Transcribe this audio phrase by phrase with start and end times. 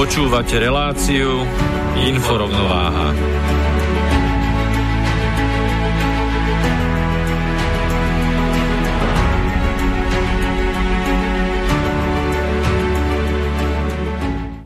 [0.00, 1.44] Počúvate reláciu
[1.92, 3.12] Inforovnováha.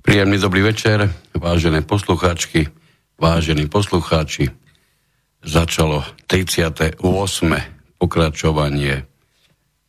[0.06, 2.70] Príjemný dobrý večer, vážené poslucháčky,
[3.18, 4.54] vážení poslucháči.
[5.42, 7.02] Začalo 38.
[7.98, 9.02] pokračovanie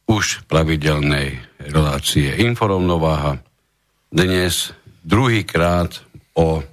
[0.09, 1.37] už pravidelnej
[1.69, 3.45] relácie Inforovnováha.
[4.09, 4.73] Dnes
[5.05, 6.01] druhýkrát
[6.33, 6.65] o,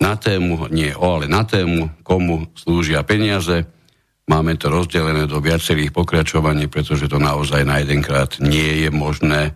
[0.00, 3.68] na tému, nie o, ale na tému, komu slúžia peniaze.
[4.26, 9.54] Máme to rozdelené do viacerých pokračovaní, pretože to naozaj na jedenkrát nie je možné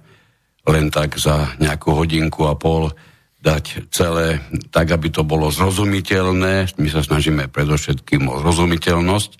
[0.69, 2.93] len tak za nejakú hodinku a pol
[3.41, 6.77] dať celé tak, aby to bolo zrozumiteľné.
[6.77, 9.31] My sa snažíme predovšetkým o zrozumiteľnosť.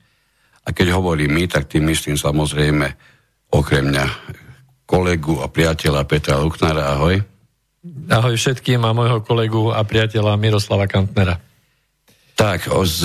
[0.67, 2.97] A keď hovorím my, tak tým myslím samozrejme
[3.53, 4.07] okrem mňa
[4.89, 6.97] kolegu a priateľa Petra Luknara.
[6.97, 7.30] Ahoj.
[8.13, 11.41] Ahoj všetkým a môjho kolegu a priateľa Miroslava Kantnera.
[12.37, 13.01] Tak, z,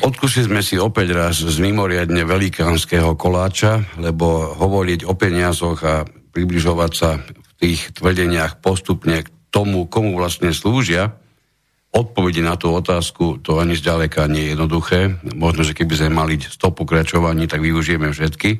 [0.00, 6.92] odkusili sme si opäť raz z mimoriadne velikánskeho koláča, lebo hovoriť o peniazoch a približovať
[6.92, 11.16] sa v tých tvrdeniach postupne k tomu, komu vlastne slúžia,
[11.94, 15.00] odpovede na tú otázku, to ani zďaleka nie je jednoduché.
[15.36, 18.50] Možno, že keby sme mali 100 pokračovaní, tak využijeme všetky.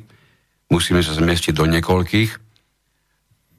[0.71, 2.44] Musíme sa zmestiť do niekoľkých.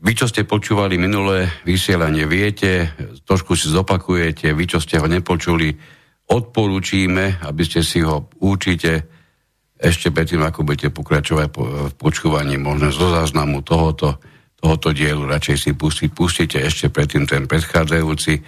[0.07, 2.95] Vy, čo ste počúvali minulé vysielanie, viete,
[3.27, 5.75] trošku si zopakujete, vy, čo ste ho nepočuli,
[6.31, 9.11] odporúčime, aby ste si ho určite
[9.77, 11.49] ešte predtým, ako budete pokračovať
[11.91, 14.17] v počúvaní možno zo záznamu tohoto
[14.67, 18.43] tohoto dielu radšej si pustiť, pustite ešte predtým ten predchádzajúci.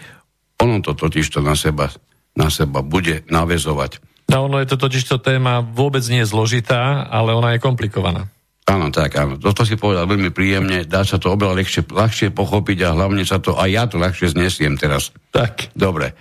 [0.64, 1.92] Ono to totiž to na seba,
[2.34, 4.02] na seba bude navezovať.
[4.28, 8.28] No ono je to totiž to téma vôbec nie zložitá, ale ona je komplikovaná.
[8.68, 9.40] Áno, tak, áno.
[9.40, 13.40] Toto si povedal veľmi príjemne, dá sa to oveľa ľahšie, ľahšie pochopiť a hlavne sa
[13.40, 15.08] to, aj ja to ľahšie znesiem teraz.
[15.32, 15.72] Tak.
[15.72, 16.12] Dobre.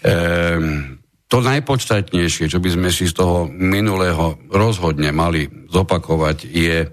[0.00, 0.96] Ehm,
[1.28, 6.88] to najpodstatnejšie, čo by sme si z toho minulého rozhodne mali zopakovať, je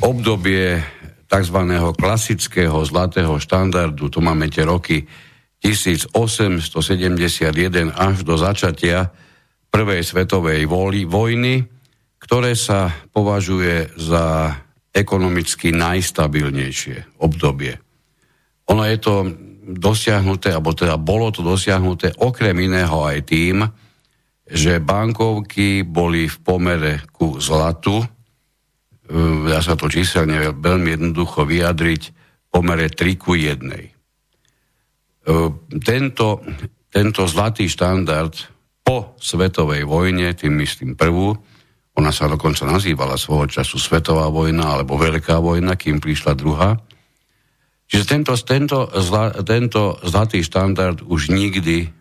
[0.00, 0.78] obdobie
[1.26, 1.58] tzv.
[1.98, 5.10] klasického zlatého štandardu, to máme tie roky
[5.60, 9.10] 1871 až do začatia
[9.70, 10.66] Prvej svetovej
[11.06, 11.62] vojny,
[12.20, 14.54] ktoré sa považuje za
[14.92, 17.80] ekonomicky najstabilnejšie obdobie.
[18.68, 19.14] Ono je to
[19.70, 23.64] dosiahnuté, alebo teda bolo to dosiahnuté okrem iného aj tým,
[24.50, 28.02] že bankovky boli v pomere ku zlatu,
[29.46, 32.02] dá sa to číselne veľmi jednoducho vyjadriť,
[32.50, 33.62] pomere 3 ku 1.
[35.78, 36.26] Tento,
[36.90, 38.34] tento zlatý štandard
[38.82, 41.38] po svetovej vojne, tým myslím prvú,
[42.00, 46.80] ona sa dokonca nazývala svojho času Svetová vojna alebo Veľká vojna, kým prišla druhá.
[47.92, 51.92] Čiže tento, tento, zla, tento zlatý štandard už nikdy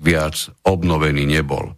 [0.00, 1.76] viac obnovený nebol.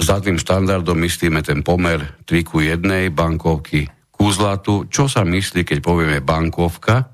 [0.00, 3.84] Zlatým štandardom myslíme ten pomer 3 ku 1 bankovky
[4.20, 4.88] ku zlatu.
[4.88, 7.08] Čo sa myslí, keď povieme bankovka?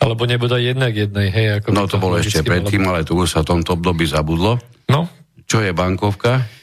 [0.00, 1.46] Alebo nebude jednak jednej, hej?
[1.60, 4.56] Ako no to bolo ešte predtým, ale tu už sa v tomto období zabudlo.
[4.88, 5.06] No.
[5.44, 6.59] Čo je bankovka?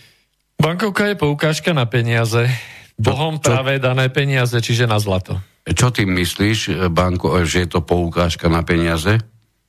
[0.58, 2.50] Bankovka je poukážka na peniaze.
[2.98, 5.38] Bohom čo, práve dané peniaze, čiže na zlato.
[5.64, 9.22] Čo ty myslíš, banko, že je to poukážka na peniaze?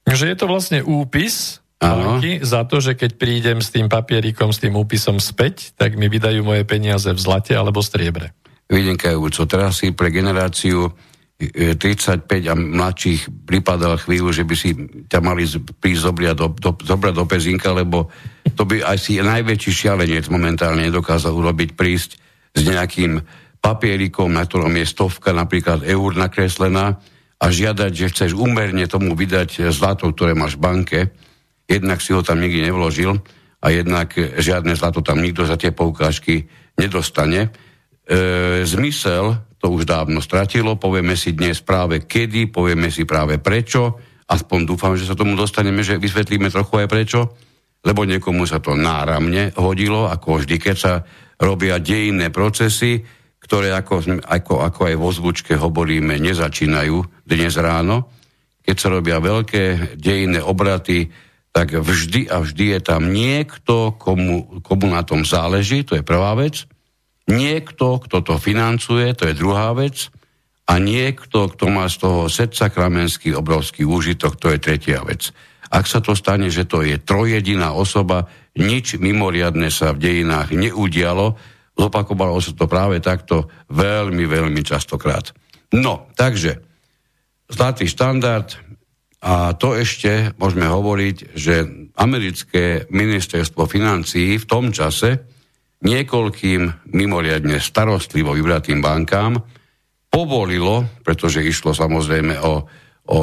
[0.08, 4.64] Že je to vlastne úpis, banky za to, že keď prídem s tým papierikom, s
[4.64, 8.32] tým úpisom späť, tak mi vydajú moje peniaze v zlate alebo striebre.
[8.68, 9.44] Vynikajúco.
[9.44, 10.92] Teraz si pre generáciu
[11.38, 14.74] 35 e, a mladších pripadal chvíľu, že by si
[15.06, 15.46] ťa mali
[15.78, 18.10] prísť zobrať do, do, zobrať do pezinka, lebo
[18.58, 22.10] to by aj si najväčší šialenec momentálne nedokázal urobiť prísť
[22.58, 23.22] s nejakým
[23.62, 26.98] papierikom, na ktorom je stovka napríklad eur nakreslená
[27.38, 31.00] a žiadať, že chceš umerne tomu vydať zlato, ktoré máš v banke
[31.68, 33.20] jednak si ho tam nikdy nevložil
[33.60, 36.48] a jednak žiadne zlato tam nikto za tie poukážky
[36.80, 37.52] nedostane.
[38.08, 43.98] E, zmysel to už dávno stratilo, povieme si dnes práve kedy, povieme si práve prečo,
[44.30, 47.20] aspoň dúfam, že sa tomu dostaneme, že vysvetlíme trochu aj prečo,
[47.82, 50.92] lebo niekomu sa to náramne hodilo, ako vždy, keď sa
[51.38, 53.02] robia dejinné procesy,
[53.38, 58.10] ktoré ako, ako, ako aj vo zvučke hovoríme, nezačínajú dnes ráno.
[58.60, 61.08] Keď sa robia veľké dejinné obraty,
[61.54, 66.36] tak vždy a vždy je tam niekto, komu, komu na tom záleží, to je prvá
[66.36, 66.68] vec.
[67.28, 70.08] Niekto, kto to financuje, to je druhá vec.
[70.68, 75.32] A niekto, kto má z toho sedca kramenský obrovský úžitok, to je tretia vec.
[75.68, 81.36] Ak sa to stane, že to je trojediná osoba, nič mimoriadne sa v dejinách neudialo,
[81.76, 85.32] zopakovalo sa to práve takto veľmi, veľmi častokrát.
[85.76, 86.64] No, takže,
[87.52, 88.56] zlatý štandard,
[89.18, 91.54] a to ešte môžeme hovoriť, že
[91.98, 95.26] americké ministerstvo financií v tom čase
[95.84, 99.38] niekoľkým mimoriadne starostlivo vybratým bankám
[100.08, 102.66] povolilo, pretože išlo samozrejme o
[103.08, 103.20] o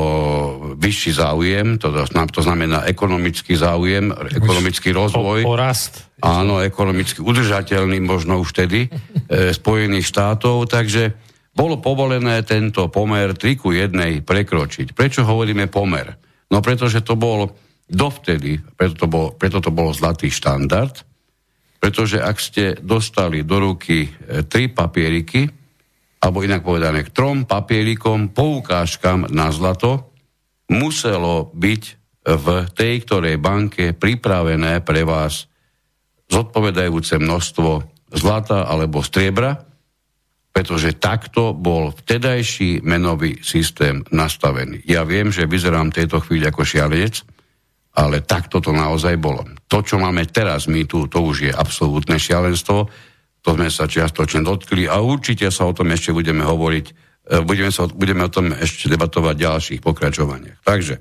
[0.73, 5.45] vyšší záujem, to, to znamená ekonomický záujem, ekonomický rozvoj.
[5.45, 6.09] O, o rast.
[6.25, 11.13] Áno, ekonomicky udržateľný možno už vtedy e, Spojených štátov, takže
[11.53, 14.97] bolo povolené tento pomer 3 ku 1 prekročiť.
[14.97, 16.17] Prečo hovoríme pomer?
[16.49, 17.53] No pretože to bol
[17.85, 20.97] dovtedy, preto to bol, preto to bol zlatý štandard,
[21.85, 25.45] pretože ak ste dostali do ruky e, tri papieriky,
[26.17, 30.09] alebo inak povedané k trom papierikom, poukážkam na zlato,
[30.65, 31.83] muselo byť
[32.25, 35.45] v tej ktorej banke pripravené pre vás
[36.25, 37.85] zodpovedajúce množstvo
[38.17, 39.61] zlata alebo striebra,
[40.49, 44.81] pretože takto bol vtedajší menový systém nastavený.
[44.89, 47.21] Ja viem, že vyzerám tejto chvíli ako šialenec,
[47.95, 49.47] ale takto to naozaj bolo.
[49.71, 52.91] To, čo máme teraz my tu, to už je absolútne šialenstvo,
[53.39, 56.93] to sme sa čiastočne dotkli a určite sa o tom ešte budeme hovoriť, e,
[57.45, 60.59] budeme, sa, budeme o tom ešte debatovať v ďalších pokračovaniach.
[60.65, 60.99] Takže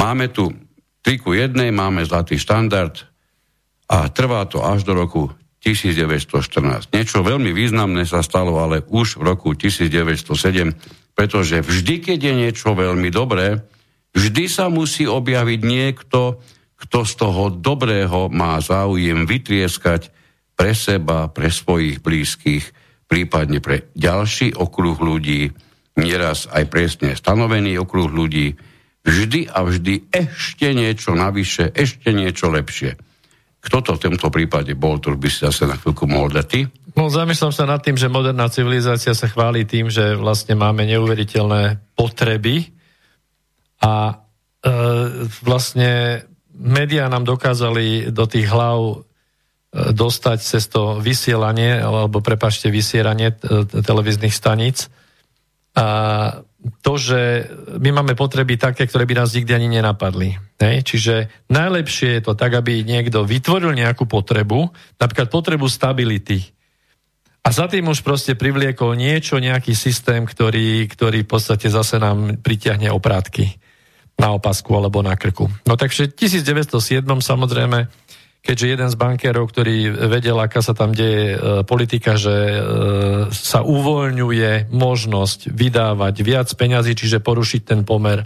[0.00, 0.48] máme tu
[1.04, 2.94] 3 ku 1, máme zlatý štandard
[3.92, 5.28] a trvá to až do roku
[5.60, 6.94] 1914.
[6.94, 10.72] Niečo veľmi významné sa stalo ale už v roku 1907,
[11.18, 13.58] pretože vždy, keď je niečo veľmi dobré,
[14.14, 16.40] vždy sa musí objaviť niekto,
[16.78, 20.14] kto z toho dobrého má záujem vytrieskať
[20.54, 22.64] pre seba, pre svojich blízkych,
[23.10, 25.50] prípadne pre ďalší okruh ľudí,
[25.98, 28.54] nieraz aj presne stanovený okruh ľudí,
[29.02, 32.94] vždy a vždy ešte niečo navyše, ešte niečo lepšie.
[33.58, 36.60] Kto to v tomto prípade bol, to by si zase na chvíľku mohol dať ty?
[36.94, 41.94] No, zamýšľam sa nad tým, že moderná civilizácia sa chváli tým, že vlastne máme neuveriteľné
[41.98, 42.77] potreby
[43.78, 44.14] a e,
[45.42, 46.22] vlastne
[46.58, 49.08] médiá nám dokázali do tých hlav
[49.72, 53.36] dostať cez to vysielanie, alebo prepašte, vysieranie
[53.84, 54.88] televíznych staníc.
[55.76, 55.86] A
[56.82, 57.46] to, že
[57.78, 60.34] my máme potreby také, ktoré by nás nikdy ani nenapadli.
[60.58, 60.76] Hej?
[60.82, 61.14] Čiže
[61.52, 66.42] najlepšie je to tak, aby niekto vytvoril nejakú potrebu, napríklad potrebu stability.
[67.46, 72.40] A za tým už proste privliekol niečo, nejaký systém, ktorý, ktorý v podstate zase nám
[72.42, 73.67] pritiahne oprátky
[74.18, 75.46] na opasku alebo na krku.
[75.64, 77.86] No takže v 1907 samozrejme
[78.38, 82.60] keďže jeden z bankérov, ktorý vedel, aká sa tam deje e, politika, že e,
[83.28, 88.24] sa uvoľňuje možnosť vydávať viac peňazí, čiže porušiť ten pomer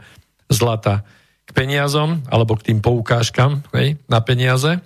[0.52, 1.02] zlata
[1.42, 4.78] k peniazom alebo k tým poukážkam hej, na peniaze.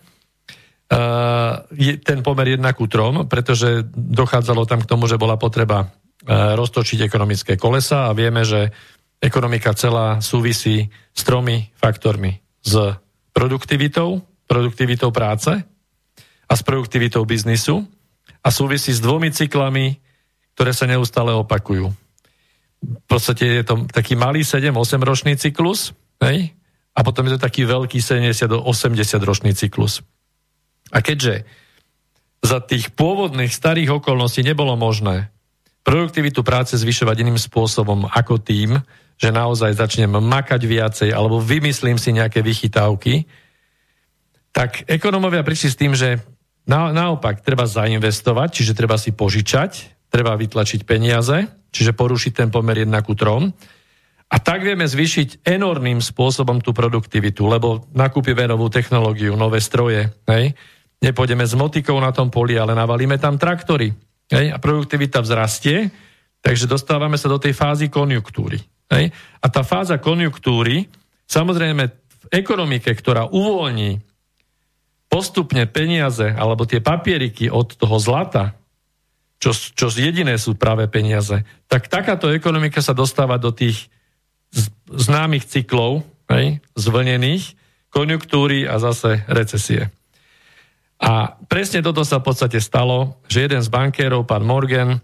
[1.75, 5.90] Je ten pomer jednak ku trom, pretože dochádzalo tam k tomu, že bola potreba
[6.30, 8.70] roztočiť ekonomické kolesa a vieme, že
[9.20, 12.38] ekonomika celá súvisí s tromi faktormi.
[12.62, 12.75] S
[13.32, 15.52] produktivitou, produktivitou práce
[16.46, 17.85] a s produktivitou biznisu
[18.44, 19.99] a súvisí s dvomi cyklami,
[20.54, 21.90] ktoré sa neustále opakujú.
[22.87, 26.54] V podstate je to taký malý 7-8 ročný cyklus, hej?
[26.96, 28.64] a potom je to taký veľký 70-80
[29.20, 30.00] ročný cyklus.
[30.94, 31.44] A keďže
[32.40, 35.28] za tých pôvodných starých okolností nebolo možné
[35.87, 38.83] produktivitu práce zvyšovať iným spôsobom ako tým,
[39.14, 43.25] že naozaj začnem makať viacej alebo vymyslím si nejaké vychytávky,
[44.50, 46.19] tak ekonomovia prišli s tým, že
[46.66, 52.83] na, naopak treba zainvestovať, čiže treba si požičať, treba vytlačiť peniaze, čiže porušiť ten pomer
[52.83, 53.55] 1 ku 3.
[54.26, 60.11] A tak vieme zvýšiť enormným spôsobom tú produktivitu, lebo nakúpime novú technológiu, nové stroje.
[60.26, 60.59] Hej?
[60.99, 63.95] Nepôjdeme s motikou na tom poli, ale navalíme tam traktory.
[64.30, 64.52] Hej?
[64.52, 65.90] A produktivita vzrastie,
[66.42, 68.62] takže dostávame sa do tej fázy konjunktúry.
[68.90, 69.11] Hej?
[69.42, 70.87] A tá fáza konjunktúry,
[71.26, 74.02] samozrejme v ekonomike, ktorá uvoľní
[75.06, 78.59] postupne peniaze alebo tie papieriky od toho zlata,
[79.38, 83.92] čo, čo jediné sú práve peniaze, tak takáto ekonomika sa dostáva do tých
[84.88, 86.02] známych cyklov,
[86.33, 87.54] hej, zvlnených,
[87.92, 89.92] konjunktúry a zase recesie.
[90.96, 94.96] A presne toto sa v podstate stalo, že jeden z bankérov, pán Morgan,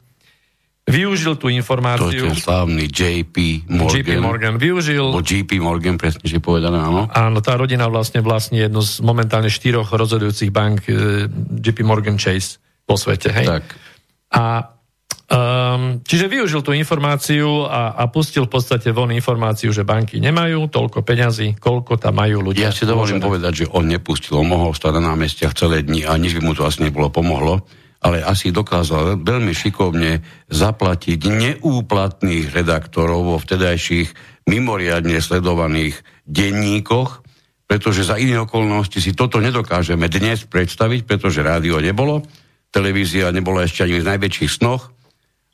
[0.88, 2.26] využil tú informáciu.
[2.26, 4.02] To je slávny JP Morgan.
[4.02, 5.04] JP Morgan využil.
[5.14, 7.06] O JP Morgan, presne, že povedané, áno.
[7.12, 11.28] Áno, tá rodina vlastne vlastní jednu z momentálne štyroch rozhodujúcich bank eh,
[11.60, 12.58] JP Morgan Chase
[12.88, 13.46] po svete, hej?
[13.46, 13.64] Tak.
[14.32, 14.71] A
[15.32, 20.68] Um, čiže využil tú informáciu a, a pustil v podstate von informáciu, že banky nemajú
[20.68, 22.68] toľko peňazí, koľko tam majú ľudia.
[22.68, 23.28] Ja si dovolím môžeme.
[23.32, 26.52] povedať, že on nepustil, on mohol stať na námestiach celé dni a nič by mu
[26.52, 27.64] to asi nebolo pomohlo,
[28.04, 30.20] ale asi dokázal veľmi šikovne
[30.52, 34.12] zaplatiť neúplatných redaktorov vo vtedajších
[34.52, 35.96] mimoriadne sledovaných
[36.28, 37.24] denníkoch,
[37.64, 42.20] pretože za iné okolnosti si toto nedokážeme dnes predstaviť, pretože rádio nebolo,
[42.68, 44.92] televízia nebola ešte ani v najväčších snoch,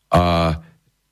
[0.09, 0.55] a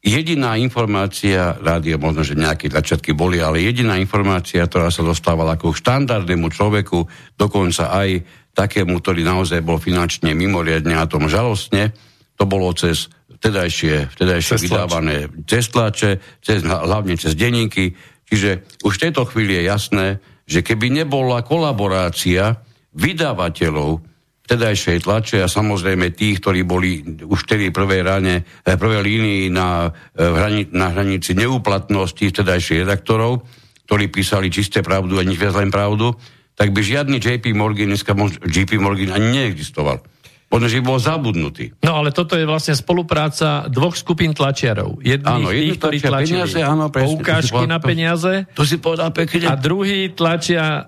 [0.00, 5.74] jediná informácia, rádio možno, že nejaké začiatky boli, ale jediná informácia, ktorá sa dostávala ako
[5.74, 8.22] štandardnému človeku, dokonca aj
[8.56, 11.92] takému, ktorý naozaj bol finančne mimoriadne a tom žalostne,
[12.38, 16.10] to bolo cez vtedajšie, vtedajšie cez vydávané cez tlače,
[16.40, 17.92] cez, hlavne cez denníky.
[18.26, 20.06] Čiže už v tejto chvíli je jasné,
[20.48, 22.64] že keby nebola kolaborácia
[22.96, 24.00] vydávateľov
[24.46, 29.90] vtedajšej tlače a samozrejme tých, ktorí boli už vtedy prvej rane, eh, prvej línii na,
[29.90, 33.42] eh, na hranici neúplatnosti vtedajších redaktorov,
[33.90, 36.14] ktorí písali čisté pravdu a nič viac len pravdu,
[36.54, 38.14] tak by žiadny JP Morgan, dneska
[38.46, 40.00] JP Morgan ani neexistoval.
[40.46, 41.74] Možno, že bol zabudnutý.
[41.82, 45.02] No ale toto je vlastne spolupráca dvoch skupín tlačiarov.
[45.02, 48.32] Jedných áno, tých, ktorí tlačili peniaze, áno, presne, poukážky na peniaze.
[48.54, 49.50] To, to si povedal pekne.
[49.50, 50.86] A druhý tlačia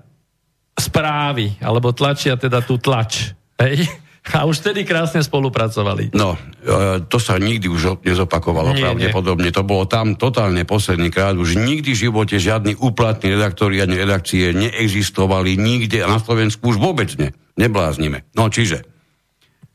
[0.79, 3.35] správy, alebo tlačia teda tú tlač.
[3.59, 3.85] Hej?
[4.29, 6.12] A už vtedy krásne spolupracovali.
[6.12, 9.49] No, e, to sa nikdy už nezopakovalo nie, pravdepodobne.
[9.49, 9.57] Nie.
[9.57, 11.33] To bolo tam totálne posledný krát.
[11.33, 16.77] Už nikdy v živote žiadny úplatní redaktori ani redakcie neexistovali nikde a na Slovensku už
[16.77, 17.33] vôbec ne.
[17.57, 18.29] Nebláznime.
[18.37, 18.85] No, čiže...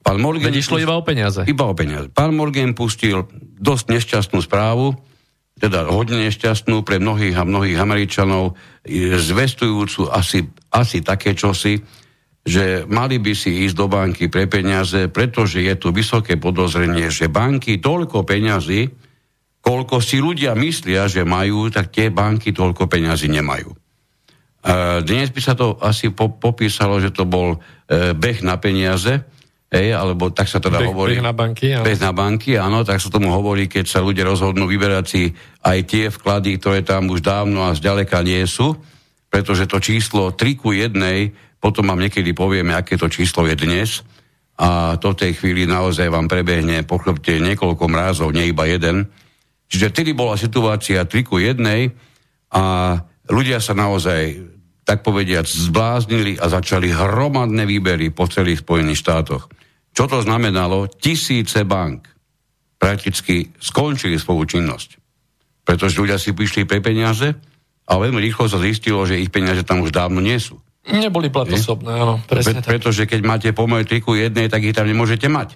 [0.03, 0.51] Pán Morgan...
[0.51, 1.47] Veď išlo iba o peniaze.
[1.47, 2.11] Iba o peniaze.
[2.11, 3.23] Pán Morgan pustil
[3.57, 4.99] dosť nešťastnú správu,
[5.63, 8.59] teda hodne nešťastnú pre mnohých a mnohých Američanov,
[9.15, 11.79] zvestujúcu asi, asi také čosi,
[12.43, 17.31] že mali by si ísť do banky pre peniaze, pretože je tu vysoké podozrenie, že
[17.31, 18.91] banky toľko peňazí,
[19.63, 23.71] koľko si ľudia myslia, že majú, tak tie banky toľko peňazí nemajú.
[25.03, 27.57] Dnes by sa to asi po, popísalo, že to bol e,
[28.15, 29.23] beh na peniaze,
[29.73, 31.17] Ej, alebo tak sa teda beh, hovorí.
[31.17, 31.81] Beh na banky, áno.
[31.81, 35.33] Beh na banky, áno, tak sa tomu hovorí, keď sa ľudia rozhodnú vyberať si
[35.65, 38.77] aj tie vklady, ktoré tam už dávno a zďaleka nie sú,
[39.33, 40.93] pretože to číslo 3 ku 1
[41.63, 44.03] potom vám niekedy povieme, aké to číslo je dnes
[44.59, 49.07] a to tej chvíli naozaj vám prebehne po chrbte niekoľko mrázov, nie iba jeden.
[49.71, 51.63] Čiže vtedy bola situácia 3 ku 1
[52.51, 52.63] a
[53.31, 54.43] ľudia sa naozaj,
[54.83, 59.47] tak povediať, zbláznili a začali hromadné výbery po celých Spojených štátoch.
[59.95, 60.91] Čo to znamenalo?
[60.91, 62.11] Tisíce bank
[62.75, 64.89] prakticky skončili svoju činnosť.
[65.63, 67.31] Pretože ľudia si prišli pre peniaze
[67.87, 70.59] a veľmi rýchlo sa zistilo, že ich peniaze tam už dávno nie sú.
[70.83, 72.19] Neboli platosobné, áno.
[72.27, 75.55] Presne Pre, pretože keď máte pomer triku jednej, tak ich tam nemôžete mať.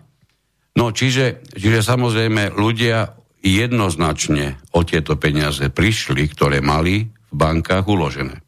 [0.80, 8.40] No čiže, čiže samozrejme ľudia jednoznačne o tieto peniaze prišli, ktoré mali v bankách uložené.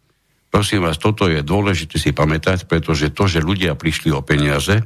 [0.50, 4.82] Prosím vás, toto je dôležité si pamätať, pretože to, že ľudia prišli o peniaze,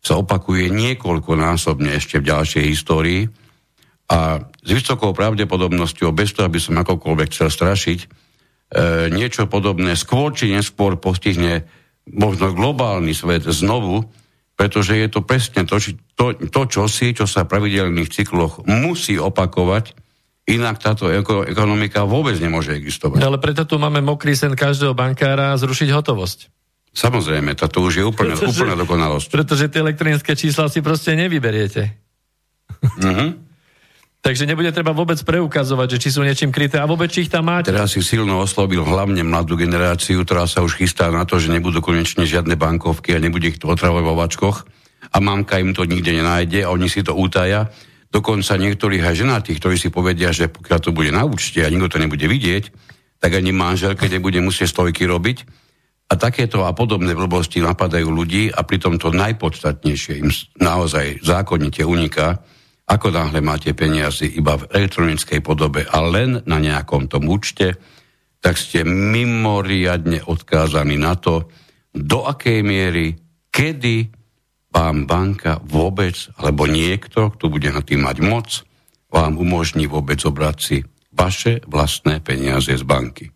[0.00, 3.28] sa opakuje niekoľkonásobne ešte v ďalšej histórii
[4.08, 7.98] a s vysokou pravdepodobnosťou, bez toho, aby som akokoľvek chcel strašiť,
[9.10, 11.66] niečo podobné skôr či neskôr postihne
[12.06, 14.06] možno globálny svet znovu,
[14.54, 19.16] pretože je to presne to, či, to, to čosi, čo sa v pravidelných cykloch musí
[19.16, 19.96] opakovať,
[20.50, 21.08] inak táto
[21.46, 23.22] ekonomika vôbec nemôže existovať.
[23.22, 26.38] Ale preto tu máme mokrý sen každého bankára zrušiť hotovosť.
[26.90, 29.28] Samozrejme, toto už je úplne, pretože, úplne dokonalosť.
[29.30, 31.94] Pretože tie elektronické čísla si proste nevyberiete.
[32.82, 33.49] Mm-hmm.
[34.20, 37.48] Takže nebude treba vôbec preukazovať, že či sú niečím kryté a vôbec či ich tam
[37.48, 37.72] máte.
[37.72, 41.80] Teraz si silno oslobil hlavne mladú generáciu, ktorá sa už chystá na to, že nebudú
[41.80, 44.56] konečne žiadne bankovky a nebude ich otravovať vo vačkoch
[45.08, 47.72] a mamka im to nikde nenájde a oni si to útaja.
[48.12, 51.96] Dokonca niektorých aj ženatých, ktorí si povedia, že pokiaľ to bude na účte a nikto
[51.96, 52.64] to nebude vidieť,
[53.24, 55.48] tak ani manželke nebude musieť stojky robiť.
[56.10, 62.42] A takéto a podobné blbosti napadajú ľudí a pritom to najpodstatnejšie im naozaj zákonite uniká,
[62.90, 67.78] ako náhle máte peniazy iba v elektronickej podobe a len na nejakom tom účte,
[68.42, 71.46] tak ste mimoriadne odkázaní na to,
[71.94, 73.14] do akej miery,
[73.54, 74.10] kedy
[74.74, 78.48] vám banka vôbec, alebo niekto, kto bude na tým mať moc,
[79.10, 83.26] vám umožní vôbec zobrať si vaše vlastné peniaze z banky.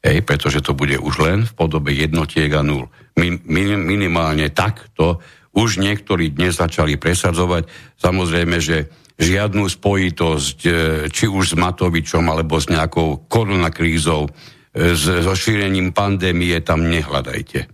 [0.00, 2.88] Hej, pretože to bude už len v podobe jednotiek a nul.
[3.20, 5.20] Min, min, minimálne takto
[5.50, 7.66] už niektorí dnes začali presadzovať.
[7.98, 8.90] Samozrejme, že
[9.20, 10.70] žiadnu spojitosť, e,
[11.12, 17.68] či už s Matovičom, alebo s nejakou koronakrízou, e, so šírením pandémie tam nehľadajte.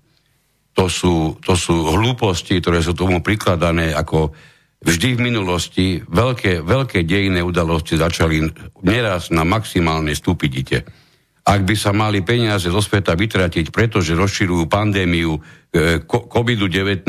[0.76, 4.35] To sú, to sú hlúposti, ktoré sú tomu prikladané ako
[4.85, 5.87] vždy v minulosti.
[6.04, 8.45] Veľké, veľké dejné udalosti začali
[8.85, 10.85] neraz na maximálnej stupidite.
[11.47, 15.40] Ak by sa mali peniaze zo sveta vytratiť, pretože rozširujú pandémiu e,
[16.11, 17.06] COVID-19,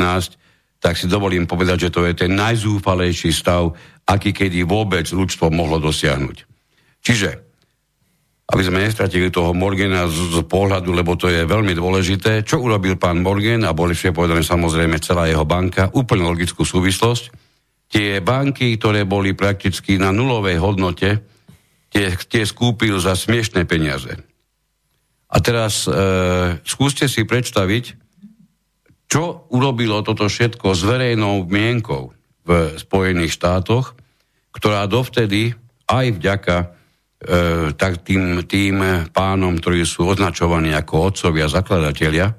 [0.78, 3.74] tak si dovolím povedať, že to je ten najzúfalejší stav,
[4.06, 6.36] aký kedy vôbec ľudstvo mohlo dosiahnuť.
[7.02, 7.30] Čiže,
[8.48, 12.96] aby sme nestratili toho Morgana z, z pohľadu, lebo to je veľmi dôležité, čo urobil
[12.96, 17.28] pán Morgan, a boli všetko povedané samozrejme celá jeho banka, úplne logickú súvislosť,
[17.92, 21.20] tie banky, ktoré boli prakticky na nulovej hodnote,
[21.92, 24.16] tie, tie skúpil za smiešné peniaze.
[25.28, 25.92] A teraz e,
[26.64, 28.07] skúste si predstaviť,
[29.08, 32.12] čo urobilo toto všetko s verejnou mienkou
[32.44, 33.96] v Spojených štátoch,
[34.52, 35.56] ktorá dovtedy
[35.88, 36.66] aj vďaka e,
[37.72, 42.36] tak tým, tým pánom, ktorí sú označovaní ako otcovia, zakladatelia,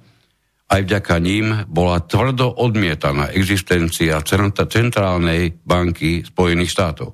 [0.69, 7.09] aj vďaka ním bola tvrdo odmietaná existencia Centrálnej banky Spojených štátov.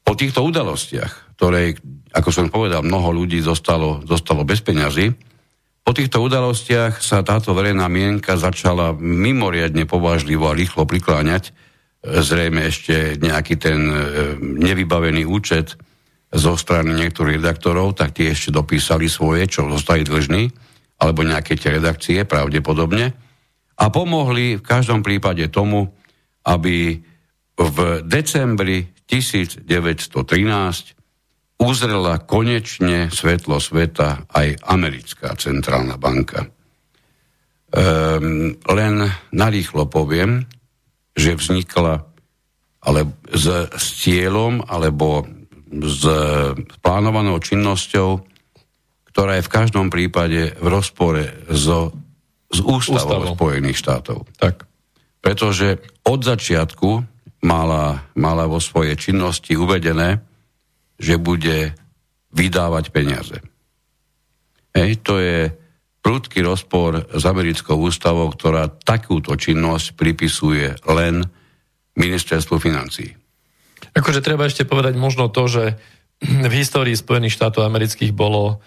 [0.00, 1.76] Po týchto udalostiach, ktoré,
[2.16, 5.12] ako som povedal, mnoho ľudí zostalo, zostalo bez peňazí,
[5.88, 11.56] po týchto udalostiach sa táto verejná mienka začala mimoriadne povážlivo a rýchlo prikláňať.
[12.04, 13.96] Zrejme ešte nejaký ten e,
[14.36, 15.80] nevybavený účet
[16.28, 20.52] zo strany niektorých redaktorov, tak tie ešte dopísali svoje, čo zostali dlžní,
[21.00, 23.16] alebo nejaké tie redakcie pravdepodobne.
[23.80, 25.88] A pomohli v každom prípade tomu,
[26.44, 27.00] aby
[27.56, 29.64] v decembri 1913
[31.58, 36.46] uzrela konečne svetlo sveta aj americká centrálna banka.
[37.68, 38.94] Um, len
[39.34, 40.48] narýchlo poviem,
[41.12, 42.08] že vznikla
[42.78, 45.26] ale s, s cieľom alebo
[45.68, 46.02] s
[46.80, 48.24] plánovanou činnosťou,
[49.12, 51.92] ktorá je v každom prípade v rozpore so,
[52.48, 54.18] s ústavou, ústavou Spojených štátov.
[54.40, 54.64] Tak.
[55.20, 56.90] Pretože od začiatku
[57.44, 60.22] mala, mala vo svojej činnosti uvedené,
[60.98, 61.72] že bude
[62.34, 63.38] vydávať peniaze.
[64.76, 65.48] Hej, to je
[66.04, 71.26] prudký rozpor s americkou ústavou, ktorá takúto činnosť pripisuje len
[71.98, 73.14] ministerstvu financií.
[73.94, 75.64] Akože treba ešte povedať možno to, že
[76.22, 78.62] v histórii Spojených štátov amerických bolo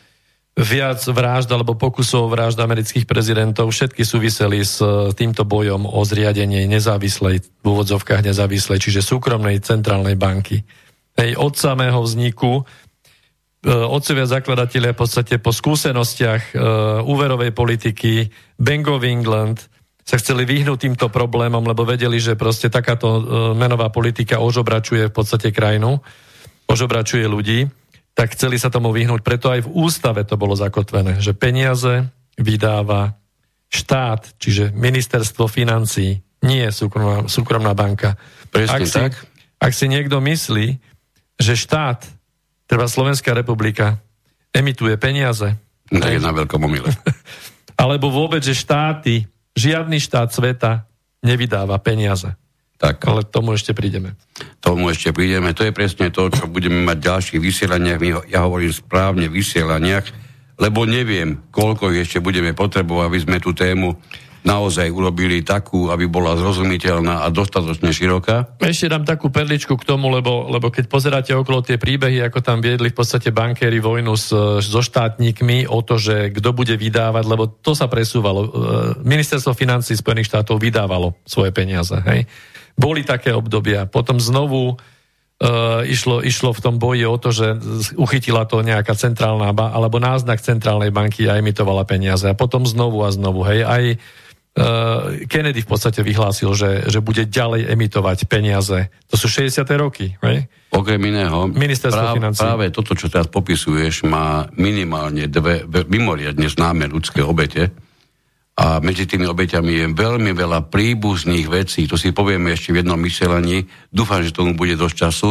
[0.51, 3.71] viac vražd alebo pokusov vražd amerických prezidentov.
[3.71, 4.83] Všetky súviseli s
[5.15, 10.59] týmto bojom o zriadenie nezávislej, v úvodzovkách nezávislej, čiže súkromnej centrálnej banky.
[11.19, 12.63] Hej, od samého vzniku e,
[13.67, 16.63] otcovia zakladatelia v podstate po skúsenostiach e,
[17.03, 19.67] úverovej politiky Bank of England
[20.01, 23.21] sa chceli vyhnúť týmto problémom, lebo vedeli, že proste takáto e,
[23.53, 26.01] menová politika ožobračuje v podstate krajinu,
[26.67, 27.69] ožobračuje ľudí,
[28.11, 29.21] tak chceli sa tomu vyhnúť.
[29.23, 33.15] Preto aj v ústave to bolo zakotvené, že peniaze vydáva
[33.71, 38.19] štát, čiže ministerstvo financí, nie súkromná, súkromná banka.
[38.51, 39.13] Presne ak si, tak.
[39.61, 40.90] Ak si niekto myslí,
[41.41, 42.05] že štát,
[42.69, 43.97] treba Slovenská republika,
[44.53, 45.57] emituje peniaze.
[45.89, 46.87] To je na veľkom omyle.
[47.81, 49.25] Alebo vôbec, že štáty,
[49.57, 50.85] žiadny štát sveta
[51.25, 52.37] nevydáva peniaze.
[52.81, 53.05] Tak.
[53.05, 54.17] Ale tomu ešte prídeme.
[54.57, 55.53] Tomu ešte prídeme.
[55.53, 58.01] To je presne to, čo budeme mať v ďalších vysielaniach.
[58.25, 60.05] Ja hovorím správne vysielaniach,
[60.57, 63.97] lebo neviem, koľko ešte budeme potrebovať, aby sme tú tému
[64.41, 68.57] naozaj urobili takú, aby bola zrozumiteľná a dostatočne široká?
[68.57, 72.57] Ešte dám takú perličku k tomu, lebo, lebo keď pozeráte okolo tie príbehy, ako tam
[72.57, 74.33] viedli v podstate bankéry vojnu s,
[74.65, 78.39] so štátnikmi o to, že kto bude vydávať, lebo to sa presúvalo.
[78.41, 78.49] E,
[79.05, 81.93] ministerstvo financí Spojených štátov vydávalo svoje peniaze.
[82.01, 82.25] Hej?
[82.73, 83.85] Boli také obdobia.
[83.85, 84.77] Potom znovu
[85.41, 87.57] Uh, išlo, išlo v tom boji o to, že
[87.97, 92.29] uchytila to nejaká centrálna ba- alebo náznak centrálnej banky a emitovala peniaze.
[92.29, 93.41] A potom znovu a znovu.
[93.49, 93.83] Hej, aj
[95.31, 98.91] Kennedy v podstate vyhlásil, že, že bude ďalej emitovať peniaze.
[99.07, 99.63] To sú 60.
[99.79, 100.19] roky.
[100.19, 100.51] Right?
[100.75, 107.23] Okrem iného, Ministerstvo práv, práve toto, čo teraz popisuješ, má minimálne dve mimoriadne známe ľudské
[107.23, 107.71] obete
[108.59, 111.87] a medzi tými obeťami je veľmi veľa príbuzných vecí.
[111.87, 113.63] To si povieme ešte v jednom myselení.
[113.87, 115.29] Dúfam, že tomu bude dosť času.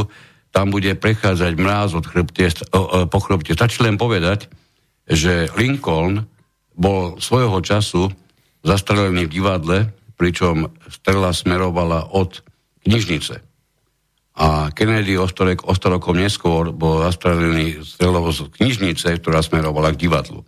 [0.50, 2.48] Tam bude prechádzať mráz od chrbte,
[3.06, 3.52] po chrbte.
[3.52, 4.48] Stačí len povedať,
[5.04, 6.24] že Lincoln
[6.72, 8.08] bol svojho času
[8.64, 9.78] zastrelený v divadle,
[10.20, 12.44] pričom strela smerovala od
[12.84, 13.40] knižnice.
[14.40, 20.44] A Kennedy o 100 rokov neskôr bol zastrelený strelou z knižnice, ktorá smerovala k divadlu.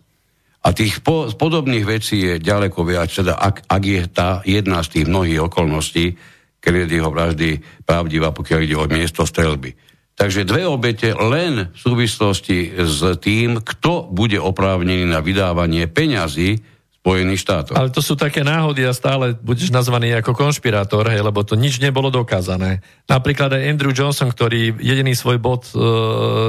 [0.63, 4.97] A tých po, podobných vecí je ďaleko viac, teda ak, ak je tá jedna z
[4.97, 6.15] tých mnohých okolností
[6.63, 9.75] Kennedyho vraždy pravdivá, pokiaľ ide o miesto strelby.
[10.15, 16.63] Takže dve obete len v súvislosti s tým, kto bude oprávnený na vydávanie peňazí
[17.03, 17.75] Spojených štátov.
[17.75, 21.83] Ale to sú také náhody a stále budeš nazvaný ako konšpirátor, hej, lebo to nič
[21.83, 22.79] nebolo dokázané.
[23.11, 25.75] Napríklad aj Andrew Johnson, ktorý jediný svoj bod e,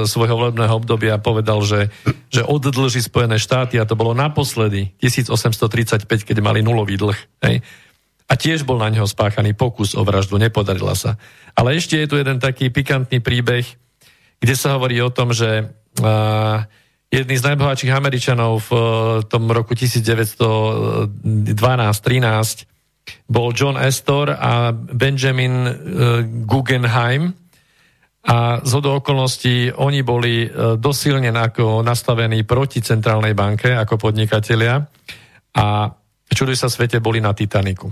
[0.07, 1.91] svojho volebného obdobia povedal, že,
[2.31, 7.19] že oddlží Spojené štáty a to bolo naposledy 1835, keď mali nulový dlh.
[7.43, 7.59] Hej.
[8.31, 11.19] A tiež bol na neho spáchaný pokus o vraždu, nepodarila sa.
[11.51, 13.67] Ale ešte je tu jeden taký pikantný príbeh,
[14.39, 15.67] kde sa hovorí o tom, že
[15.99, 16.63] uh,
[17.15, 18.81] jedný z najbohatších Američanov v uh,
[19.23, 21.15] tom roku 1912-13
[23.29, 25.71] bol John Astor a Benjamin uh,
[26.43, 27.31] Guggenheim.
[28.25, 34.81] A z hodou okolností oni boli uh, dosilne ako nastavení proti centrálnej banke ako podnikatelia
[35.55, 35.65] a
[36.27, 37.87] čuduj sa svete boli na Titaniku.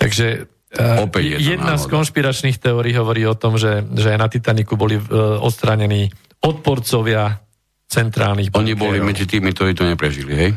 [0.00, 1.82] Takže Opäť je jedna náhoda.
[1.82, 4.94] z konšpiračných teórií hovorí o tom, že, že na Titaniku boli
[5.42, 6.14] odstranení
[6.46, 7.42] odporcovia
[7.90, 10.50] centrálnych Oni boli medzi tými, ktorí to neprežili, hej?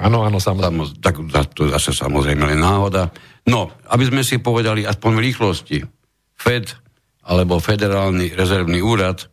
[0.00, 0.72] Áno, áno, samozrejme.
[0.72, 3.12] Samoz, tak to zase samozrejme len náhoda.
[3.44, 5.78] No, aby sme si povedali aspoň v rýchlosti,
[6.40, 6.72] Fed
[7.28, 9.28] alebo Federálny rezervný úrad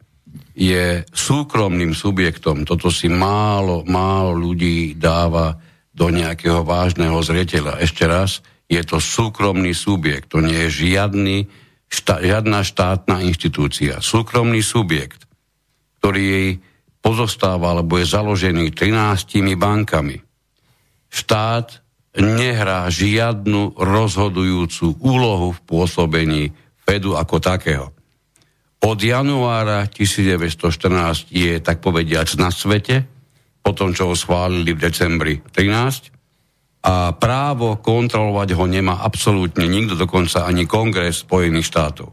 [0.57, 2.67] je súkromným subjektom.
[2.67, 5.55] Toto si málo, málo ľudí dáva
[5.93, 7.79] do nejakého vážneho zreteľa.
[7.79, 11.47] Ešte raz, je to súkromný subjekt, to nie je žiadny,
[11.87, 14.03] šta, žiadna štátna inštitúcia.
[14.03, 15.23] Súkromný subjekt,
[16.01, 16.49] ktorý jej
[17.07, 20.19] pozostáva alebo je založený 13 bankami.
[21.07, 21.79] Štát
[22.19, 26.51] nehrá žiadnu rozhodujúcu úlohu v pôsobení
[26.83, 27.95] Fedu ako takého.
[28.83, 33.07] Od januára 1914 je, tak povediac, na svete,
[33.63, 36.11] po tom, čo ho schválili v decembri 13,
[36.87, 42.09] a právo kontrolovať ho nemá absolútne nikto, dokonca ani kongres Spojených štátov.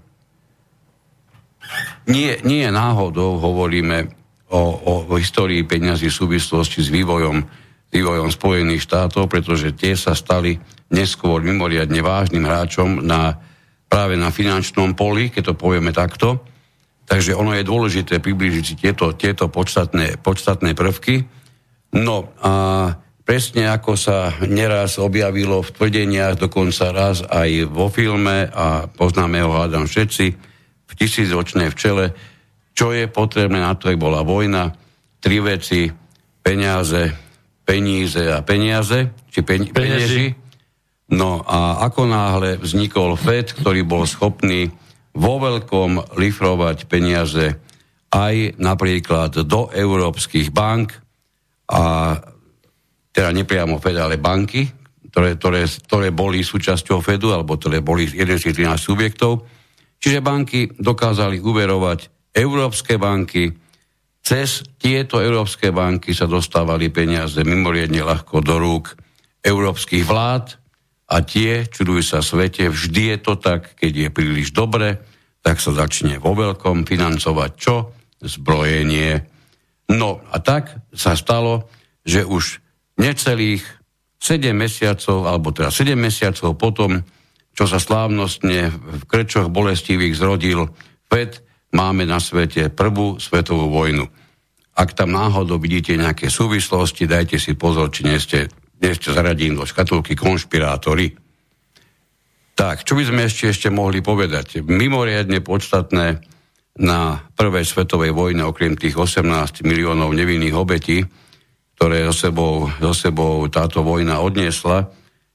[2.10, 4.23] Nie, nie náhodou hovoríme
[4.54, 7.42] o, o, o histórii peňazí v súvislosti s vývojom,
[7.90, 10.54] vývojom Spojených štátov, pretože tie sa stali
[10.94, 13.34] neskôr mimoriadne vážnym hráčom na,
[13.90, 16.38] práve na finančnom poli, keď to povieme takto.
[17.04, 21.26] Takže ono je dôležité priblížiť si tieto, tieto podstatné, podstatné prvky.
[21.98, 22.52] No a
[23.26, 29.52] presne ako sa neraz objavilo v tvrdeniach, dokonca raz aj vo filme a poznáme ho
[29.52, 30.26] hádam všetci,
[30.84, 32.14] v tisícočnej včele,
[32.74, 34.74] čo je potrebné na to, ak bola vojna,
[35.22, 35.88] tri veci,
[36.42, 37.14] peniaze,
[37.64, 40.34] peníze a peniaze, či pen, penieži.
[41.14, 44.68] No a ako náhle vznikol FED, ktorý bol schopný
[45.14, 47.56] vo veľkom lifrovať peniaze
[48.10, 50.94] aj napríklad do európskych bank
[51.70, 52.14] a
[53.14, 54.66] teda nepriamo Fed, ale banky,
[55.10, 59.46] ktoré, ktoré, ktoré boli súčasťou Fedu, alebo ktoré boli jeden z 13 subjektov.
[60.02, 63.54] Čiže banky dokázali uverovať európske banky,
[64.24, 68.96] cez tieto európske banky sa dostávali peniaze mimoriadne ľahko do rúk
[69.44, 70.58] európskych vlád
[71.12, 74.98] a tie, čudujú sa svete, vždy je to tak, keď je príliš dobre,
[75.44, 77.92] tak sa začne vo veľkom financovať čo?
[78.24, 79.20] Zbrojenie.
[79.92, 81.68] No a tak sa stalo,
[82.08, 82.64] že už
[82.96, 83.60] necelých
[84.16, 87.04] 7 mesiacov, alebo teda 7 mesiacov potom,
[87.52, 90.72] čo sa slávnostne v krčoch bolestivých zrodil
[91.12, 91.44] FED,
[91.74, 94.06] máme na svete prvú svetovú vojnu.
[94.74, 99.54] Ak tam náhodou vidíte nejaké súvislosti, dajte si pozor, či nie ste, nie ste zaradení
[99.54, 101.14] do škatulky konšpirátory.
[102.54, 104.62] Tak, čo by sme ešte, ešte mohli povedať?
[104.62, 106.22] Mimoriadne podstatné
[106.78, 111.02] na prvej svetovej vojne, okrem tých 18 miliónov nevinných obetí,
[111.74, 114.90] ktoré so sebou, so sebou táto vojna odniesla,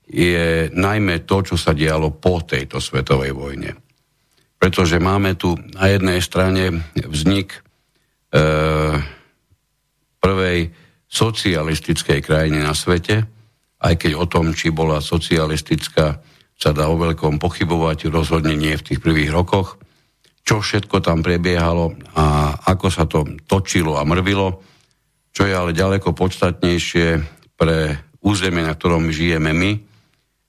[0.10, 3.88] je najmä to, čo sa dialo po tejto svetovej vojne.
[4.60, 7.60] Pretože máme tu na jednej strane vznik e,
[10.19, 10.60] prvej
[11.10, 13.24] socialistickej krajiny na svete,
[13.80, 16.19] aj keď o tom, či bola socialistická,
[16.60, 19.80] sa dá o veľkom pochybovať, rozhodne nie v tých prvých rokoch,
[20.43, 24.60] čo všetko tam prebiehalo a ako sa to točilo a mrvilo
[25.34, 27.08] čo je ale ďaleko podstatnejšie
[27.56, 29.72] pre územie, na ktorom žijeme my,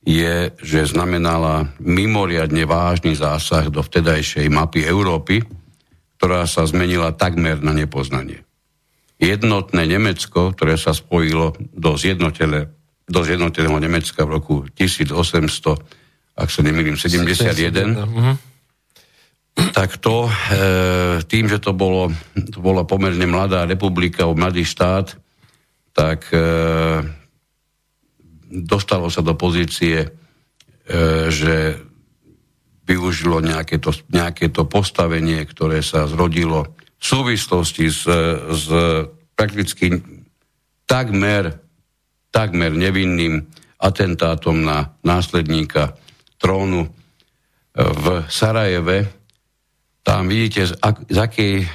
[0.00, 5.44] je, že znamenala mimoriadne vážny zásah do vtedajšej mapy Európy,
[6.16, 8.44] ktorá sa zmenila takmer na nepoznanie.
[9.20, 12.72] jednotné Nemecko, ktoré sa spojilo do, zjednotele,
[13.04, 15.12] do zjednoteného Nemecka v roku 1800,
[16.40, 18.00] ak sa nemýlim, 71, 71.
[18.00, 18.36] Uh-huh.
[19.76, 20.32] tak to e,
[21.28, 25.20] tým, že to, bolo, to bola pomerne mladá republika, mladý štát,
[25.92, 26.40] tak e,
[28.50, 30.08] dostalo sa do pozície, e,
[31.30, 31.78] že
[32.90, 38.02] využilo nejaké to, nejaké to postavenie, ktoré sa zrodilo v súvislosti s,
[38.50, 38.66] s
[39.38, 40.02] prakticky
[40.90, 41.54] takmer,
[42.34, 43.46] takmer nevinným
[43.78, 45.94] atentátom na následníka
[46.36, 46.90] trónu
[47.72, 49.08] v Sarajeve.
[50.02, 51.06] Tam vidíte, z, ak,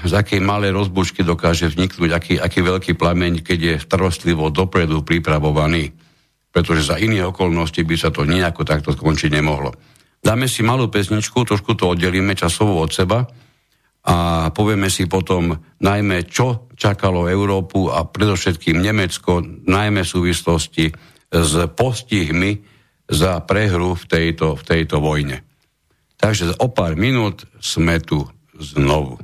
[0.04, 5.96] z akej malej rozbušky dokáže vzniknúť, aký, aký veľký plameň, keď je starostlivo dopredu pripravovaný.
[6.56, 9.76] Pretože za iné okolnosti by sa to nejako takto skončiť nemohlo.
[10.24, 13.28] Dáme si malú pesničku, trošku to oddelíme časovo od seba
[14.08, 20.86] a povieme si potom najmä, čo čakalo Európu a predovšetkým Nemecko, najmä v súvislosti
[21.30, 22.64] s postihmi
[23.06, 25.44] za prehru v tejto, v tejto vojne.
[26.16, 28.24] Takže o pár minút sme tu
[28.56, 29.20] znovu.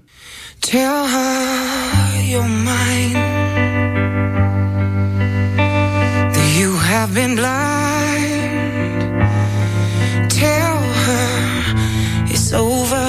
[0.61, 4.00] Tell her you're mine
[7.11, 9.11] I've been blind.
[10.31, 11.73] Tell her
[12.31, 13.00] it's over.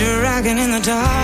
[0.00, 1.19] dragging in the dark.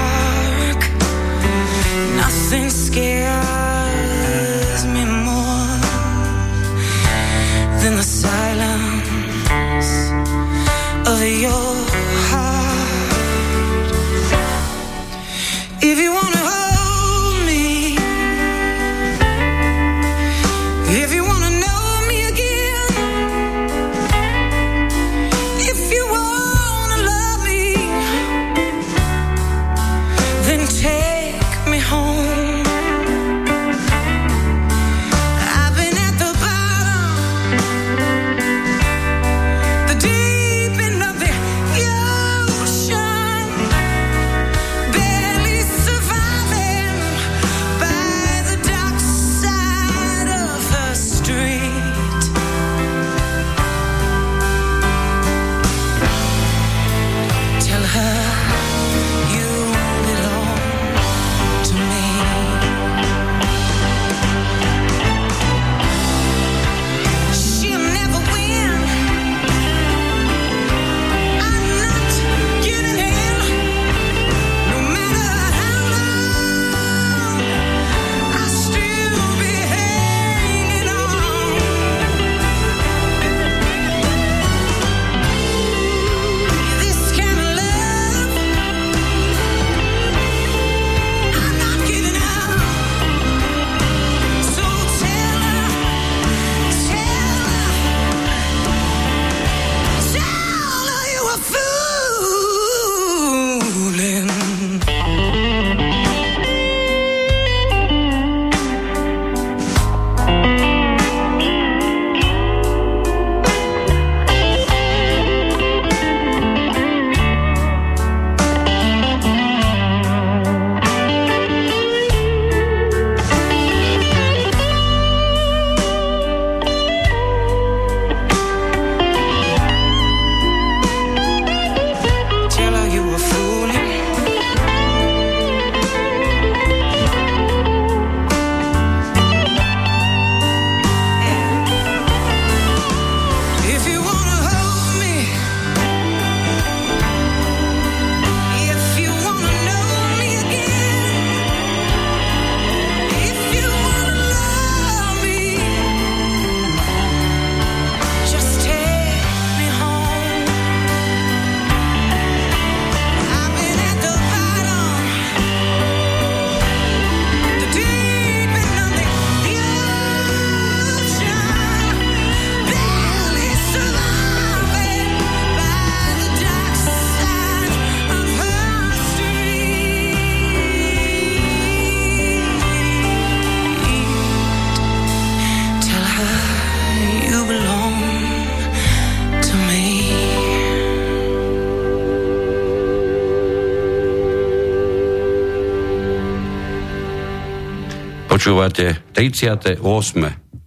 [198.47, 199.83] Počúvate 38.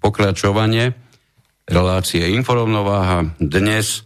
[0.04, 1.00] pokračovanie
[1.64, 3.40] relácie Inforovnováha.
[3.40, 4.04] Dnes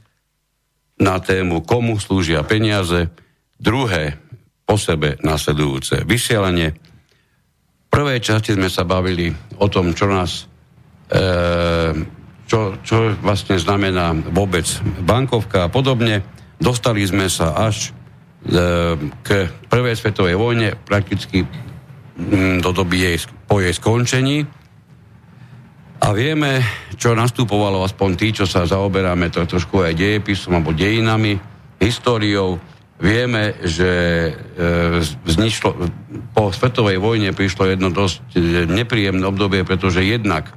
[1.01, 3.09] na tému Komu slúžia peniaze.
[3.57, 4.21] Druhé
[4.69, 6.77] po sebe nasledujúce vysielanie.
[6.77, 10.45] V prvej časti sme sa bavili o tom, čo nás
[11.09, 11.25] e,
[12.45, 14.69] čo, čo vlastne znamená vôbec
[15.01, 16.21] bankovka a podobne.
[16.61, 21.49] Dostali sme sa až e, k prvej svetovej vojne, prakticky
[22.61, 23.17] do doby jej,
[23.49, 24.45] po jej skončení
[26.03, 26.59] a vieme,
[26.99, 31.39] čo nastupovalo aspoň tí, čo sa zaoberáme to trošku aj dejepisom alebo dejinami,
[31.79, 32.59] históriou.
[32.99, 34.31] Vieme, že e,
[34.99, 35.69] vznišlo,
[36.35, 40.51] po svetovej vojne prišlo jedno dosť e, nepríjemné obdobie, pretože jednak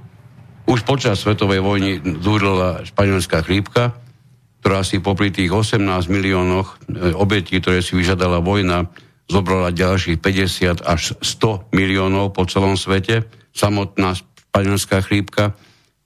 [0.67, 3.95] už počas svetovej vojny zúrila španielská chrípka,
[4.67, 5.79] ktorá si popri tých 18
[6.11, 8.91] miliónoch e, obetí, ktoré si vyžadala vojna,
[9.27, 13.27] zobrala ďalších 50 až 100 miliónov po celom svete.
[13.51, 15.53] Samotná španielská chrípka,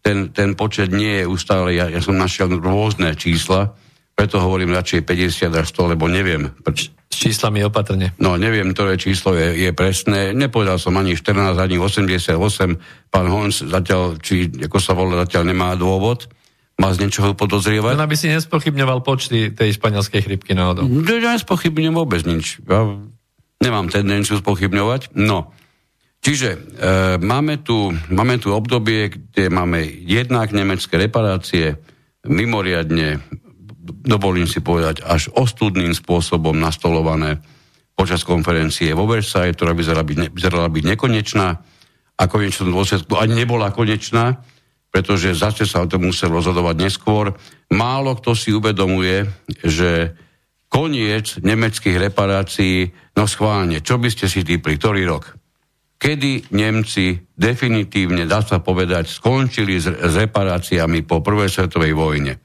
[0.00, 3.76] ten, ten počet nie je ustále, ja, ja som našiel rôzne čísla,
[4.16, 6.52] preto hovorím radšej 50 až 100, lebo neviem.
[7.11, 8.12] S číslami opatrne.
[8.20, 10.37] No, neviem, ktoré číslo je, je presné.
[10.37, 12.37] Nepovedal som ani 14, ani 88.
[13.09, 16.28] Pán Hons zatiaľ, či ako sa volá, zatiaľ nemá dôvod.
[16.80, 17.96] Má z niečoho podozrievať?
[17.96, 20.88] Len aby si nespochybňoval počty tej španielskej chrypky náhodou.
[21.09, 22.61] Ja nespochybňujem vôbec nič.
[22.64, 22.88] Ja
[23.61, 25.14] nemám tendenciu spochybňovať.
[25.20, 25.53] No,
[26.20, 26.59] Čiže e,
[27.16, 31.81] máme, tu, máme tu obdobie, kde máme jednak nemecké reparácie,
[32.29, 33.25] mimoriadne,
[34.05, 37.40] dovolím si povedať, až ostudným spôsobom nastolované
[37.96, 41.49] počas konferencie vo Versailles, ktorá vyzerala byť, ne, vyzerala byť nekonečná
[42.20, 44.44] a konečnom dôsledku ani nebola konečná,
[44.92, 47.33] pretože zase sa o tom musel rozhodovať neskôr.
[47.73, 49.25] Málo kto si uvedomuje,
[49.64, 50.12] že
[50.70, 52.87] koniec nemeckých reparácií,
[53.18, 55.40] no schválne, čo by ste si typli, ktorý rok?
[56.00, 62.40] kedy Nemci definitívne, dá sa povedať, skončili s, s reparáciami po prvej svetovej vojne.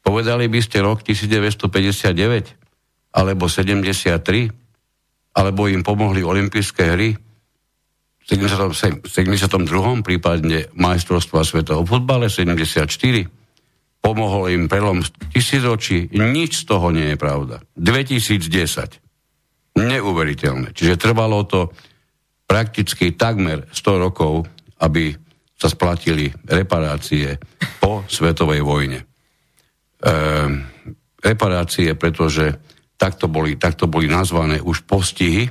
[0.00, 7.12] Povedali by ste rok 1959 alebo 73, alebo im pomohli olympijské hry
[8.26, 8.74] v
[9.06, 10.02] 72.
[10.02, 12.90] prípadne majstrovstva sveta o futbale 74.
[14.06, 15.02] Pomohol im prelom
[15.34, 16.14] tisícočí.
[16.14, 17.58] Nič z toho nie je pravda.
[17.74, 19.02] 2010.
[19.74, 20.70] Neuveriteľné.
[20.70, 21.74] Čiže trvalo to
[22.46, 24.46] prakticky takmer 100 rokov,
[24.78, 25.10] aby
[25.58, 27.34] sa splatili reparácie
[27.82, 29.02] po svetovej vojne.
[29.02, 29.04] E,
[31.18, 32.62] reparácie, pretože
[32.94, 35.50] takto boli, takto boli nazvané už postihy,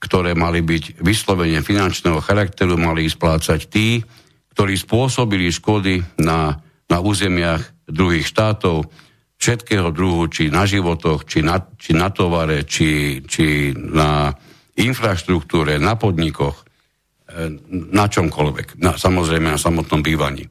[0.00, 4.00] ktoré mali byť vyslovene finančného charakteru, mali splácať tí,
[4.56, 8.86] ktorí spôsobili škody na, na územiach druhých štátov,
[9.36, 14.32] všetkého druhu, či na životoch, či na, či na tovare, či, či na
[14.76, 16.64] infraštruktúre, na podnikoch,
[17.28, 17.52] e,
[17.92, 18.80] na čomkoľvek.
[18.80, 20.48] Na, samozrejme na samotnom bývaní.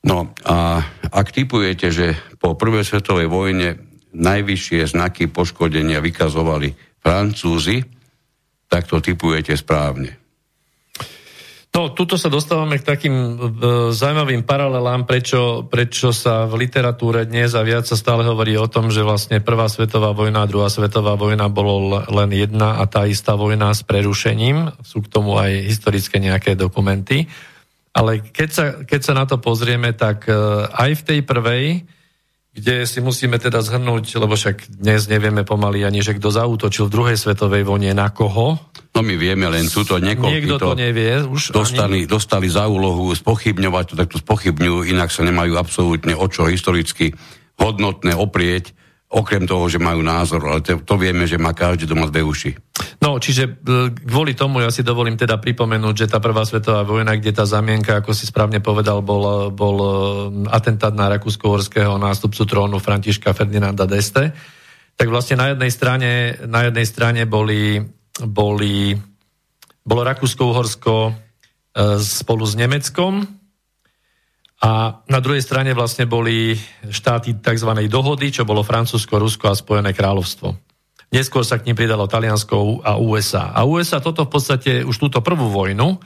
[0.00, 0.80] No a
[1.12, 3.76] ak typujete, že po prvej svetovej vojne
[4.16, 6.72] najvyššie znaky poškodenia vykazovali
[7.04, 7.84] Francúzi,
[8.70, 10.19] tak to typujete správne.
[11.70, 13.34] No, tuto sa dostávame k takým e,
[13.94, 18.90] zaujímavým paralelám, prečo, prečo sa v literatúre dnes a viac sa stále hovorí o tom,
[18.90, 23.38] že vlastne prvá svetová vojna a druhá svetová vojna bolo len jedna a tá istá
[23.38, 24.82] vojna s prerušením.
[24.82, 27.30] Sú k tomu aj historické nejaké dokumenty.
[27.94, 30.34] Ale keď sa, keď sa na to pozrieme, tak e,
[30.74, 31.64] aj v tej prvej
[32.50, 36.94] kde si musíme teda zhrnúť, lebo však dnes nevieme pomaly ani, že kto zautočil v
[36.94, 38.58] druhej svetovej vojne na koho.
[38.90, 40.34] No my vieme len túto niekoľko.
[40.34, 41.22] Niekto to, to nevie.
[41.30, 42.10] Už dostali, ani...
[42.10, 47.14] dostali za úlohu spochybňovať to, tak to spochybňujú, inak sa nemajú absolútne o čo historicky
[47.54, 48.74] hodnotné oprieť
[49.10, 52.54] Okrem toho, že majú názor, ale to, to vieme, že má každý doma dve uši.
[53.02, 57.18] No, čiže e, kvôli tomu ja si dovolím teda pripomenúť, že tá prvá svetová vojna,
[57.18, 59.90] kde tá zamienka, ako si správne povedal, bol, bol e,
[60.54, 64.30] atentát na rakúsko-horského nástupcu trónu Františka Ferdinanda d'Este,
[64.94, 66.10] tak vlastne na jednej strane,
[66.46, 67.82] na jednej strane boli,
[68.22, 68.94] boli,
[69.82, 71.12] bolo Rakúsko-Uhorsko e,
[71.98, 73.39] spolu s Nemeckom,
[74.60, 76.52] a na druhej strane vlastne boli
[76.92, 77.70] štáty tzv.
[77.88, 80.52] dohody, čo bolo Francúzsko, Rusko a Spojené kráľovstvo.
[81.10, 83.56] Neskôr sa k ním pridalo Taliansko a USA.
[83.56, 85.98] A USA toto v podstate už túto prvú vojnu,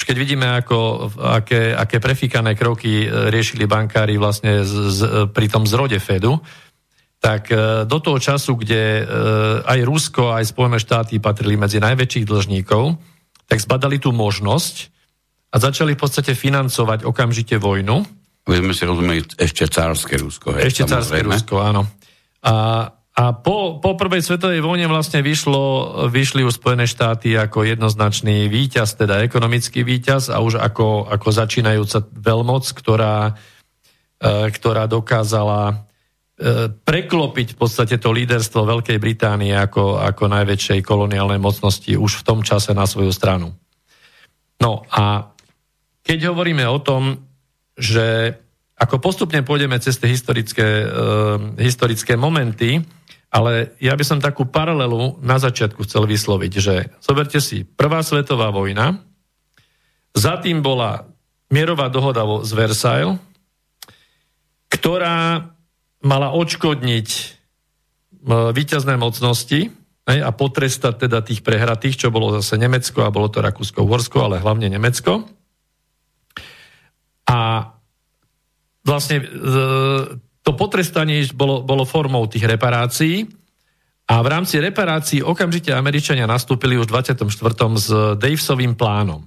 [0.00, 5.44] už keď vidíme, ako, aké, aké prefíkané kroky e, riešili bankári vlastne z, z, pri
[5.52, 6.40] tom zrode Fedu,
[7.20, 9.04] tak e, do toho času, kde e,
[9.60, 12.96] aj Rusko, aj Spojené štáty patrili medzi najväčších dlžníkov,
[13.44, 14.88] tak zbadali tú možnosť,
[15.50, 18.06] a začali v podstate financovať okamžite vojnu.
[18.46, 20.54] My sme si rozumeli ešte cárske Rusko.
[20.56, 21.86] Hej, ešte cárske Rusko, áno.
[22.40, 22.54] A, a
[23.20, 28.96] a po, po prvej svetovej vojne vlastne vyšlo, vyšli už Spojené štáty ako jednoznačný víťaz,
[28.96, 33.36] teda ekonomický víťaz a už ako, ako začínajúca veľmoc, ktorá,
[34.16, 35.74] e, ktorá dokázala e,
[36.72, 42.40] preklopiť v podstate to líderstvo Veľkej Británie ako, ako najväčšej koloniálnej mocnosti už v tom
[42.40, 43.52] čase na svoju stranu.
[44.64, 45.34] No a
[46.04, 47.24] keď hovoríme o tom,
[47.76, 48.36] že
[48.80, 52.80] ako postupne pôjdeme cez tie historické, uh, historické momenty,
[53.30, 58.50] ale ja by som takú paralelu na začiatku chcel vysloviť, že zoberte si, prvá svetová
[58.50, 58.98] vojna,
[60.16, 61.06] za tým bola
[61.52, 63.18] mierová dohoda z Versailles,
[64.70, 65.50] ktorá
[66.00, 67.08] mala odškodniť
[68.56, 69.70] víťazné mocnosti
[70.08, 74.66] a potrestať teda tých prehratých, čo bolo zase Nemecko a bolo to Rakúsko-Horsko, ale hlavne
[74.66, 75.28] Nemecko.
[77.30, 77.70] A
[78.82, 79.22] vlastne
[80.42, 83.30] to potrestanie bolo, bolo formou tých reparácií
[84.10, 87.30] a v rámci reparácií okamžite Američania nastúpili už v 24.
[87.78, 89.22] s Davesovým plánom.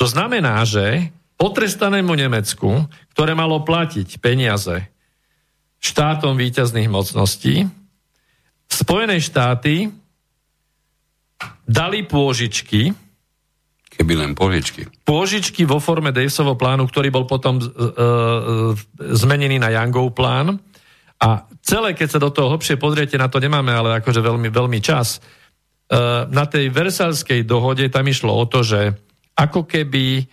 [0.00, 4.88] To znamená, že potrestanému Nemecku, ktoré malo platiť peniaze
[5.84, 7.68] štátom výťazných mocností,
[8.74, 9.92] Spojené štáty
[11.68, 12.90] dali pôžičky
[13.94, 14.90] Keby len pôžičky.
[15.06, 20.58] Pôžičky vo forme Davesovho plánu, ktorý bol potom uh, zmenený na Youngov plán.
[21.22, 24.78] A celé, keď sa do toho hlbšie pozriete, na to nemáme ale akože veľmi, veľmi
[24.82, 25.22] čas.
[25.86, 28.94] Uh, na tej Versalskej dohode tam išlo o to, že
[29.38, 30.26] ako keby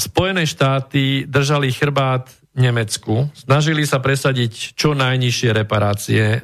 [0.00, 6.42] Spojené štáty držali chrbát Nemecku, snažili sa presadiť čo najnižšie reparácie uh,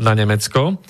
[0.00, 0.80] na Nemecko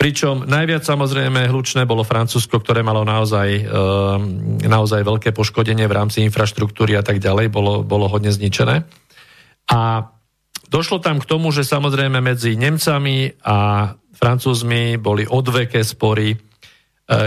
[0.00, 6.26] Pričom najviac samozrejme hlučné bolo Francúzsko, ktoré malo naozaj, ehm, naozaj veľké poškodenie v rámci
[6.26, 8.82] infraštruktúry a tak ďalej, bolo, bolo hodne zničené.
[9.70, 10.10] A
[10.66, 16.36] došlo tam k tomu, že samozrejme medzi Nemcami a Francúzmi boli odveké spory, e,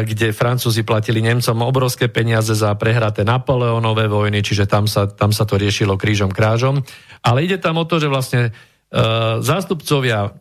[0.04, 5.48] kde Francúzi platili Nemcom obrovské peniaze za prehraté Napoleonové vojny, čiže tam sa, tam sa
[5.48, 6.84] to riešilo krížom krážom.
[7.24, 8.52] Ale ide tam o to, že vlastne e,
[9.40, 10.36] zástupcovia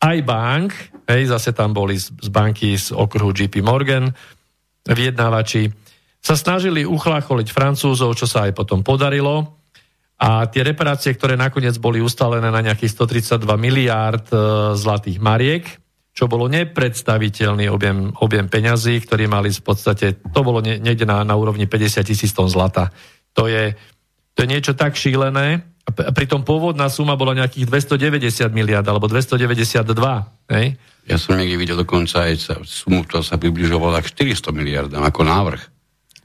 [0.00, 0.70] aj bank,
[1.10, 4.14] hej, zase tam boli z, z banky z okruhu JP Morgan,
[4.86, 5.68] vyjednávači,
[6.20, 9.56] sa snažili uchlácholiť Francúzov, čo sa aj potom podarilo.
[10.20, 14.36] A tie reparácie, ktoré nakoniec boli ustalené na nejakých 132 miliárd e,
[14.76, 15.64] zlatých mariek,
[16.12, 21.24] čo bolo nepredstaviteľný objem, objem peňazí, ktorý mali v podstate, to bolo nie, niekde na,
[21.24, 22.92] na úrovni 50 tisíc tón zlata.
[23.32, 23.72] To je,
[24.36, 25.64] to je niečo tak šílené,
[26.14, 29.84] pritom pôvodná suma bola nejakých 290 miliard alebo 292.
[30.50, 30.66] Hej?
[31.04, 35.62] Ja som niekde videl dokonca aj sumu, ktorá sa približovala k 400 miliardám ako návrh.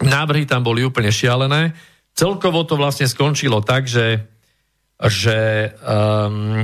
[0.03, 1.75] Návrhy tam boli úplne šialené.
[2.15, 4.35] Celkovo to vlastne skončilo tak, že
[4.95, 6.63] že, um,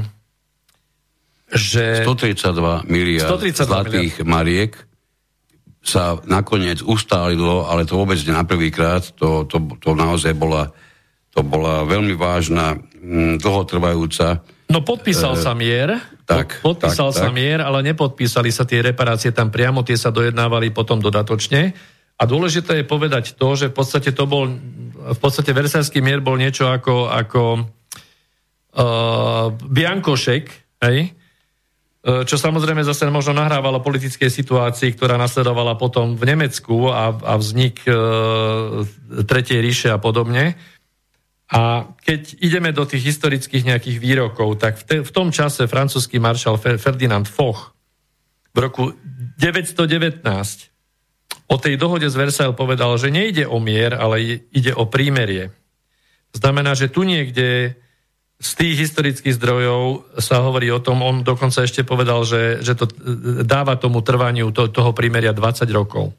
[1.52, 4.32] že 132 miliard 132 zlatých miliard.
[4.32, 4.74] mariek
[5.84, 10.72] sa nakoniec ustálilo, ale to vôbec nie na prvýkrát, to, to, to naozaj bola
[11.32, 12.76] to bola veľmi vážna,
[13.42, 14.46] dlhotrvajúca.
[14.72, 17.36] No podpísal e, sa mier, tak, podpísal tak, sa tak.
[17.36, 21.74] mier, ale nepodpísali sa tie reparácie tam priamo, tie sa dojednávali potom dodatočne.
[22.22, 26.38] A dôležité je povedať to, že v podstate to bol, v podstate Versajský mier bol
[26.38, 27.42] niečo ako, ako
[28.78, 30.46] uh, Biankošek,
[30.86, 31.18] hej?
[32.02, 37.34] E, čo samozrejme zase možno nahrávalo politickej situácii, ktorá nasledovala potom v Nemecku a, a
[37.38, 38.82] vznik uh,
[39.26, 40.58] Tretej ríše a podobne.
[41.52, 46.16] A keď ideme do tých historických nejakých výrokov, tak v, te, v tom čase francúzsky
[46.16, 47.76] maršal Ferdinand Foch
[48.56, 48.84] v roku
[49.36, 50.24] 919
[51.52, 55.52] o tej dohode z Versailles povedal, že nejde o mier, ale ide o prímerie.
[56.32, 57.76] Znamená, že tu niekde
[58.42, 62.88] z tých historických zdrojov sa hovorí o tom, on dokonca ešte povedal, že, že to
[63.44, 66.16] dáva tomu trvaniu to, toho prímeria 20 rokov.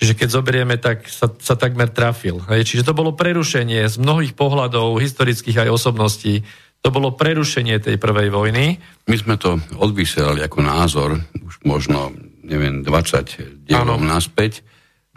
[0.00, 2.40] Čiže keď zoberieme, tak sa, sa takmer trafil.
[2.48, 2.72] Hej.
[2.72, 6.40] Čiže to bolo prerušenie z mnohých pohľadov, historických aj osobností.
[6.80, 8.80] To bolo prerušenie tej prvej vojny.
[9.04, 14.64] My sme to odvysielali ako názor, už možno, neviem, 20 dielov naspäť.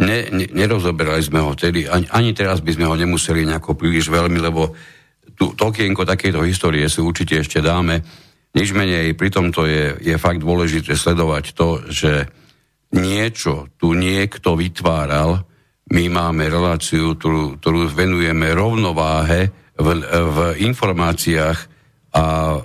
[0.04, 4.12] Ne, ne, nerozoberali sme ho vtedy, ani, ani teraz by sme ho nemuseli nejako príliš
[4.12, 4.76] veľmi, lebo
[5.40, 8.04] tu, to okienko takejto histórie si určite ešte dáme.
[8.52, 12.28] Nič menej, pri tomto je, je fakt dôležité sledovať to, že
[12.94, 15.44] niečo tu niekto vytváral,
[15.94, 21.60] my máme reláciu, ktorú, ktorú venujeme rovnováhe v, v informáciách
[22.14, 22.26] a
[22.56, 22.60] e,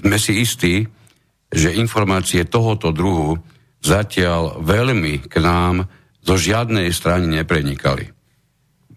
[0.00, 0.74] sme si istí,
[1.54, 3.38] že informácie tohoto druhu
[3.84, 5.86] zatiaľ veľmi k nám
[6.24, 8.10] zo žiadnej strany neprenikali.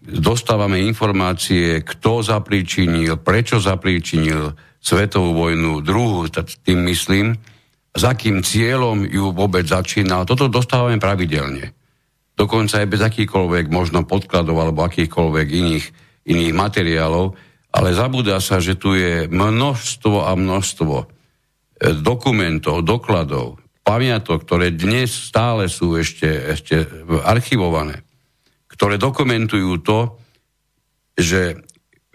[0.08, 6.24] Dostávame informácie, kto zapríčinil, prečo zapríčinil, svetovú vojnu druhú,
[6.64, 7.36] tým myslím,
[7.98, 10.24] za akým cieľom ju vôbec začínal.
[10.24, 11.74] Toto dostávame pravidelne.
[12.38, 15.86] Dokonca aj bez akýchkoľvek možno podkladov alebo akýchkoľvek iných,
[16.30, 17.34] iných materiálov,
[17.74, 21.06] ale zabúda sa, že tu je množstvo a množstvo e,
[21.98, 26.86] dokumentov, dokladov, pamiatok, ktoré dnes stále sú ešte, ešte
[27.26, 28.06] archivované,
[28.70, 29.98] ktoré dokumentujú to,
[31.18, 31.58] že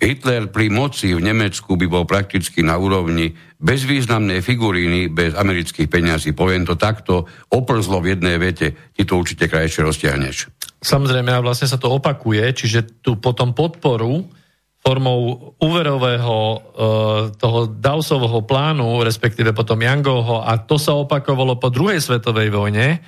[0.04, 3.32] Hitler pri moci v Nemecku by bol prakticky na úrovni
[3.64, 6.36] bezvýznamnej figuríny bez amerických peňazí.
[6.36, 10.52] Poviem to takto, oprzlo v jednej vete, ty to určite krajšie roztiahneš.
[10.84, 14.28] Samozrejme, a vlastne sa to opakuje, čiže tu potom podporu
[14.84, 16.58] formou úverového e,
[17.40, 23.00] toho Dausovho plánu, respektíve potom Jangovho, a to sa opakovalo po druhej svetovej vojne,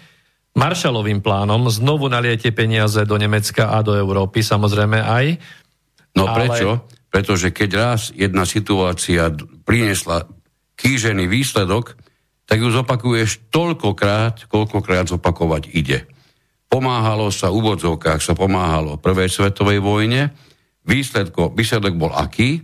[0.55, 5.25] Marshallovým plánom, znovu naliete peniaze do Nemecka a do Európy, samozrejme aj,
[6.15, 6.35] No ale...
[6.47, 6.87] prečo?
[7.11, 9.31] Pretože keď raz jedna situácia
[9.63, 10.27] priniesla
[10.75, 11.95] kýžený výsledok,
[12.43, 16.05] tak ju zopakuješ toľkokrát, koľkokrát zopakovať ide.
[16.67, 20.35] Pomáhalo sa, v úvodzovkách sa pomáhalo prvej svetovej vojne,
[20.85, 22.59] výsledko, výsledok bol aký?
[22.59, 22.61] E,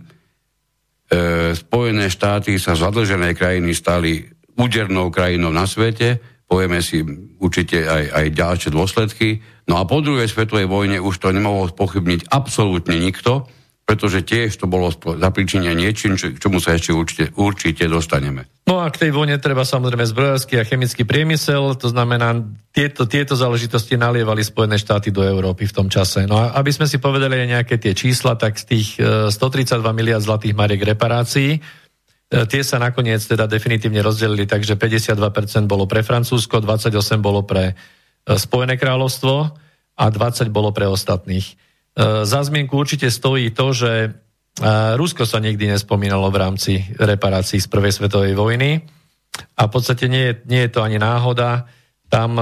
[1.56, 4.22] Spojené štáty sa zadlžené krajiny stali
[4.60, 7.00] údernou krajinou na svete, povieme si
[7.40, 9.40] určite aj, aj ďalšie dôsledky.
[9.68, 13.46] No a po druhej svetovej vojne už to nemohol pochybniť absolútne nikto,
[13.82, 18.46] pretože tiež to bolo zapričenia niečím, čo, čomu sa ešte určite, určite dostaneme.
[18.62, 23.34] No a k tej vojne treba samozrejme zbrojársky a chemický priemysel, to znamená, tieto, tieto
[23.34, 26.30] záležitosti nalievali Spojené štáty do Európy v tom čase.
[26.30, 29.90] No a aby sme si povedali aj nejaké tie čísla, tak z tých 132 e,
[29.90, 31.58] miliard zlatých mariek reparácií,
[32.32, 37.76] E, tie sa nakoniec teda definitívne rozdelili, takže 52% bolo pre Francúzsko, 28 bolo pre
[38.26, 39.34] Spojené kráľovstvo
[39.98, 41.46] a 20 bolo pre ostatných.
[41.46, 41.54] E,
[42.22, 43.92] za zmienku určite stojí to, že
[45.00, 48.84] Rusko sa nikdy nespomínalo v rámci reparácií z Prvej svetovej vojny
[49.56, 51.64] a v podstate nie nie je to ani náhoda.
[52.12, 52.36] Tam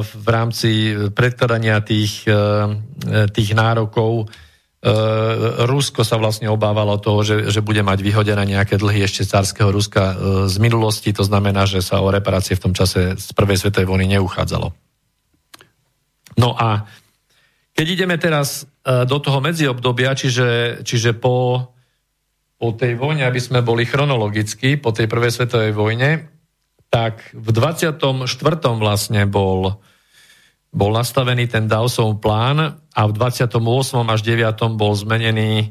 [0.00, 2.24] v rámci predkladania tých,
[3.28, 4.32] tých nárokov
[4.84, 4.92] E,
[5.64, 10.12] Rusko sa vlastne obávalo toho, že, že bude mať vyhodené nejaké dlhy ešte cárskeho Ruska
[10.12, 13.88] e, z minulosti, to znamená, že sa o reparácie v tom čase z prvej svetovej
[13.88, 14.76] vojny neuchádzalo.
[16.38, 16.86] No a
[17.74, 21.68] keď ideme teraz e, do toho medziobdobia, čiže, čiže po,
[22.54, 26.30] po tej vojne, aby sme boli chronologicky, po tej prvej svetovej vojne,
[26.86, 28.22] tak v 24.
[28.78, 29.82] vlastne bol
[30.74, 33.62] bol nastavený ten Dawsov plán a v 28.
[34.10, 34.74] až 9.
[34.74, 35.70] bol zmenený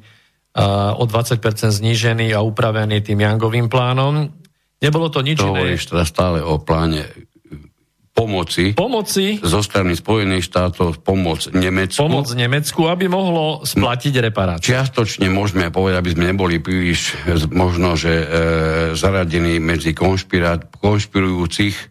[0.56, 1.44] uh, o 20%
[1.76, 4.32] znížený a upravený tým Jangovým plánom.
[4.80, 5.76] Nebolo to nič to iné.
[5.76, 7.04] teda stále o pláne
[8.14, 11.98] pomoci, pomoci zo strany Spojených štátov pomoc Nemecku.
[11.98, 14.70] Pomoc Nemecku, aby mohlo splatiť reparácie.
[14.70, 17.18] Čiastočne môžeme povedať, aby sme neboli príliš
[17.50, 18.26] možno, že e,
[18.94, 21.86] zaradení medzi konšpirujúcich e,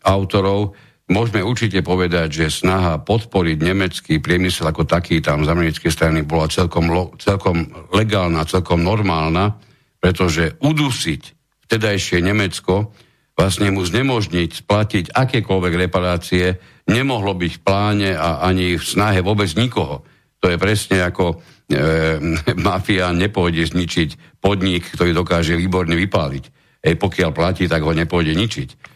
[0.00, 6.24] autorov, Môžeme určite povedať, že snaha podporiť nemecký priemysel ako taký tam z americkej strany
[6.24, 9.60] bola celkom, celkom legálna, celkom normálna,
[10.00, 11.22] pretože udusiť
[11.68, 12.96] vtedajšie Nemecko,
[13.34, 19.50] vlastne mu znemožniť splatiť akékoľvek reparácie, nemohlo byť v pláne a ani v snahe vôbec
[19.58, 20.06] nikoho.
[20.38, 21.36] To je presne ako e,
[22.68, 26.44] mafia nepôjde zničiť podnik, ktorý dokáže výborne vypáliť.
[26.84, 28.94] E, pokiaľ platí, tak ho nepôjde ničiť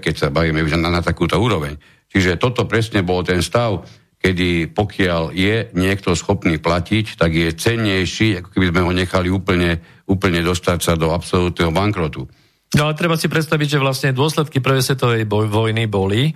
[0.00, 1.80] keď sa bavíme už na, na takúto úroveň.
[2.12, 3.82] Čiže toto presne bol ten stav,
[4.20, 9.80] kedy pokiaľ je niekto schopný platiť, tak je cennejší, ako keby sme ho nechali úplne,
[10.08, 12.28] úplne dostať sa do absolútneho bankrotu.
[12.74, 16.34] No ale treba si predstaviť, že vlastne dôsledky prvej svetovej vojny boli,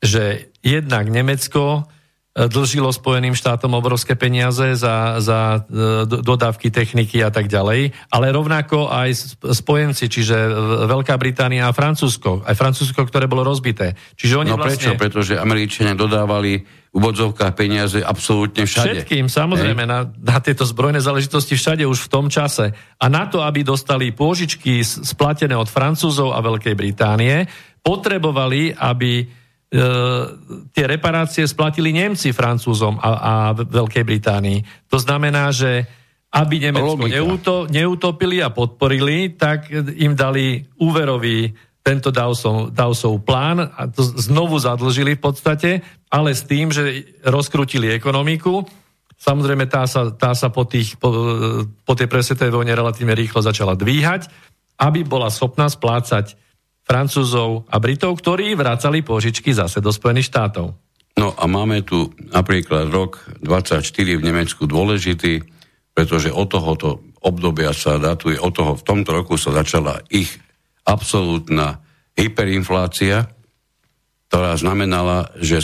[0.00, 1.88] že jednak Nemecko
[2.30, 8.26] E, dlžilo Spojeným štátom obrovské peniaze za, za e, dodávky techniky a tak ďalej, ale
[8.30, 10.38] rovnako aj spojenci, čiže
[10.86, 13.98] Veľká Británia a Francúzsko, aj Francúzsko, ktoré bolo rozbité.
[14.14, 14.78] Čiže oni no vlastne...
[14.78, 14.90] prečo?
[14.94, 19.06] Pretože Američania dodávali úvodzovkách peniaze absolútne všade.
[19.06, 22.74] Všetkým, samozrejme, na, na tieto zbrojné záležitosti všade už v tom čase.
[22.98, 27.46] A na to, aby dostali pôžičky splatené od Francúzov a Veľkej Británie,
[27.80, 29.78] potrebovali, aby E,
[30.74, 34.90] tie reparácie splatili Nemci Francúzom a, a Veľkej Británii.
[34.90, 35.86] To znamená, že
[36.34, 41.54] aby Nemecko neúto, neutopili a podporili, tak im dali úverový
[41.86, 45.70] tento Dawsov, Dawsov plán a to znovu zadlžili v podstate,
[46.10, 48.66] ale s tým, že rozkrutili ekonomiku.
[49.14, 51.08] Samozrejme, tá sa, tá sa po, tých, po,
[51.86, 54.26] po tej presvetej vojne relatívne rýchlo začala dvíhať,
[54.82, 56.34] aby bola schopná splácať
[56.82, 60.74] Francúzov a Britov, ktorí vracali požičky zase do Spojených štátov.
[61.14, 63.84] No a máme tu napríklad rok 24
[64.18, 65.44] v Nemecku dôležitý,
[65.94, 70.32] pretože od tohoto obdobia sa datuje, od toho v tomto roku sa začala ich
[70.88, 71.84] absolútna
[72.16, 73.28] hyperinflácia,
[74.30, 75.58] ktorá znamenala, že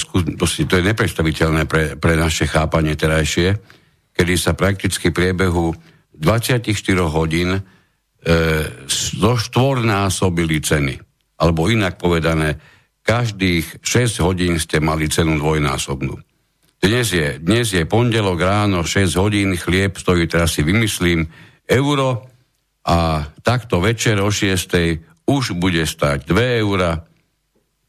[0.67, 3.55] to je nepredstaviteľné pre, pre naše chápanie terajšie,
[4.11, 5.71] kedy sa prakticky priebehu
[6.19, 6.67] 24
[7.07, 7.61] hodín e,
[8.91, 10.99] štvornásobili ceny.
[11.39, 12.59] Alebo inak povedané,
[13.07, 16.19] každých 6 hodín ste mali cenu dvojnásobnú.
[16.83, 21.23] Dnes je, dnes je pondelok ráno, 6 hodín, chlieb stojí, teraz si vymyslím,
[21.71, 22.27] euro
[22.83, 27.06] a takto večer o 6 už bude stať 2 eura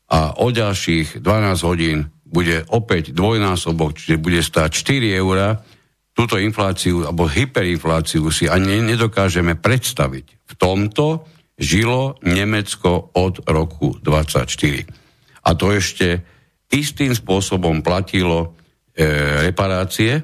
[0.08, 5.60] a o ďalších 12 hodín bude opäť dvojnásobok, čiže bude stáť 4 eurá.
[6.12, 10.26] Túto infláciu alebo hyperinfláciu si ani nedokážeme predstaviť.
[10.48, 11.28] V tomto
[11.60, 14.48] žilo Nemecko od roku 24.
[15.48, 16.24] A to ešte
[16.74, 18.58] istým spôsobom platilo
[18.92, 19.08] e,
[19.48, 20.20] reparácie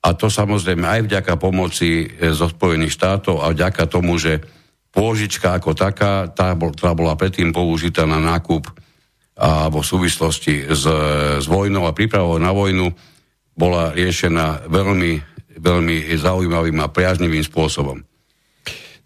[0.00, 4.40] a to samozrejme aj vďaka pomoci e, zo Spojených štátov a vďaka tomu, že
[4.92, 8.68] pôžička ako taká, tá, tá bola predtým použitá na nákup
[9.40, 10.84] alebo v súvislosti s,
[11.40, 12.92] s vojnou a prípravou na vojnu
[13.56, 15.12] bola riešená veľmi,
[15.56, 18.04] veľmi zaujímavým a priaznivým spôsobom.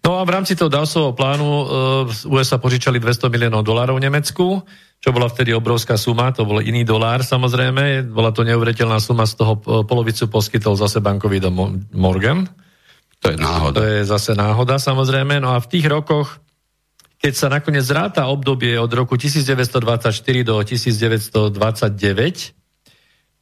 [0.05, 1.65] No a v rámci toho Dawsovho plánu uh,
[2.29, 4.61] USA požičali 200 miliónov dolárov Nemecku,
[5.01, 9.33] čo bola vtedy obrovská suma, to bol iný dolár samozrejme, bola to neuveriteľná suma, z
[9.33, 12.45] toho polovicu poskytol zase bankový dom Morgan.
[13.25, 13.81] To je náhoda.
[13.81, 16.37] To je zase náhoda samozrejme, no a v tých rokoch
[17.19, 20.11] keď sa nakoniec zráta obdobie od roku 1924
[20.43, 21.51] do 1929,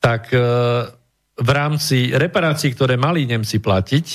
[0.04, 0.40] tak e,
[1.34, 4.08] v rámci reparácií, ktoré mali Nemci platiť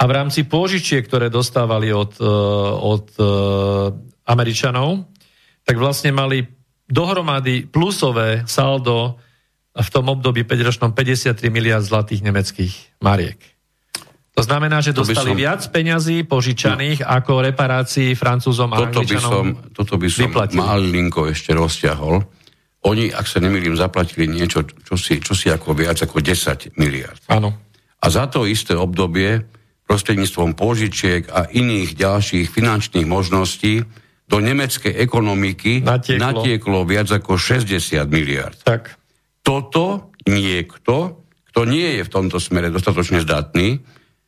[0.00, 2.30] a v rámci pôžičiek, ktoré dostávali od, e,
[2.78, 3.24] od e,
[4.26, 5.06] Američanov,
[5.66, 6.46] tak vlastne mali
[6.86, 9.18] dohromady plusové saldo
[9.76, 13.55] v tom období 5-ročnom 53 miliard zlatých nemeckých mariek.
[14.36, 19.16] To znamená, že dostali som, viac peňazí požičaných no, ako reparácií Francúzom a toto by
[19.16, 20.60] som, toto by som vyplatili.
[20.60, 22.20] malinko ešte rozťahol.
[22.84, 27.18] Oni, ak sa nemýlim, zaplatili niečo, čo si, čo si ako viac ako 10 miliard.
[27.32, 27.56] Áno.
[27.96, 29.40] A za to isté obdobie
[29.88, 33.88] prostredníctvom požičiek a iných ďalších finančných možností
[34.28, 38.58] do nemeckej ekonomiky natieklo, natieklo viac ako 60 miliard.
[38.60, 39.00] Tak.
[39.40, 41.24] Toto niekto,
[41.54, 43.80] kto nie je v tomto smere dostatočne zdatný,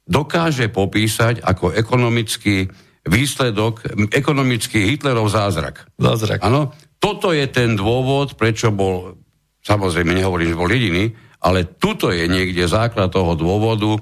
[0.08, 2.72] dokáže popísať ako ekonomický
[3.04, 5.84] výsledok, ekonomický Hitlerov zázrak.
[6.00, 6.40] Zázrak.
[6.40, 9.20] Áno, toto je ten dôvod, prečo bol,
[9.62, 11.04] samozrejme nehovorím, že bol jediný,
[11.44, 13.94] ale tuto je niekde základ toho dôvodu,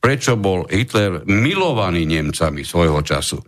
[0.00, 3.38] prečo bol Hitler milovaný Nemcami svojho času.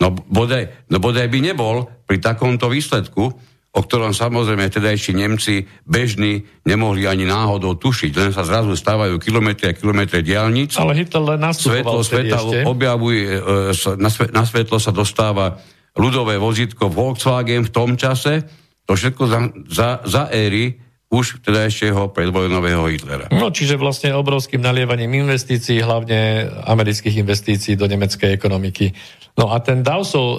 [0.00, 3.30] No bodaj, no bodaj by nebol pri takomto výsledku,
[3.70, 9.70] o ktorom samozrejme vtedajší Nemci bežní nemohli ani náhodou tušiť, len sa zrazu stávajú kilometre
[9.70, 10.74] a kilometre diálnic.
[10.74, 12.58] Ale Hitler len Svetlo sveta ešte.
[12.66, 14.02] objavuje, e,
[14.34, 15.62] na, svetlo sa dostáva
[15.94, 18.42] ľudové vozítko Volkswagen v tom čase,
[18.90, 19.38] to všetko za,
[19.70, 23.26] za, za éry už vtedajšieho predvojnového Hitlera.
[23.34, 28.94] No, čiže vlastne obrovským nalievaním investícií, hlavne amerických investícií do nemeckej ekonomiky.
[29.34, 30.36] No a ten Dawsov e,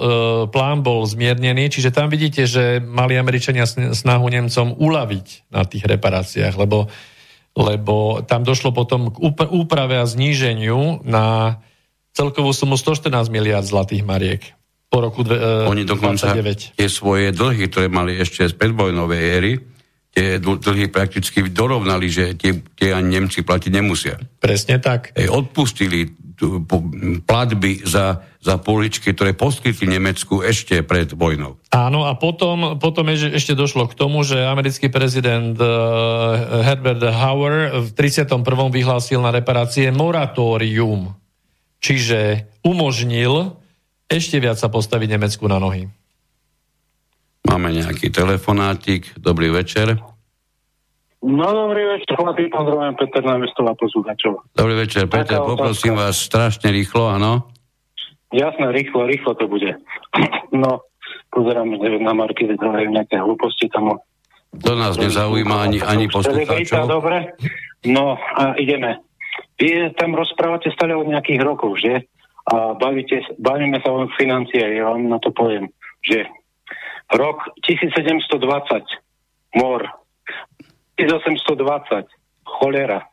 [0.48, 6.56] plán bol zmiernený, čiže tam vidíte, že mali Američania snahu Nemcom uľaviť na tých reparáciách,
[6.56, 6.88] lebo,
[7.52, 9.20] lebo tam došlo potom k
[9.52, 11.60] úprave a zníženiu na
[12.16, 14.56] celkovú sumu 114 miliard zlatých mariek
[14.92, 16.76] po roku dve, e, Oni dokonca 29.
[16.76, 19.52] tie svoje dlhy, ktoré mali ešte z predvojnovej éry,
[20.12, 24.20] tie dlhy prakticky dorovnali, že tie, tie ani Nemci platiť nemusia.
[24.38, 25.16] Presne tak.
[25.16, 26.84] Ej, odpustili tu, po,
[27.24, 31.56] platby za, za poličky, ktoré poskytli Nemecku ešte pred vojnou.
[31.72, 37.88] Áno, a potom, potom ešte došlo k tomu, že americký prezident uh, Herbert Hoover v
[37.96, 38.44] 31.
[38.68, 41.16] vyhlásil na reparácie moratórium,
[41.80, 43.56] čiže umožnil
[44.12, 45.88] ešte viac sa postaviť Nemecku na nohy.
[47.42, 49.18] Máme nejaký telefonátik.
[49.18, 49.98] Dobrý večer.
[51.22, 54.42] No dobrý večer, chlapí, pozdravujem Peter Námestová posluchačov.
[54.58, 56.06] Dobrý večer, Peter, Taká poprosím otázka.
[56.10, 57.46] vás strašne rýchlo, áno?
[58.34, 59.78] Jasné, rýchlo, rýchlo to bude.
[60.52, 60.84] No,
[61.32, 63.96] pozerám, že na Marky vytvárajú nejaké hlúposti tam.
[64.52, 66.92] To nás nezaujíma ani, ani poslucháčov.
[66.92, 67.32] Dobre,
[67.88, 69.00] no a ideme.
[69.56, 72.04] Vy tam rozprávate stále o nejakých rokoch, že?
[72.52, 75.72] A bavíte, bavíme sa o financiách, ja vám na to poviem,
[76.04, 76.28] že
[77.12, 78.88] Rok 1720
[79.54, 79.84] mor,
[80.96, 82.08] 1820
[82.44, 83.04] cholera,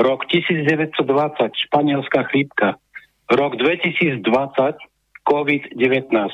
[0.00, 2.80] rok 1920 španielská chrípka,
[3.28, 4.24] rok 2020
[5.22, 6.32] COVID-19.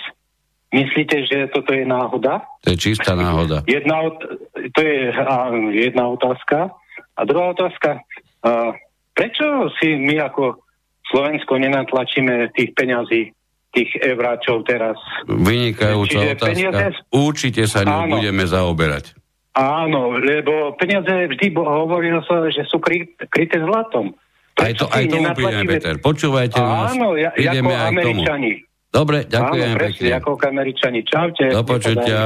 [0.68, 2.44] Myslíte, že toto je náhoda?
[2.60, 3.64] To je čistá náhoda.
[3.64, 4.04] Jedna,
[4.52, 6.76] to je a, jedna otázka.
[7.16, 8.04] A druhá otázka,
[8.44, 8.76] a,
[9.16, 10.60] prečo si my ako
[11.08, 13.32] Slovensko nenatlačíme tých peňazí,
[13.70, 14.96] tých evráčov teraz.
[15.26, 16.48] Vynikajúca Čiže otázka.
[16.48, 18.12] peniaze- Určite sa ňou Áno.
[18.14, 19.12] budeme zaoberať.
[19.52, 24.14] Áno, lebo peniaze vždy hovorilo sa, že sú kry, kryté zlatom.
[24.54, 25.94] Aj, to, Prečo aj si tomu nenatlačíme- prídeme, Peter.
[25.98, 26.90] Počúvajte nás.
[26.90, 28.22] Áno, ja, Prídeme ako aj k tomu.
[28.22, 28.52] Američani.
[28.88, 30.16] Dobre, ďakujem Áno, presne, pekne.
[30.16, 31.00] ako Američani.
[31.04, 31.44] Čaute.
[31.48, 32.20] Do počutia.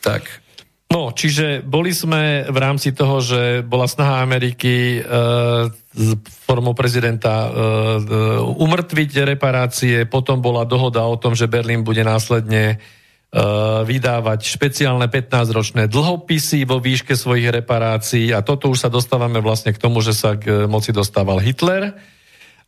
[0.00, 0.22] Tak,
[0.96, 5.00] No, čiže boli sme v rámci toho, že bola snaha Ameriky e,
[6.48, 7.48] formou prezidenta e,
[8.40, 12.76] umrtviť reparácie, potom bola dohoda o tom, že Berlín bude následne e,
[13.84, 18.32] vydávať špeciálne 15-ročné dlhopisy vo výške svojich reparácií.
[18.32, 21.92] A toto už sa dostávame vlastne k tomu, že sa k moci dostával Hitler.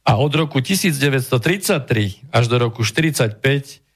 [0.04, 3.87] A od roku 1933 až do roku 1945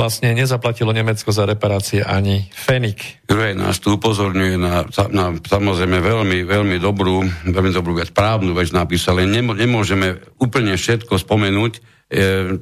[0.00, 3.20] vlastne nezaplatilo Nemecko za reparácie ani fenik.
[3.28, 8.72] Juraj nás tu upozorňuje na, na samozrejme veľmi, veľmi dobrú, veľmi dobrú vec, právnu vec
[8.72, 11.80] napísal, len nemô, nemôžeme úplne všetko spomenúť, e,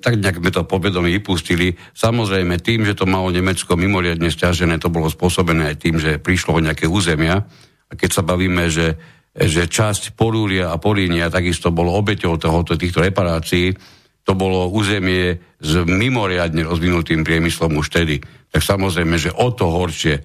[0.03, 1.78] tak nejak sme to povedomí vypustili.
[1.95, 6.59] Samozrejme tým, že to malo Nemecko mimoriadne stiažené, to bolo spôsobené aj tým, že prišlo
[6.59, 7.47] o nejaké územia.
[7.89, 8.99] A keď sa bavíme, že,
[9.30, 13.70] že časť Porúria a Porínia takisto bolo obeťou tohoto, týchto reparácií,
[14.29, 18.20] to bolo územie s mimoriadne rozvinutým priemyslom už vtedy.
[18.53, 20.22] Tak samozrejme, že o to horšie e,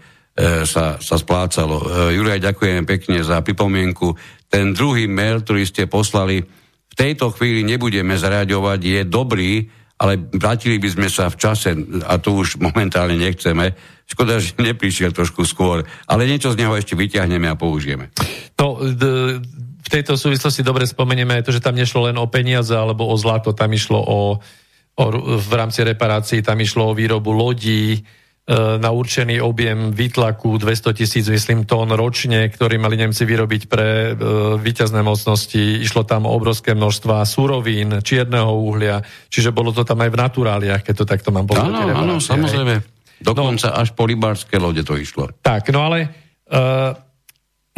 [0.67, 2.11] sa, sa splácalo.
[2.11, 4.11] E, Juraj, ďakujem pekne za pripomienku.
[4.51, 9.71] Ten druhý mail, ktorý ste poslali, v tejto chvíli nebudeme zaraďovať, je dobrý,
[10.03, 11.71] ale vrátili by sme sa v čase,
[12.03, 13.71] a to už momentálne nechceme.
[14.03, 18.11] Škoda, že neprišiel trošku skôr, ale niečo z neho ešte vyťahneme a použijeme.
[18.59, 19.39] No, d-
[19.83, 23.15] v tejto súvislosti dobre spomenieme aj to, že tam nešlo len o peniaze alebo o
[23.19, 24.39] zlato, tam išlo o,
[24.95, 25.03] o
[25.37, 28.01] v rámci reparácií, tam išlo o výrobu lodí e,
[28.79, 34.23] na určený objem výtlaku 200 tisíc, myslím, tón ročne, ktorý mali Nemci vyrobiť pre e,
[34.55, 35.83] víťazné mocnosti.
[35.83, 40.81] Išlo tam o obrovské množstva surovín, čierneho uhlia, čiže bolo to tam aj v naturáliách,
[40.87, 41.75] keď to takto mám povedať.
[41.75, 42.93] Áno, áno, samozrejme.
[43.23, 45.31] Dokonca až po rybárske lode to išlo.
[45.39, 46.11] Tak, no ale
[46.51, 46.91] uh,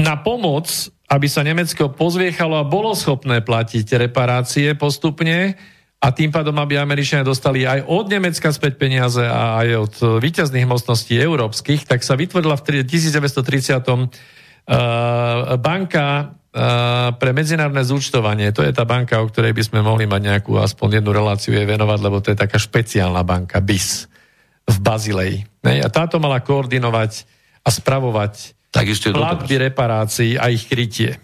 [0.02, 0.66] na pomoc,
[1.06, 5.54] aby sa Nemecko pozviechalo a bolo schopné platiť reparácie postupne
[6.02, 10.70] a tým pádom, aby Američania dostali aj od Nemecka späť peniaze a aj od výťazných
[10.70, 14.30] mocností európskych, tak sa vytvorila v 1930.
[14.66, 18.50] Uh, banka uh, pre medzinárodné zúčtovanie.
[18.50, 21.70] To je tá banka, o ktorej by sme mohli mať nejakú aspoň jednu reláciu jej
[21.70, 24.10] venovať, lebo to je taká špeciálna banka, BIS,
[24.66, 25.46] v Bazileji.
[25.62, 27.30] A táto mala koordinovať
[27.62, 31.16] a spravovať Takisto je platby reparácií a ich krytie.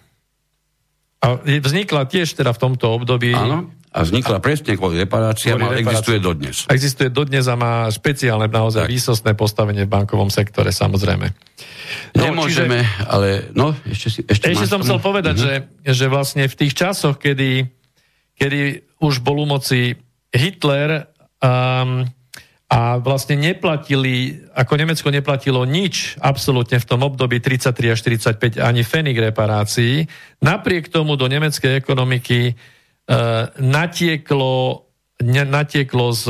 [1.20, 3.36] A vznikla tiež teda v tomto období...
[3.36, 6.64] Áno, a vznikla presne kvôli reparáciám, Kvôli existuje dodnes.
[6.72, 8.90] Existuje dodnes a má špeciálne, naozaj Tak.
[8.90, 11.28] výsostné postavenie v bankovom sektore, samozrejme.
[12.16, 14.20] No, Nemôžeme, ale no, ešte si...
[14.24, 15.44] Ešte, Ešte som chcel povedať, Mhm.
[15.44, 15.54] že,
[15.92, 17.68] že vlastne v tých časoch, kedy,
[18.40, 18.60] kedy
[19.04, 20.00] už bol u moci
[20.32, 21.12] Hitler
[21.44, 22.08] um,
[22.72, 28.88] a vlastne neplatili, ako Nemecko neplatilo nič absolútne v tom období 33 až 45 ani
[28.88, 30.08] fenik reparácií,
[30.40, 34.88] napriek tomu do nemeckej ekonomiky uh, natieklo,
[35.20, 36.24] ne, natieklo z,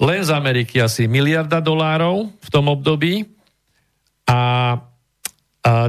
[0.00, 3.28] len z Ameriky asi miliarda dolárov v tom období
[4.24, 4.40] a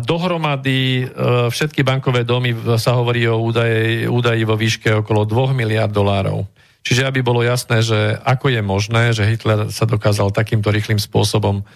[0.01, 5.93] dohromady e, všetky bankové domy sa hovorí o údaji, údaji vo výške okolo 2 miliard
[5.93, 6.45] dolárov.
[6.87, 11.67] Čiže aby bolo jasné, že ako je možné, že Hitler sa dokázal takýmto rýchlým spôsobom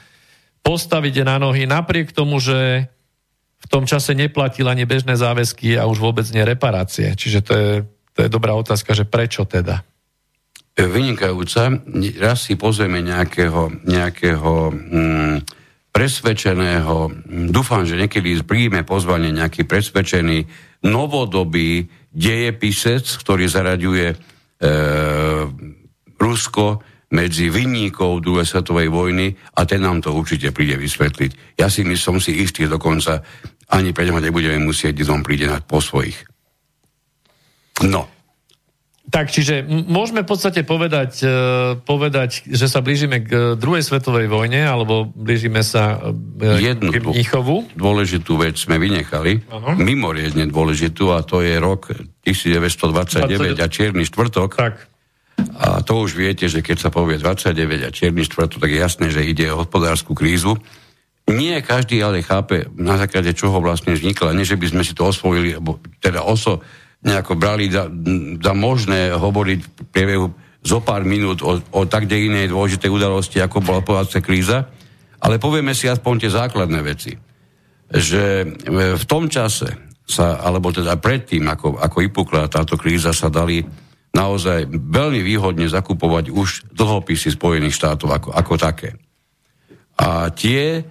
[0.64, 2.88] postaviť na nohy, napriek tomu, že
[3.59, 7.12] v tom čase neplatil ani bežné záväzky a už vôbec nie reparácie.
[7.12, 7.72] Čiže to je,
[8.16, 9.84] to je dobrá otázka, že prečo teda?
[10.80, 11.84] Vynikajúca.
[12.16, 15.38] Raz si pozrieme nejakého, nejakého mm,
[15.91, 17.12] presvedčeného,
[17.51, 20.47] dúfam, že niekedy príjme pozvanie nejaký presvedčený
[20.88, 24.16] novodobý dejepisec, ktorý zaraďuje e,
[26.22, 26.66] Rusko
[27.12, 31.59] medzi vinníkov druhej svetovej vojny a ten nám to určite príde vysvetliť.
[31.59, 33.20] Ja si som si istý dokonca,
[33.74, 36.16] ani pre neho nebudeme musieť, on príde na, po svojich.
[37.84, 38.20] No.
[39.10, 41.28] Tak, čiže môžeme v podstate povedať, e,
[41.82, 45.97] povedať, že sa blížime k e, druhej svetovej vojne, alebo blížime sa
[46.38, 47.66] e, Jednu k Mnichovu.
[47.74, 49.74] dôležitú vec sme vynechali, Aha.
[49.74, 51.89] mimoriadne dôležitú, a to je rok
[52.22, 54.49] 1929 a Čierny štvrtok.
[54.54, 54.86] Tak,
[55.58, 59.10] A to už viete, že keď sa povie 29 a Čierny štvrtok, tak je jasné,
[59.10, 60.62] že ide o hospodárskú krízu.
[61.26, 64.38] Nie každý ale chápe, na základe čoho vlastne vznikla.
[64.38, 66.62] Nie, že by sme si to osvojili, alebo teda oso
[67.02, 67.89] nejako brali za,
[68.38, 70.28] za možné hovoriť v priebehu
[70.62, 74.70] zo pár minút o, o tak inej dôležitej udalosti, ako bola povedať kríza,
[75.22, 77.14] ale povieme si aspoň tie základné veci.
[77.89, 78.45] Že e,
[78.97, 83.66] v tom čase sa, alebo teda predtým, ako, ako vypukla táto kríza, sa dali
[84.14, 88.93] naozaj veľmi výhodne zakupovať už dlhopisy Spojených štátov ako, ako také.
[89.97, 90.84] A tie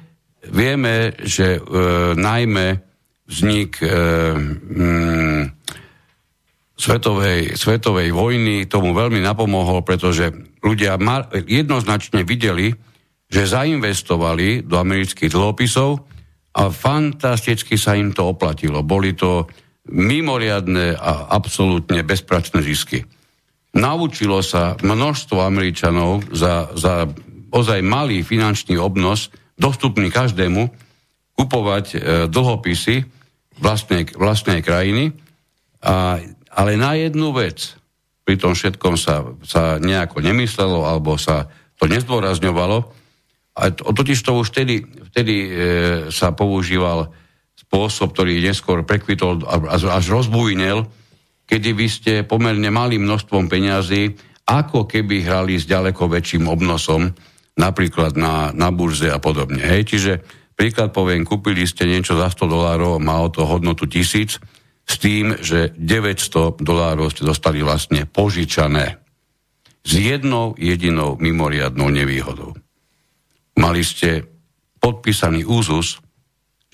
[0.50, 1.60] vieme, že e,
[2.18, 2.80] najmä
[3.30, 3.86] vznik e,
[4.34, 5.42] mm,
[6.80, 10.32] svetovej, svetovej vojny tomu veľmi napomohol, pretože
[10.64, 12.72] ľudia ma, jednoznačne videli,
[13.30, 16.02] že zainvestovali do amerických dlhopisov
[16.56, 18.82] a fantasticky sa im to oplatilo.
[18.82, 19.46] Boli to
[19.92, 23.04] mimoriadne a absolútne bezpračné zisky.
[23.70, 27.06] Naučilo sa množstvo Američanov za, za
[27.54, 30.66] ozaj malý finančný obnos, dostupný každému,
[31.38, 33.06] kupovať e, dlhopisy
[33.62, 35.14] vlastnej, vlastnej krajiny,
[35.86, 36.18] a,
[36.50, 37.78] ale na jednu vec
[38.26, 43.00] pri tom všetkom sa, sa nejako nemyslelo alebo sa to nezdôrazňovalo,
[43.60, 45.50] a to, totiž to už vtedy, vtedy e,
[46.14, 47.10] sa používal
[47.58, 50.86] spôsob, ktorý neskôr prekvitol až, až rozbujnil,
[51.50, 54.14] kedy vy ste pomerne malým množstvom peňazí,
[54.46, 57.10] ako keby hrali s ďaleko väčším obnosom,
[57.58, 59.60] napríklad na, na burze a podobne.
[59.60, 60.12] Hej, čiže
[60.54, 64.38] príklad poviem, kúpili ste niečo za 100 dolárov, malo to hodnotu tisíc,
[64.90, 68.98] s tým, že 900 dolárov ste dostali vlastne požičané
[69.86, 72.58] s jednou jedinou mimoriadnou nevýhodou.
[73.54, 74.26] Mali ste
[74.82, 76.02] podpísaný úzus,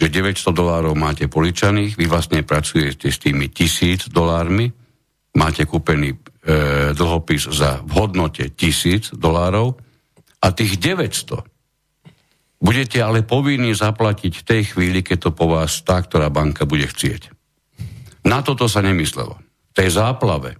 [0.00, 4.72] že 900 dolárov máte poličaných, vy vlastne pracujete s tými tisíc dolármi,
[5.36, 6.18] máte kúpený e,
[6.96, 9.76] dlhopis za v hodnote tisíc dolárov
[10.40, 11.56] a tých 900
[12.56, 16.88] budete ale povinní zaplatiť v tej chvíli, keď to po vás tá, ktorá banka bude
[16.88, 17.35] chcieť.
[18.26, 19.38] Na toto sa nemyslelo.
[19.38, 20.58] V tej záplave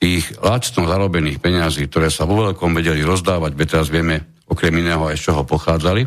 [0.00, 5.04] tých lacno zarobených peňazí, ktoré sa vo veľkom vedeli rozdávať, veď teraz vieme, okrem iného
[5.04, 6.04] aj z čoho pochádzali.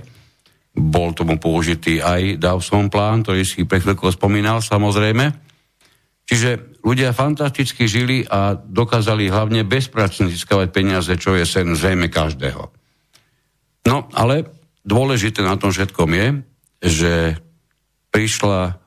[0.77, 5.49] Bol tomu použitý aj Dawson plán, ktorý si pre chvíľku spomínal, samozrejme.
[6.29, 12.69] Čiže ľudia fantasticky žili a dokázali hlavne bezpracne získavať peniaze, čo je sen zrejme každého.
[13.89, 14.45] No, ale
[14.85, 16.27] dôležité na tom všetkom je,
[16.85, 17.13] že
[18.13, 18.78] prišla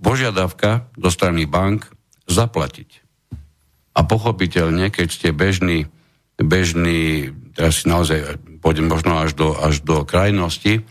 [0.00, 1.88] požiadavka do strany bank
[2.26, 3.04] zaplatiť.
[3.96, 5.88] A pochopiteľne, keď ste bežný,
[6.36, 10.84] bežný teraz naozaj pôjdem možno až do, až do krajnosti,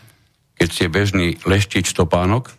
[0.58, 2.50] keď ste bežný leštič topánok,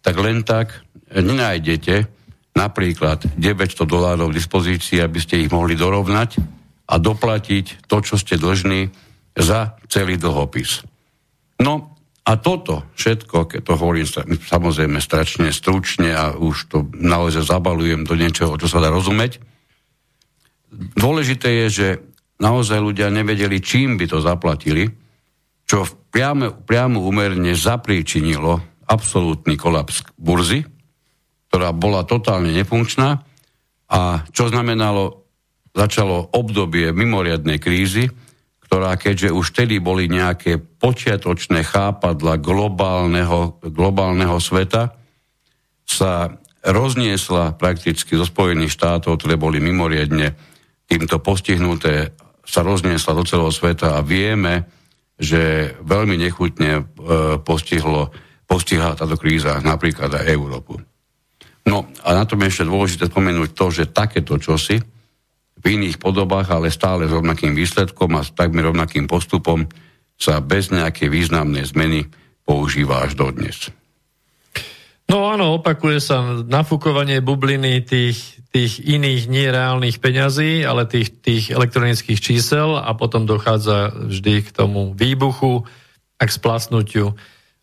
[0.00, 0.80] tak len tak
[1.12, 2.08] nenájdete
[2.56, 6.40] napríklad 900 dolárov v dispozícii, aby ste ich mohli dorovnať
[6.88, 8.88] a doplatiť to, čo ste dlžní
[9.36, 10.84] za celý dlhopis.
[11.60, 11.91] No
[12.22, 14.06] a toto všetko, keď to hovorím
[14.38, 19.42] samozrejme stračne stručne a už to naozaj zabalujem do niečoho, čo sa dá rozumieť,
[20.94, 21.88] dôležité je, že
[22.38, 24.86] naozaj ľudia nevedeli, čím by to zaplatili,
[25.66, 25.82] čo
[26.14, 30.62] priamo, priamo umerne zapríčinilo absolútny kolaps burzy,
[31.50, 33.18] ktorá bola totálne nefunkčná
[33.90, 34.00] a
[34.30, 35.26] čo znamenalo,
[35.74, 38.08] začalo obdobie mimoriadnej krízy,
[38.72, 44.96] ktorá keďže už vtedy boli nejaké počiatočné chápadla globálneho, globálneho sveta,
[45.84, 50.32] sa rozniesla prakticky zo Spojených štátov, ktoré boli mimoriadne
[50.88, 52.16] týmto postihnuté
[52.48, 54.64] sa rozniesla do celého sveta a vieme,
[55.20, 56.82] že veľmi nechutne e,
[57.44, 58.08] postihlo,
[58.48, 60.80] postihla táto kríza napríklad aj Európu.
[61.68, 64.80] No a na tom je ešte dôležité spomenúť to, že takéto čosi
[65.62, 69.70] v iných podobách, ale stále s rovnakým výsledkom a s takmer rovnakým postupom
[70.18, 72.10] sa bez nejakej významnej zmeny
[72.42, 73.70] používa až dodnes.
[75.10, 82.16] No áno, opakuje sa nafúkovanie bubliny tých, tých iných nereálnych peňazí, ale tých, tých elektronických
[82.16, 85.68] čísel a potom dochádza vždy k tomu výbuchu
[86.16, 87.18] a k splasnutiu.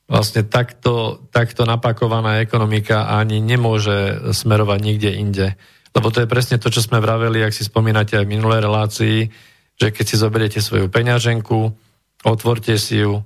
[0.10, 5.48] Vlastne takto, takto napakovaná ekonomika ani nemôže smerovať nikde inde.
[6.00, 9.18] Lebo to je presne to, čo sme vraveli, ak si spomínate aj v minulej relácii,
[9.76, 11.76] že keď si zoberiete svoju peňaženku,
[12.24, 13.20] otvorte si ju,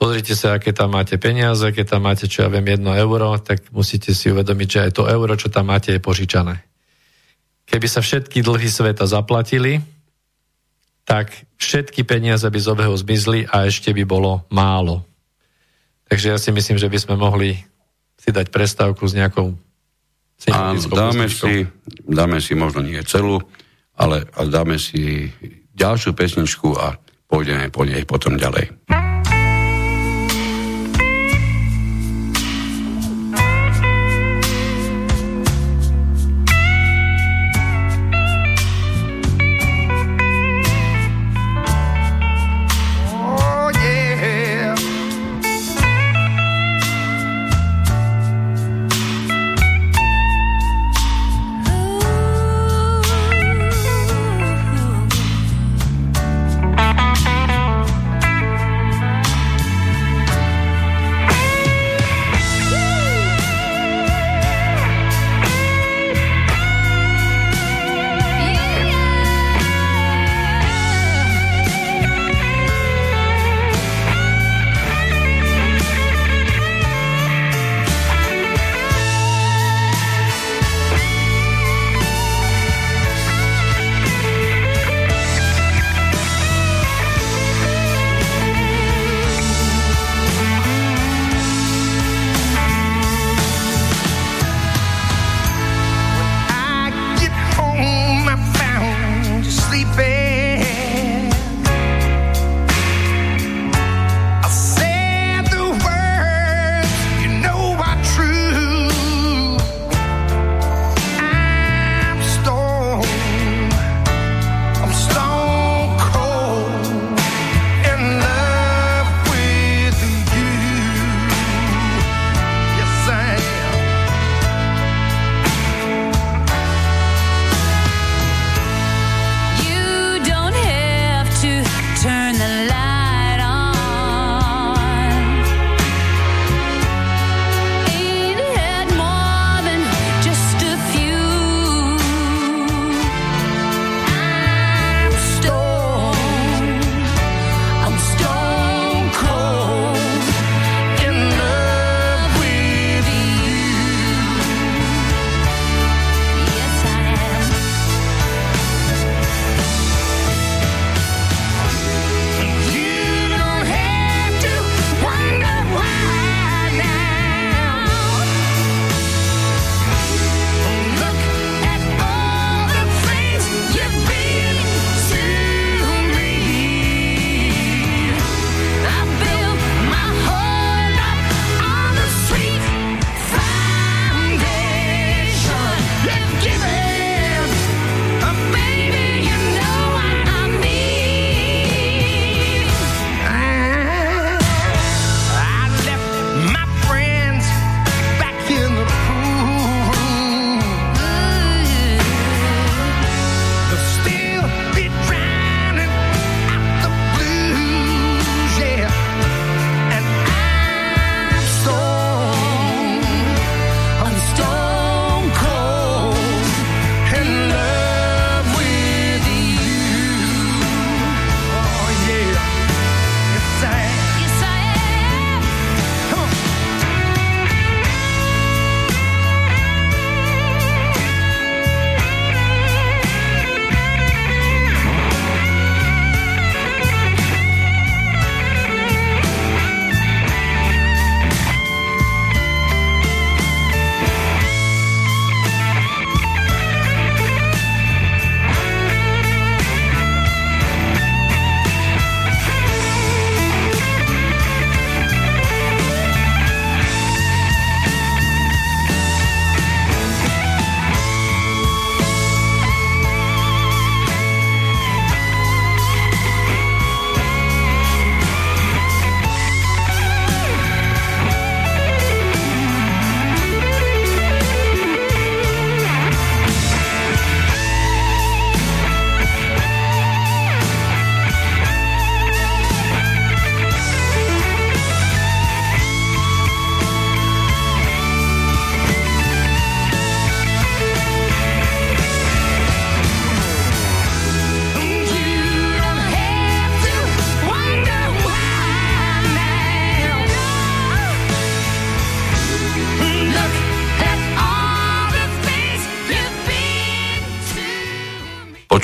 [0.00, 3.68] Pozrite sa, aké tam máte peniaze, keď tam máte, čo ja viem, jedno euro, tak
[3.68, 6.64] musíte si uvedomiť, že aj to euro, čo tam máte, je požičané.
[7.68, 9.84] Keby sa všetky dlhy sveta zaplatili,
[11.04, 11.28] tak
[11.60, 15.04] všetky peniaze by z obehu zmizli a ešte by bolo málo.
[16.08, 17.60] Takže ja si myslím, že by sme mohli
[18.16, 19.52] si dať prestávku s nejakou
[20.48, 21.68] a dáme si,
[22.08, 23.44] dáme si možno nie celú,
[23.92, 25.28] ale, dáme si
[25.76, 26.96] ďalšiu pesničku a
[27.28, 28.72] pôjdeme po nej potom ďalej.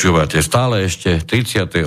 [0.06, 1.82] Počúvate stále ešte 38.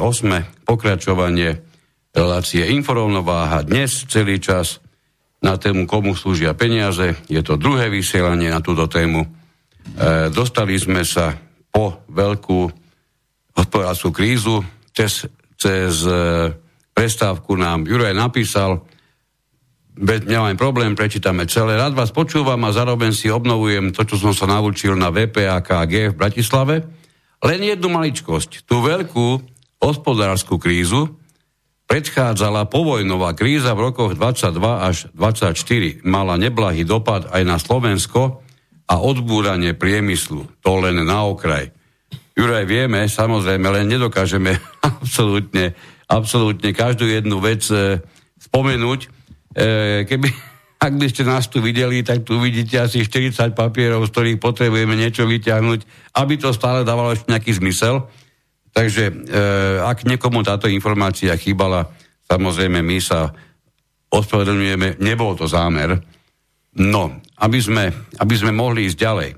[0.67, 1.63] pokračovanie
[2.11, 4.83] relácie Inforovnováha dnes celý čas
[5.39, 7.15] na tému komu slúžia peniaze.
[7.31, 9.23] Je to druhé vysielanie na túto tému.
[9.23, 9.27] E,
[10.35, 11.31] dostali sme sa
[11.71, 12.59] po veľkú
[13.55, 14.67] hospodárskú krízu.
[14.91, 15.23] Cez,
[15.55, 16.51] cez e,
[16.91, 18.83] prestávku nám Juraj napísal,
[19.95, 21.79] bez, nemám problém, prečítame celé.
[21.79, 26.19] Rád vás počúvam a zároveň si obnovujem to, čo som sa naučil na VPAKG v
[26.19, 26.98] Bratislave
[27.43, 28.67] len jednu maličkosť.
[28.67, 29.39] Tú veľkú
[29.79, 31.15] hospodárskú krízu
[31.89, 36.05] predchádzala povojnová kríza v rokoch 22 až 24.
[36.05, 38.45] Mala neblahý dopad aj na Slovensko
[38.85, 40.45] a odbúranie priemyslu.
[40.61, 41.73] To len na okraj.
[42.37, 45.75] Juraj, vieme, samozrejme, len nedokážeme absolútne,
[46.07, 47.99] absolútne každú jednu vec e,
[48.39, 48.99] spomenúť.
[48.99, 49.07] E,
[50.07, 50.29] keby,
[50.79, 54.95] ak by ste nás tu videli, tak tu vidíte asi 40 papierov, z ktorých potrebujeme
[54.95, 55.79] niečo vyťahnuť,
[56.15, 58.07] aby to stále dávalo ešte nejaký zmysel.
[58.71, 59.13] Takže e,
[59.83, 61.91] ak niekomu táto informácia chýbala,
[62.31, 63.27] samozrejme my sa
[64.07, 65.99] ospravedlňujeme, nebol to zámer.
[66.79, 69.29] No, aby sme, aby sme mohli ísť ďalej.
[69.29, 69.37] E,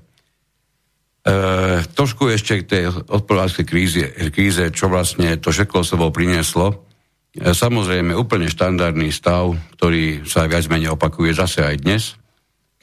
[1.90, 6.91] trošku ešte k tej hospodárskej kríze, kríze, čo vlastne to všetko sebou prinieslo.
[7.32, 12.04] E, samozrejme, úplne štandardný stav, ktorý sa viac menej opakuje zase aj dnes,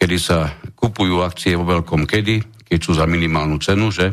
[0.00, 4.08] kedy sa kupujú akcie vo veľkom kedy, keď sú za minimálnu cenu, že?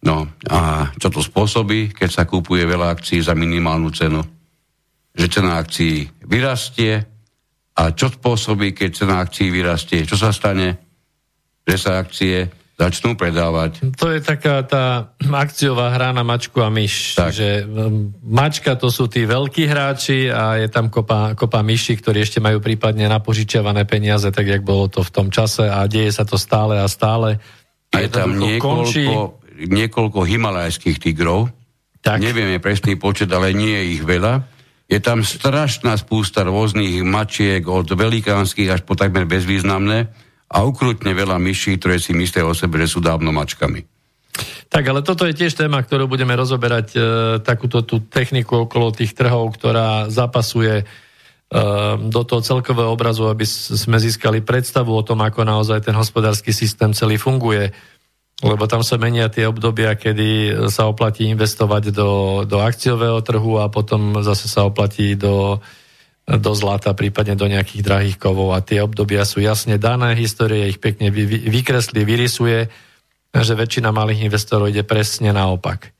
[0.00, 4.24] No a čo to spôsobí, keď sa kupuje veľa akcií za minimálnu cenu?
[5.12, 7.04] Že cena akcií vyrastie
[7.76, 10.08] a čo spôsobí, keď cena akcií vyrastie?
[10.08, 10.80] Čo sa stane?
[11.68, 12.48] Že sa akcie
[12.80, 13.92] začnú predávať.
[14.00, 17.12] To je taká tá akciová hra na mačku a myš.
[17.20, 17.28] Tak.
[17.36, 17.68] Že
[18.24, 22.64] mačka to sú tí veľkí hráči a je tam kopa, kopa myši, ktorí ešte majú
[22.64, 26.80] prípadne napožičiavané peniaze, tak jak bolo to v tom čase a deje sa to stále
[26.80, 27.36] a stále.
[27.92, 29.04] A je tam niekoľko, končí...
[29.68, 31.52] niekoľko himalajských tigrov.
[32.00, 32.16] Tak.
[32.16, 34.48] Nevieme presný počet, ale nie je ich veľa.
[34.88, 41.38] Je tam strašná spústa rôznych mačiek od velikánskych až po takmer bezvýznamné a ukrutne veľa
[41.38, 43.86] myší, ktoré si myslia o sebe, že sú dávno mačkami.
[44.70, 47.00] Tak, ale toto je tiež téma, ktorú budeme rozoberať, e,
[47.42, 50.84] takúto tú techniku okolo tých trhov, ktorá zapasuje e,
[51.98, 56.94] do toho celkového obrazu, aby sme získali predstavu o tom, ako naozaj ten hospodársky systém
[56.94, 57.74] celý funguje.
[58.40, 63.68] Lebo tam sa menia tie obdobia, kedy sa oplatí investovať do, do akciového trhu a
[63.68, 65.60] potom zase sa oplatí do,
[66.38, 70.78] do zlata, prípadne do nejakých drahých kovov a tie obdobia sú jasne dané, história ich
[70.78, 72.70] pekne vy, vykreslí, vyrysuje,
[73.34, 75.90] že väčšina malých investorov ide presne naopak.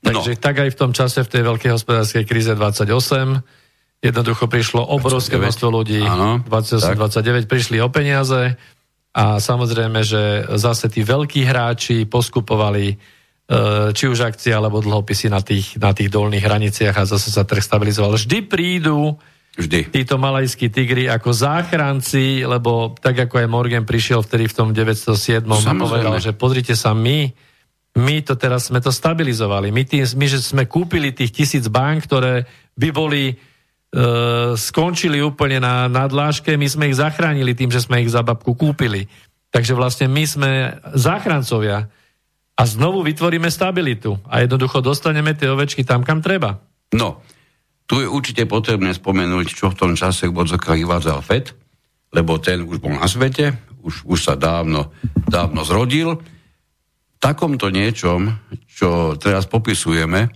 [0.00, 0.40] Takže no.
[0.40, 3.44] tak aj v tom čase, v tej veľkej hospodárskej kríze 28,
[4.00, 8.56] jednoducho prišlo obrovské množstvo ľudí, 28-29 prišli o peniaze
[9.12, 12.96] a samozrejme, že zase tí veľkí hráči poskupovali e,
[13.90, 17.58] či už akcie alebo dlhopisy na tých, na tých dolných hraniciach a zase sa trh
[17.58, 18.14] stabilizoval.
[18.14, 19.18] Vždy prídu
[19.58, 19.90] Vždy.
[19.90, 25.42] Títo malajskí tigri ako záchranci, lebo tak ako aj Morgan prišiel vtedy v tom 907.
[25.42, 27.26] a povedal, že pozrite sa, my,
[27.98, 29.74] my to teraz sme to stabilizovali.
[29.74, 32.46] My, tým, my že sme kúpili tých tisíc bank, ktoré
[32.78, 33.34] by boli e,
[34.54, 38.54] skončili úplne na, na dláške, my sme ich zachránili tým, že sme ich za babku
[38.54, 39.10] kúpili.
[39.50, 40.50] Takže vlastne my sme
[40.94, 41.90] záchrancovia
[42.54, 46.62] a znovu vytvoríme stabilitu a jednoducho dostaneme tie ovečky tam, kam treba.
[46.94, 47.26] No,
[47.88, 51.56] tu je určite potrebné spomenúť, čo v tom čase v Bodzokách vyvádzal FED,
[52.12, 54.92] lebo ten už bol na svete, už, už sa dávno,
[55.24, 56.20] dávno zrodil.
[56.20, 58.36] V takomto niečom,
[58.68, 60.28] čo teraz popisujeme,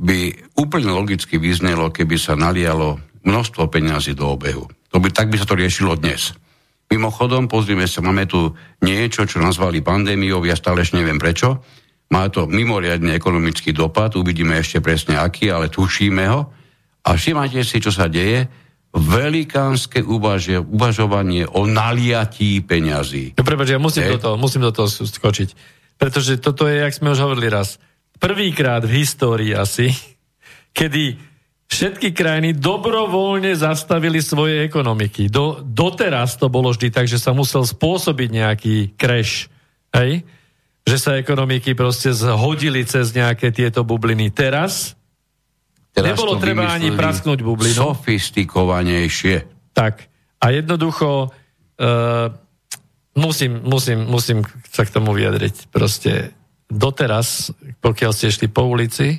[0.00, 0.18] by
[0.56, 2.96] úplne logicky vyznelo, keby sa nalialo
[3.28, 4.64] množstvo peňazí do obehu.
[4.88, 6.32] To by, tak by sa to riešilo dnes.
[6.88, 11.60] Mimochodom, pozrime sa, máme tu niečo, čo nazvali pandémiou, ja stále neviem prečo.
[12.08, 16.56] Má to mimoriadne ekonomický dopad, uvidíme ešte presne aký, ale tušíme ho.
[17.08, 18.44] A všimajte si, čo sa deje.
[18.92, 23.36] Velikánske uvaže, uvažovanie o naliatí peňazí.
[23.36, 25.56] No, prepáč, ja musím, do toho, musím do toho skočiť.
[25.96, 27.80] Pretože toto je, jak sme už hovorili raz,
[28.20, 29.92] prvýkrát v histórii asi,
[30.76, 31.16] kedy
[31.68, 35.32] všetky krajiny dobrovoľne zastavili svoje ekonomiky.
[35.32, 39.52] Do, doteraz to bolo vždy tak, že sa musel spôsobiť nejaký crash.
[39.92, 40.24] Hej?
[40.84, 44.32] Že sa ekonomiky proste zhodili cez nejaké tieto bubliny.
[44.32, 44.97] Teraz Teraz
[46.02, 47.94] Nebolo treba ani prasknúť bublinu.
[47.94, 49.36] Sofistikovanejšie.
[49.72, 50.06] Tak.
[50.38, 52.26] A jednoducho uh,
[53.18, 54.38] musím, musím, musím
[54.70, 55.70] sa k tomu vyjadriť.
[55.74, 56.34] Proste
[56.70, 57.50] doteraz,
[57.82, 59.18] pokiaľ ste šli po ulici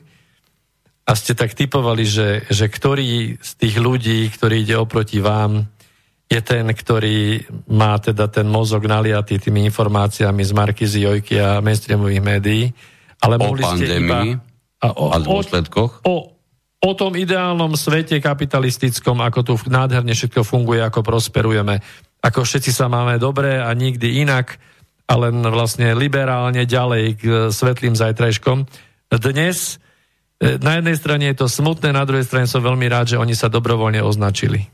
[1.04, 5.66] a ste tak typovali, že, že ktorý z tých ľudí, ktorý ide oproti vám,
[6.30, 7.42] je ten, ktorý
[7.74, 12.64] má teda ten mozog naliatý tými informáciami z Markizy, Jojky a mainstreamových médií
[13.18, 14.20] Ale o mohli ste pandémii iba,
[14.86, 16.06] a o, a dôsledkoch.
[16.06, 16.38] O,
[16.80, 21.84] o tom ideálnom svete kapitalistickom, ako tu nádherne všetko funguje, ako prosperujeme,
[22.24, 24.60] ako všetci sa máme dobre a nikdy inak,
[25.10, 28.70] a len vlastne liberálne ďalej k svetlým zajtrajškom.
[29.10, 29.82] Dnes
[30.38, 33.34] e, na jednej strane je to smutné, na druhej strane som veľmi rád, že oni
[33.34, 34.70] sa dobrovoľne označili.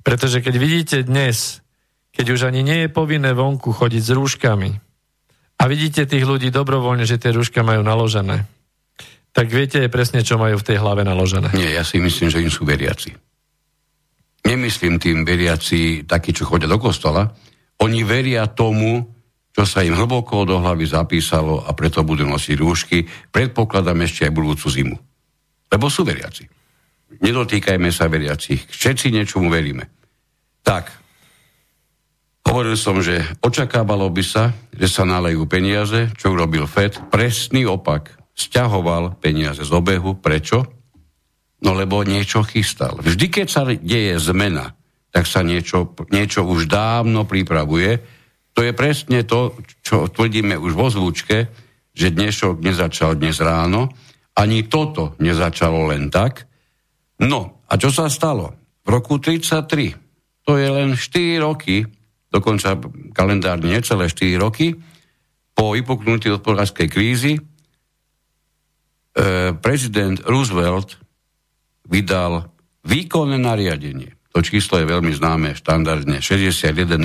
[0.00, 1.60] Pretože keď vidíte dnes,
[2.16, 4.70] keď už ani nie je povinné vonku chodiť s rúškami
[5.60, 8.48] a vidíte tých ľudí dobrovoľne, že tie rúška majú naložené,
[9.36, 11.52] tak viete presne, čo majú v tej hlave naložené.
[11.52, 13.12] Nie, ja si myslím, že im sú veriaci.
[14.48, 17.28] Nemyslím tým veriaci takí, čo chodia do kostola.
[17.84, 19.04] Oni veria tomu,
[19.52, 23.04] čo sa im hlboko do hlavy zapísalo a preto budú nosiť rúšky.
[23.28, 24.96] Predpokladám ešte aj budúcu zimu.
[25.68, 26.48] Lebo sú veriaci.
[27.20, 28.64] Nedotýkajme sa veriacich.
[28.64, 29.92] Všetci niečomu veríme.
[30.64, 30.88] Tak,
[32.48, 37.12] hovoril som, že očakávalo by sa, že sa nalejú peniaze, čo urobil FED.
[37.12, 40.20] Presný opak stiahoval peniaze z obehu.
[40.20, 40.68] Prečo?
[41.64, 43.00] No lebo niečo chystal.
[43.00, 44.76] Vždy, keď sa deje zmena,
[45.08, 48.04] tak sa niečo, niečo už dávno pripravuje.
[48.52, 51.48] To je presne to, čo tvrdíme už vo zvučke,
[51.96, 53.88] že dnešok nezačal dnes ráno.
[54.36, 56.44] Ani toto nezačalo len tak.
[57.24, 58.52] No, a čo sa stalo?
[58.84, 61.88] V roku 1933, to je len 4 roky,
[62.28, 62.76] dokonca
[63.16, 64.76] kalendárne necelé 4 roky,
[65.56, 67.40] po vypuknutí hospodárskej krízy,
[69.64, 71.00] prezident Roosevelt
[71.88, 72.52] vydal
[72.84, 74.12] výkonné nariadenie.
[74.36, 77.00] To číslo je veľmi známe, štandardne 6102,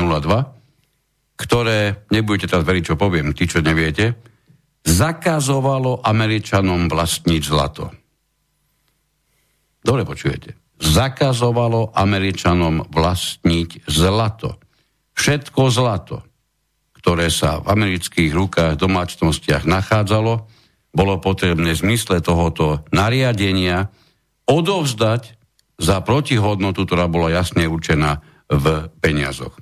[1.40, 4.20] ktoré, nebudete teraz veriť, čo poviem, tí, čo neviete,
[4.84, 7.88] zakazovalo Američanom vlastniť zlato.
[9.82, 10.60] Dobre počujete.
[10.82, 14.60] Zakazovalo Američanom vlastniť zlato.
[15.16, 16.28] Všetko zlato,
[17.00, 20.51] ktoré sa v amerických rukách domácnostiach nachádzalo,
[20.92, 23.88] bolo potrebné v zmysle tohoto nariadenia
[24.48, 25.40] odovzdať
[25.82, 29.56] za protihodnotu, ktorá bola jasne určená v peniazoch.
[29.56, 29.62] E,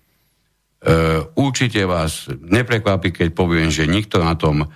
[1.38, 4.68] určite vás neprekvapí, keď poviem, že nikto na tom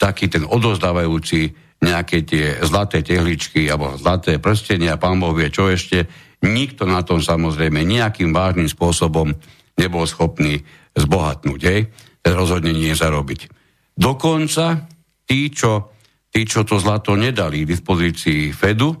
[0.00, 6.10] taký ten odozdávajúci nejaké tie zlaté tehličky alebo zlaté prstenia, pán Boh vie čo ešte,
[6.42, 9.30] nikto na tom samozrejme nejakým vážnym spôsobom
[9.78, 10.66] nebol schopný
[10.98, 11.80] zbohatnúť, hej?
[12.26, 13.46] rozhodne nie zarobiť.
[13.94, 14.90] Dokonca
[15.26, 15.97] tí, čo
[16.38, 18.94] tí, čo to zlato nedali k dispozícii Fedu,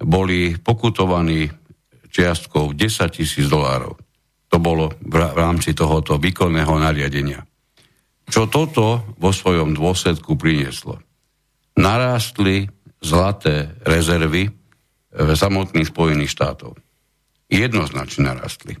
[0.00, 1.44] boli pokutovaní
[2.08, 3.92] čiastkou 10 tisíc dolárov.
[4.48, 7.44] To bolo v rámci tohoto výkonného nariadenia.
[8.24, 10.96] Čo toto vo svojom dôsledku prinieslo?
[11.76, 12.64] Narástli
[13.04, 14.48] zlaté rezervy
[15.12, 16.72] v samotných Spojených štátov.
[17.52, 18.80] Jednoznačne narastli.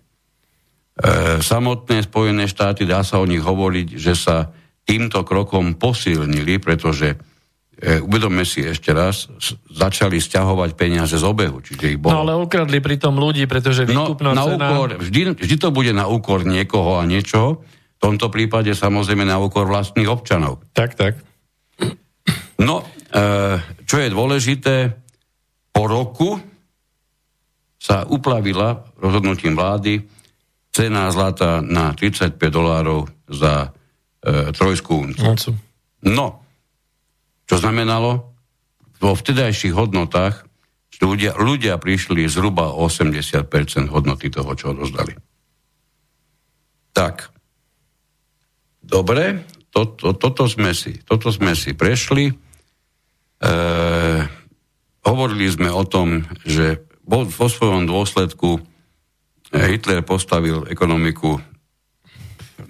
[1.44, 4.48] samotné Spojené štáty, dá sa o nich hovoriť, že sa
[4.88, 7.31] týmto krokom posilnili, pretože e,
[7.82, 9.26] uvedomme si ešte raz,
[9.72, 11.58] začali stiahovať peniaze z obehu.
[11.58, 12.14] Čiže ich bolo...
[12.14, 14.66] No ale ukradli pritom ľudí, pretože výkupná no, na cena...
[14.70, 17.64] Úkor, vždy, vždy to bude na úkor niekoho a niečoho.
[17.98, 20.62] V tomto prípade samozrejme na úkor vlastných občanov.
[20.74, 21.18] Tak, tak.
[22.62, 24.74] No, e, čo je dôležité,
[25.74, 26.38] po roku
[27.82, 30.06] sa uplavila rozhodnutím vlády
[30.70, 33.74] cena zlata na 35 dolárov za
[34.22, 35.58] e, trojskú uncu.
[36.06, 36.41] No,
[37.52, 38.32] čo znamenalo,
[38.96, 40.48] vo vtedajších hodnotách
[41.04, 45.12] ľudia, ľudia prišli zhruba 80% hodnoty toho, čo odozdali.
[46.96, 47.28] Tak,
[48.80, 52.32] dobre, to, to, toto, sme si, toto sme si prešli.
[52.32, 52.34] E,
[55.04, 58.64] hovorili sme o tom, že vo, vo svojom dôsledku
[59.52, 61.36] Hitler postavil ekonomiku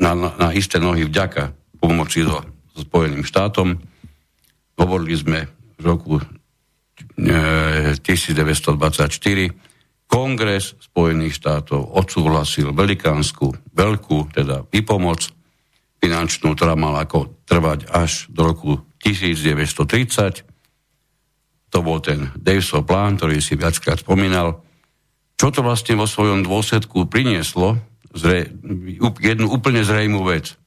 [0.02, 2.42] na, na, na isté nohy vďaka pomoci so
[2.74, 3.91] Spojeným štátom
[4.78, 5.46] Hovorili sme
[5.76, 6.20] v roku
[7.18, 8.02] 1924.
[9.48, 9.50] E,
[10.12, 15.32] Kongres Spojených štátov odsúhlasil velikánsku, veľkú, teda výpomoc
[16.02, 20.44] finančnú, ktorá mala ako trvať až do roku 1930.
[21.72, 24.60] To bol ten Davesov plán, ktorý si viackrát spomínal.
[25.40, 27.80] Čo to vlastne vo svojom dôsledku prinieslo?
[28.12, 28.52] Zre,
[29.24, 30.60] jednu úplne zrejmú vec.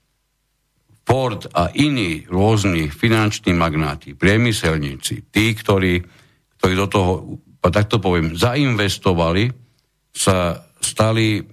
[1.06, 6.02] Ford a iní rôzni finanční magnáti, priemyselníci, tí, ktorí,
[6.58, 7.12] ktorí do toho,
[7.62, 9.54] takto poviem, zainvestovali,
[10.10, 11.46] sa stali,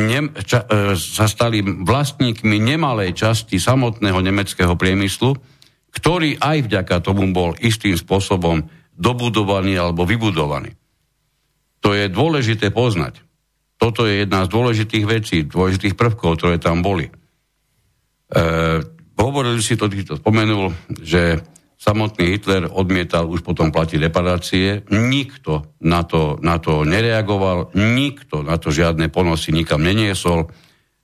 [0.00, 5.36] ne, ča, e, sa stali vlastníkmi nemalej časti samotného nemeckého priemyslu,
[5.92, 8.64] ktorý aj vďaka tomu bol istým spôsobom
[8.96, 10.72] dobudovaný alebo vybudovaný.
[11.84, 13.20] To je dôležité poznať.
[13.76, 17.10] Toto je jedna z dôležitých vecí, dôležitých prvkov, ktoré tam boli.
[17.10, 17.12] E,
[19.18, 21.42] hovorili si to, to spomenul, že
[21.78, 28.56] samotný Hitler odmietal už potom platiť reparácie, nikto na to, na to nereagoval, nikto na
[28.56, 30.48] to žiadne ponosy nikam neniesol,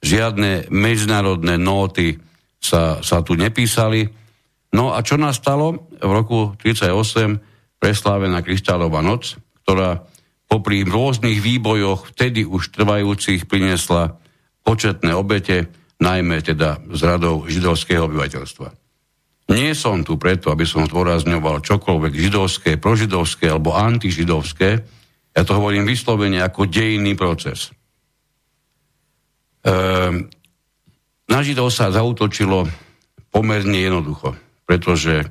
[0.01, 2.17] žiadne medzinárodné nóty
[2.57, 4.09] sa, sa tu nepísali.
[4.73, 5.91] No a čo nastalo?
[6.01, 10.05] V roku 1938 preslávená Kryštálová noc, ktorá
[10.47, 14.21] popri rôznych výbojoch vtedy už trvajúcich priniesla
[14.67, 18.69] početné obete, najmä teda z radov židovského obyvateľstva.
[19.51, 24.71] Nie som tu preto, aby som zdôrazňoval čokoľvek židovské, prožidovské alebo antižidovské.
[25.35, 27.75] Ja to hovorím vyslovene ako dejinný proces.
[29.67, 30.31] Ehm,
[31.27, 32.67] na Židov sa zautočilo
[33.31, 34.35] pomerne jednoducho,
[34.67, 35.29] pretože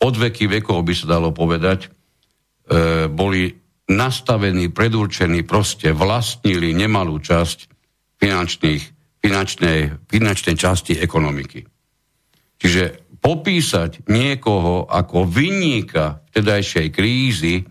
[0.00, 1.88] od veky vekov by sa dalo povedať, e,
[3.08, 3.56] boli
[3.88, 7.58] nastavení, predurčení, proste vlastnili nemalú časť
[8.20, 8.97] finančných,
[9.28, 11.60] finančnej, finančnej časti ekonomiky.
[12.58, 17.62] Čiže popísať niekoho ako vyníka vtedajšej krízy,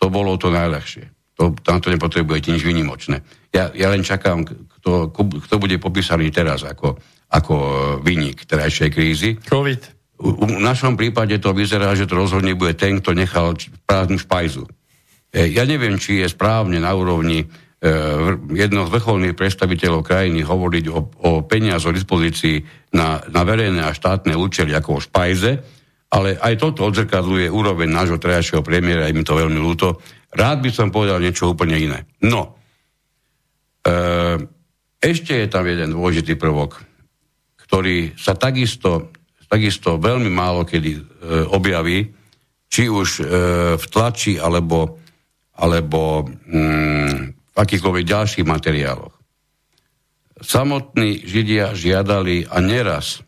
[0.00, 1.36] to bolo to najľahšie.
[1.36, 3.20] To, tam to nepotrebujete nič vynimočné.
[3.52, 4.48] Ja, ja len čakám,
[4.80, 6.96] kto, kto bude popísaný teraz ako,
[7.28, 7.54] ako
[8.00, 9.30] vyník terajšej krízy.
[9.44, 9.82] COVID.
[10.16, 13.52] U, v našom prípade to vyzerá, že to rozhodne bude ten, kto nechal
[13.84, 14.64] prázdnu špajzu.
[15.28, 17.46] E, ja neviem, či je správne na úrovni e,
[18.56, 22.62] jedno z vrcholných predstaviteľov krajiny hovoriť o, o peniaz o dispozícii
[22.96, 25.52] na, na verejné a štátne účely ako o špajze,
[26.10, 30.00] ale aj toto odzrkadluje úroveň nášho trajšieho premiéra, je mi to veľmi ľúto.
[30.32, 31.98] Rád by som povedal niečo úplne iné.
[32.24, 32.56] No,
[33.84, 33.90] e,
[35.02, 36.80] ešte je tam jeden dôležitý prvok,
[37.66, 39.12] ktorý sa takisto,
[39.50, 41.00] takisto veľmi málo kedy e,
[41.52, 42.08] objaví,
[42.66, 43.22] či už e,
[43.76, 44.98] v tlači alebo,
[45.58, 49.16] alebo mm, akýchkoľvek ďalších materiáloch.
[50.36, 53.24] Samotní Židia žiadali a neraz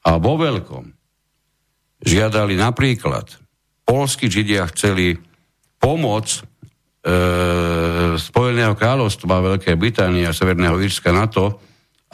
[0.00, 0.88] a vo veľkom
[2.00, 3.28] žiadali napríklad,
[3.84, 5.20] polskí Židia chceli
[5.76, 6.40] pomoc e,
[8.16, 11.60] Spojeného kráľovstva Veľkej Británie a Severného Írska na to,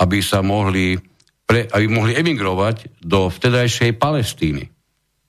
[0.02, 0.98] aby sa mohli,
[1.47, 4.66] pre, aby mohli emigrovať do vtedajšej Palestíny,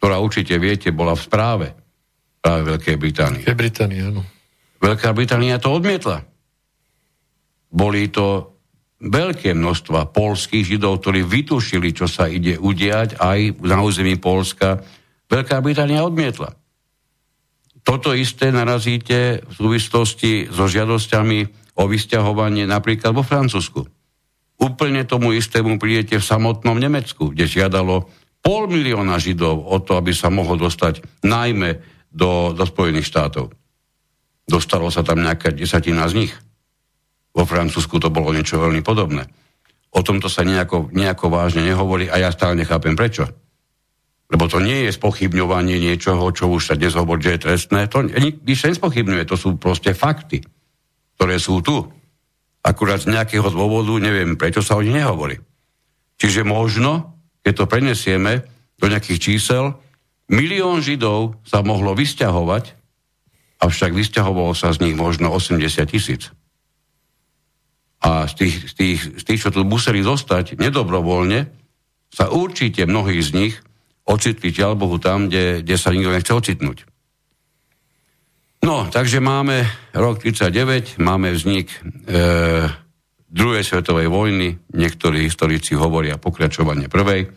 [0.01, 1.67] ktorá určite viete, bola v správe
[2.41, 3.45] práve Veľkej Británie.
[3.45, 4.25] Veľkej Británie, áno.
[4.81, 6.25] Veľká Británia to odmietla.
[7.71, 8.57] Boli to
[9.01, 14.81] veľké množstva polských židov, ktorí vytušili, čo sa ide udiať aj na území Polska.
[15.29, 16.53] Veľká Británia odmietla.
[17.81, 21.39] Toto isté narazíte v súvislosti so žiadosťami
[21.81, 23.89] o vysťahovanie napríklad vo Francúzsku.
[24.61, 28.05] Úplne tomu istému prídete v samotnom Nemecku, kde žiadalo
[28.45, 31.81] pol milióna Židov o to, aby sa mohol dostať najmä
[32.13, 33.49] do, do Spojených štátov.
[34.51, 36.33] Dostalo sa tam nejaká desatina z nich.
[37.31, 39.23] Vo Francúzsku to bolo niečo veľmi podobné.
[39.95, 43.31] O tomto sa nejako, nejako vážne nehovorí a ja stále nechápem prečo.
[44.27, 47.87] Lebo to nie je spochybňovanie niečoho, čo už sa dnes hovorí, že je trestné.
[47.91, 50.43] To nič nespochybňuje, to sú proste fakty,
[51.15, 51.87] ktoré sú tu.
[52.63, 55.39] Akurát z nejakého dôvodu, neviem, prečo sa o nich nehovorí.
[56.19, 58.43] Čiže možno, keď to prenesieme
[58.79, 59.79] do nejakých čísel,
[60.31, 62.80] milión Židov sa mohlo vysťahovať,
[63.61, 66.33] avšak vysťahovalo sa z nich možno 80 tisíc.
[68.01, 71.45] A z tých, z, tých, z tých, čo tu museli zostať nedobrovoľne,
[72.11, 73.55] sa určite mnohí z nich
[74.09, 76.89] ocitli ťaľ Bohu tam, kde, kde sa nikto nechce ocitnúť.
[78.61, 81.79] No, takže máme rok 39, máme vznik e,
[83.25, 87.31] druhej svetovej vojny, niektorí historici hovoria pokračovanie prvej,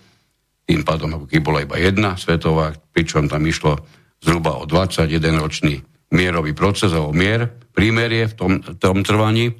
[0.65, 3.85] tým pádom ako keby bola iba jedna svetová, pričom tam išlo
[4.21, 9.51] zhruba o 21-ročný mierový proces, alebo mier, prímerie v tom, tom trvaní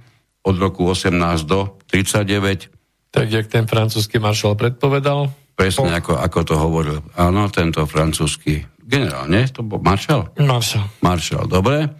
[0.47, 1.11] od roku 18
[1.45, 2.71] do 39.
[3.11, 5.31] Tak, jak ten francúzsky maršal predpovedal?
[5.55, 6.99] Presne, ako, ako to hovoril.
[7.15, 9.47] Áno, tento francúzsky generál, nie?
[9.55, 10.35] To bol maršal?
[10.39, 10.87] Maršal.
[10.99, 11.91] Maršal, dobre.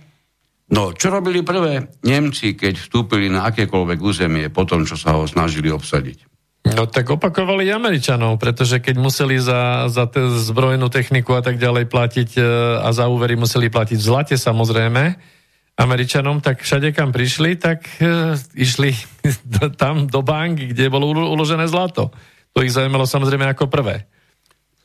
[0.75, 5.29] No, čo robili prvé Nemci, keď vstúpili na akékoľvek územie po tom, čo sa ho
[5.29, 6.34] snažili obsadiť?
[6.65, 11.93] No tak opakovali Američanov, pretože keď museli za, za te zbrojnú techniku a tak ďalej
[11.93, 12.43] platiť e,
[12.81, 15.35] a za úvery museli platiť v zlate samozrejme,
[15.77, 18.97] Američanom, tak všade, kam prišli, tak e, išli
[19.83, 22.09] tam do bank, kde bolo uložené zlato.
[22.57, 24.09] To ich zaujímalo samozrejme ako prvé.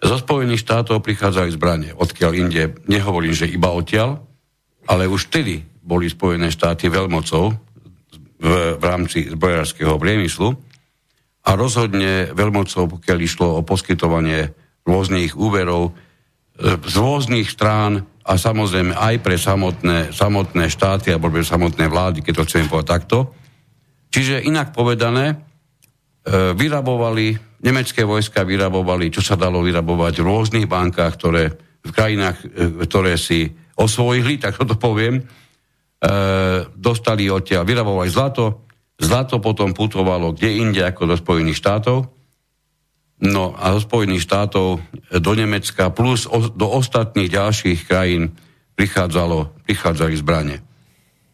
[0.04, 4.20] Zo Spojených štátov prichádzali zbranie, odkiaľ inde, nehovorím, že iba odtiaľ,
[4.84, 7.56] ale už vtedy boli Spojené štáty veľmocou
[8.40, 10.69] v, v rámci zbrojárskeho priemyslu
[11.46, 14.52] a rozhodne veľmocou, pokiaľ išlo o poskytovanie
[14.84, 15.92] rôznych úverov e,
[16.84, 22.44] z rôznych strán a samozrejme aj pre samotné, samotné štáty alebo pre samotné vlády, keď
[22.44, 23.18] to chcem povedať takto.
[24.10, 25.36] Čiže inak povedané, e,
[26.54, 31.44] vyrabovali, nemecké vojska vyrabovali, čo sa dalo vyrabovať v rôznych bankách, ktoré
[31.80, 32.48] v krajinách, e,
[32.84, 33.48] ktoré si
[33.80, 35.24] osvojili, tak to poviem,
[36.80, 38.69] dostali odtiaľ, vyrabovali zlato,
[39.00, 42.12] zlato potom putovalo kde inde ako do Spojených štátov,
[43.24, 44.68] no a do Spojených štátov
[45.20, 48.36] do Nemecka plus o, do ostatných ďalších krajín
[48.76, 50.58] prichádzalo, prichádzali zbranie.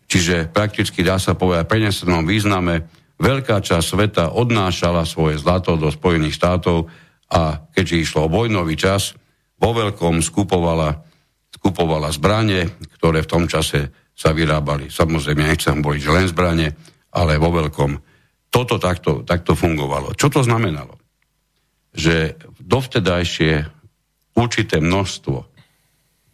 [0.06, 2.86] Čiže prakticky dá sa povedať prenesenom význame,
[3.18, 6.90] veľká časť sveta odnášala svoje zlato do Spojených štátov
[7.34, 9.18] a keďže išlo o vojnový čas,
[9.58, 11.02] vo veľkom skupovala,
[11.58, 12.70] skupovala zbranie,
[13.00, 14.94] ktoré v tom čase sa vyrábali.
[14.94, 16.72] Samozrejme, nechcem boli len zbranie,
[17.16, 17.92] ale vo veľkom.
[18.52, 20.12] Toto takto, takto fungovalo.
[20.16, 21.00] Čo to znamenalo?
[21.96, 23.54] Že dovtedajšie
[24.36, 25.38] určité množstvo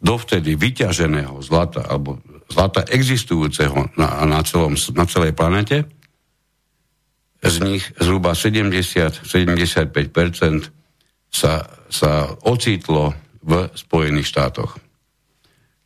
[0.02, 2.18] dovtedy vyťaženého zlata, alebo
[2.50, 5.86] zlata existujúceho na, na, celom, na celej planete,
[7.42, 9.22] z nich zhruba 70-75%
[11.32, 12.12] sa, sa
[12.46, 14.78] ocitlo v Spojených štátoch.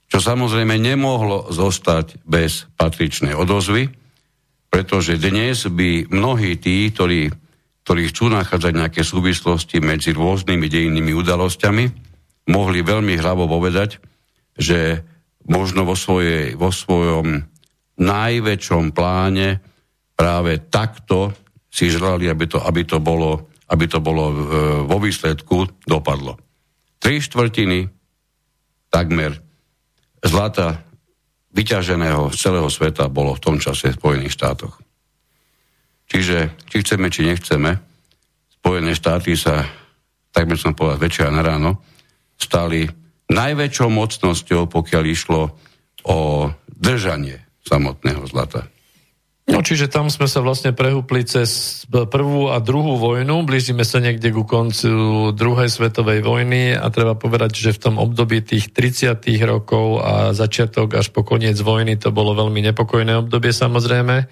[0.07, 3.89] Čo samozrejme nemohlo zostať bez patričnej odozvy,
[4.77, 7.33] pretože dnes by mnohí tí, ktorí,
[7.81, 11.85] ktorí chcú nachádzať nejaké súvislosti medzi rôznymi dejinými udalosťami,
[12.53, 13.97] mohli veľmi hlavo povedať,
[14.53, 15.01] že
[15.49, 17.41] možno vo, svojej, vo svojom
[17.97, 19.65] najväčšom pláne
[20.13, 21.33] práve takto
[21.73, 24.35] si želali, aby to, aby to bolo, aby to bolo e,
[24.85, 26.37] vo výsledku dopadlo.
[27.01, 27.89] Tri štvrtiny
[28.93, 29.41] takmer
[30.21, 30.85] zlata
[31.57, 34.77] vyťaženého z celého sveta bolo v tom čase v Spojených štátoch.
[36.07, 37.81] Čiže, či chceme, či nechceme,
[38.61, 39.65] Spojené štáty sa,
[40.35, 41.81] tak by som povedal, večera na ráno,
[42.37, 42.85] stali
[43.33, 45.55] najväčšou mocnosťou, pokiaľ išlo
[46.07, 48.69] o držanie samotného zlata.
[49.47, 54.35] No čiže tam sme sa vlastne prehúpli cez prvú a druhú vojnu, blížime sa niekde
[54.35, 59.23] ku koncu druhej svetovej vojny a treba povedať, že v tom období tých 30.
[59.47, 64.27] rokov a začiatok až po koniec vojny to bolo veľmi nepokojné obdobie samozrejme.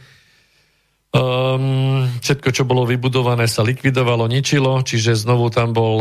[1.14, 5.96] Um, všetko, čo bolo vybudované, sa likvidovalo, ničilo, čiže znovu tam bol,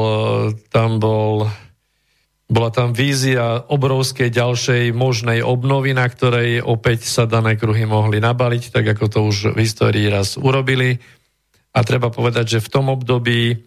[0.74, 1.54] tam bol
[2.54, 8.70] bola tam vízia obrovskej ďalšej možnej obnovy, na ktorej opäť sa dané kruhy mohli nabaliť,
[8.70, 11.02] tak ako to už v histórii raz urobili.
[11.74, 13.58] A treba povedať, že v tom období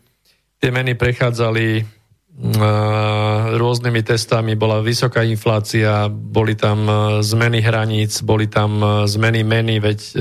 [0.63, 1.83] tie meny prechádzali
[3.57, 6.85] rôznymi testami, bola vysoká inflácia, boli tam
[7.25, 10.15] zmeny hraníc, boli tam zmeny meny, veď e,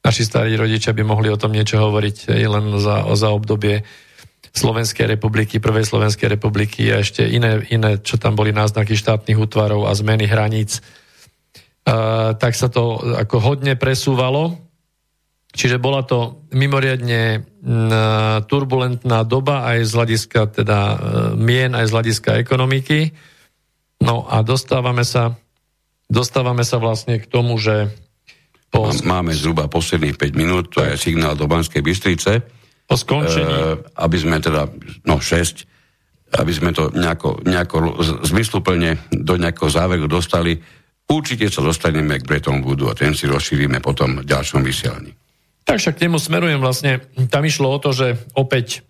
[0.00, 3.84] naši starí rodičia by mohli o tom niečo hovoriť len za, za obdobie
[4.54, 9.90] Slovenskej republiky, Prvej Slovenskej republiky a ešte iné, iné, čo tam boli náznaky štátnych útvarov
[9.90, 14.54] a zmeny hraníc, uh, tak sa to ako hodne presúvalo.
[15.54, 17.46] Čiže bola to mimoriadne
[18.50, 20.98] turbulentná doba aj z hľadiska teda uh,
[21.38, 23.14] mien, aj z hľadiska ekonomiky.
[24.02, 25.34] No a dostávame sa,
[26.06, 27.90] dostávame sa vlastne k tomu, že
[28.74, 28.90] po...
[29.06, 32.63] Máme zhruba posledných 5 minút, to je signál do Banskej Bystrice.
[32.84, 33.48] Po skončení.
[33.48, 34.68] E, aby sme teda,
[35.08, 35.64] no 6,
[36.34, 37.76] aby sme to nejako, nejako
[38.26, 40.58] zmysluplne do nejakého záveru dostali.
[41.06, 45.14] Určite sa dostaneme k Bretton Woodu a ten si rozšírime potom v ďalšom vysielaní.
[45.64, 47.00] Tak však k nemu smerujem vlastne.
[47.30, 48.84] Tam išlo o to, že opäť,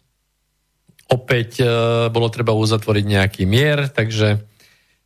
[1.07, 1.66] opäť e,
[2.11, 4.43] bolo treba uzatvoriť nejaký mier, takže,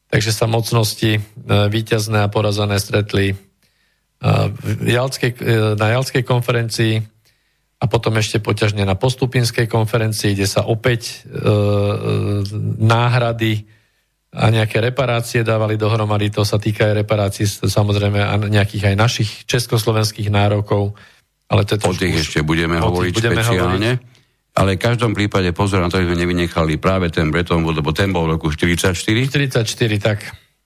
[0.08, 3.36] takže sa mocnosti e, víťazné a porazané stretli e,
[4.56, 5.38] v Jalskej, e,
[5.76, 7.17] na Jalskej konferencii
[7.78, 11.54] a potom ešte poťažne na postupinskej konferencii, kde sa opäť e, e,
[12.82, 13.70] náhrady
[14.34, 16.34] a nejaké reparácie dávali dohromady.
[16.34, 20.98] To sa týka aj reparácií samozrejme a nejakých aj našich československých nárokov.
[21.48, 23.90] Ale to je o tých už, ešte budeme hovoriť budeme špeciálne.
[23.96, 24.16] Hovoriť.
[24.58, 27.94] Ale v každom prípade pozor na to, že sme nevynechali práve ten Bretton Woods, lebo
[27.94, 28.90] ten bol v roku 44.
[28.90, 29.62] 44,
[30.02, 30.18] tak.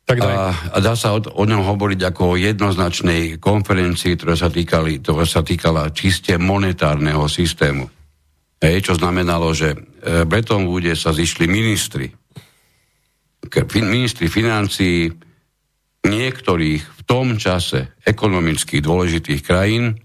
[0.03, 4.51] Tak a, a dá sa o, o ňom hovoriť ako o jednoznačnej konferencii, ktorá sa,
[4.51, 7.87] týkali, ktorá sa týkala čiste monetárneho systému.
[8.63, 12.11] Hej, čo znamenalo, že v e, Bretton Woode sa zišli ministri.
[13.83, 15.11] Ministri financií
[16.07, 19.99] niektorých v tom čase ekonomicky dôležitých krajín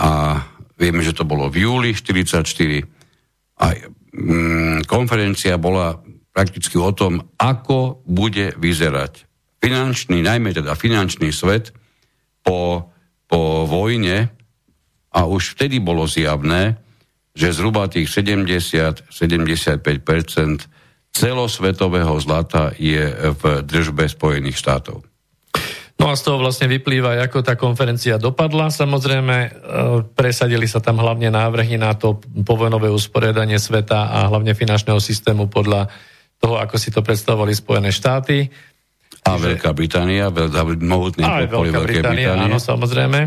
[0.00, 0.40] a
[0.80, 2.84] vieme, že to bolo v júli 1944
[3.60, 3.66] a
[4.16, 9.26] mm, konferencia bola prakticky o tom, ako bude vyzerať
[9.60, 11.74] finančný, najmä teda finančný svet
[12.40, 12.90] po,
[13.28, 14.32] po vojne
[15.10, 16.80] a už vtedy bolo zjavné,
[17.36, 19.10] že zhruba tých 70-75%
[21.10, 25.02] celosvetového zlata je v držbe Spojených štátov.
[26.00, 28.72] No a z toho vlastne vyplýva, ako tá konferencia dopadla.
[28.72, 29.48] Samozrejme, e,
[30.16, 35.92] presadili sa tam hlavne návrhy na to povojnové usporiadanie sveta a hlavne finančného systému podľa
[36.40, 38.48] toho, ako si to predstavovali Spojené štáty.
[39.28, 40.32] A Veľká Británia,
[40.80, 42.48] mohutný aj Veľká Británia, Británie.
[42.48, 43.20] áno, samozrejme.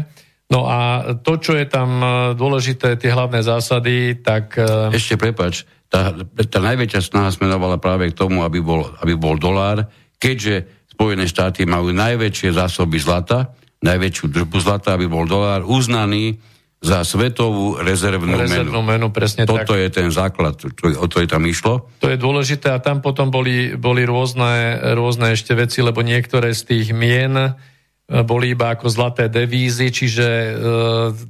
[0.49, 4.57] No a to, čo je tam e, dôležité, tie hlavné zásady, tak...
[4.57, 6.14] E, Ešte prepač, tá,
[6.49, 9.85] tá najväčšia snaha smenovala práve k tomu, aby bol, aby bol dolár,
[10.18, 16.38] keďže Spojené štáty majú najväčšie zásoby zlata, najväčšiu držbu zlata, aby bol dolár uznaný
[16.84, 19.07] za svetovú rezervnú, rezervnú menu.
[19.07, 19.80] menu presne Toto tak.
[19.80, 20.68] je ten základ, čo,
[20.99, 21.88] o to je tam išlo.
[22.03, 26.61] To je dôležité a tam potom boli, boli rôzne, rôzne ešte veci, lebo niektoré z
[26.68, 27.51] tých mien e,
[28.27, 30.51] boli iba ako zlaté devízy, čiže e,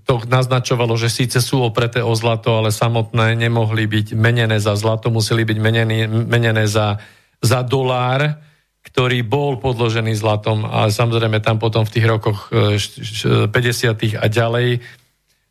[0.02, 5.14] to naznačovalo, že síce sú opreté o zlato, ale samotné nemohli byť menené za zlato,
[5.14, 6.98] museli byť menené, menené za,
[7.46, 8.42] za dolár
[8.84, 13.50] ktorý bol podložený zlatom, ale samozrejme tam potom v tých rokoch 50.
[13.50, 14.80] E, a ďalej e,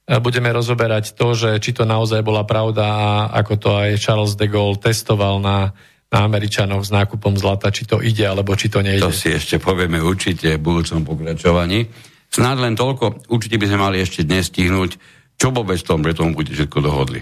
[0.06, 3.08] budeme rozoberať to, že či to naozaj bola pravda a
[3.38, 5.70] ako to aj Charles de Gaulle testoval na,
[6.10, 9.06] na Američanoch s nákupom zlata, či to ide, alebo či to nejde.
[9.06, 11.86] To si ešte povieme určite v budúcom pokračovaní.
[12.32, 14.96] Snad len toľko, určite by sme mali ešte dnes stihnúť,
[15.38, 17.20] čo vôbec tom Breton bude všetko dohodli.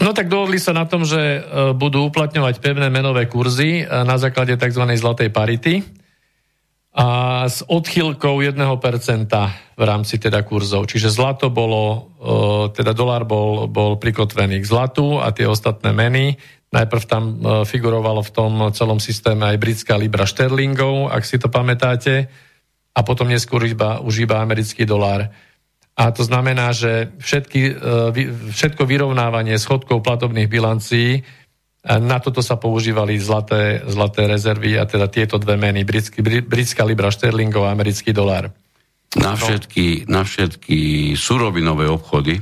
[0.00, 1.40] No tak dohodli sa na tom, že e,
[1.76, 4.86] budú uplatňovať pevné menové kurzy e, na základe tzv.
[4.86, 5.99] zlatej parity
[6.90, 7.06] a
[7.46, 8.58] s odchylkou 1%
[9.78, 10.90] v rámci teda kurzov.
[10.90, 11.98] Čiže zlato bolo, e,
[12.74, 16.34] teda dolár bol, bol prikotvený k zlatu a tie ostatné meny.
[16.70, 17.24] Najprv tam
[17.66, 22.30] figurovalo v tom celom systéme aj britská libra šterlingov, ak si to pamätáte,
[22.94, 25.30] a potom neskôr iba, už iba americký dolár.
[26.00, 31.22] A to znamená, že všetky, e, všetko vyrovnávanie schodkov platobných bilancií, e,
[31.80, 37.08] na toto sa používali zlaté, zlaté rezervy a teda tieto dve meny, britský, britská libra
[37.08, 38.52] šterlingov a americký dolár.
[39.16, 42.38] Na všetky, na všetky surovinové obchody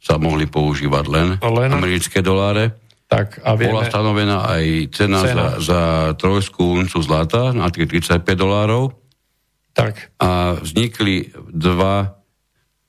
[0.00, 2.72] sa mohli používať len, len americké doláre.
[3.10, 4.64] Tak, a vieme, Bola stanovená aj
[4.94, 5.46] cena, cena.
[5.58, 5.82] Za, za
[6.14, 8.94] trojskú uncu zlata na 35 dolárov.
[9.74, 10.14] Tak.
[10.22, 12.16] A vznikli dva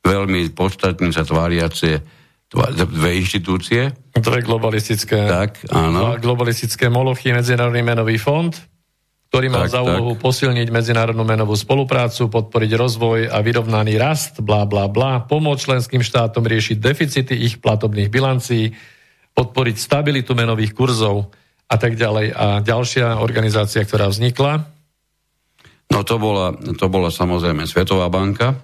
[0.06, 2.20] veľmi podstatne sa tváriace
[2.52, 3.95] dve inštitúcie.
[4.11, 6.19] Dve globalistické, tak, áno.
[6.19, 8.52] globalistické molochy, Medzinárodný menový fond,
[9.32, 10.28] ktorý mal tak, za úlohu tak.
[10.28, 16.44] posilniť medzinárodnú menovú spoluprácu, podporiť rozvoj a vyrovnaný rast, bla bla bla, pomôcť členským štátom
[16.44, 18.76] riešiť deficity ich platobných bilancií,
[19.32, 21.32] podporiť stabilitu menových kurzov
[21.72, 22.36] a tak ďalej.
[22.36, 24.68] A ďalšia organizácia, ktorá vznikla?
[25.88, 28.60] No to bola, to bola samozrejme Svetová banka,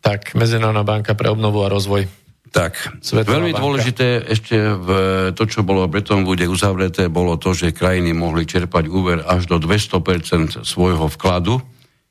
[0.00, 2.08] tak, Medzinárodná banka pre obnovu a rozvoj.
[2.50, 3.62] Tak, Svetová veľmi banka.
[3.62, 4.88] dôležité ešte v
[5.36, 9.46] to, čo bolo v Bretton Woode uzavreté, bolo to, že krajiny mohli čerpať úver až
[9.46, 11.62] do 200% svojho vkladu,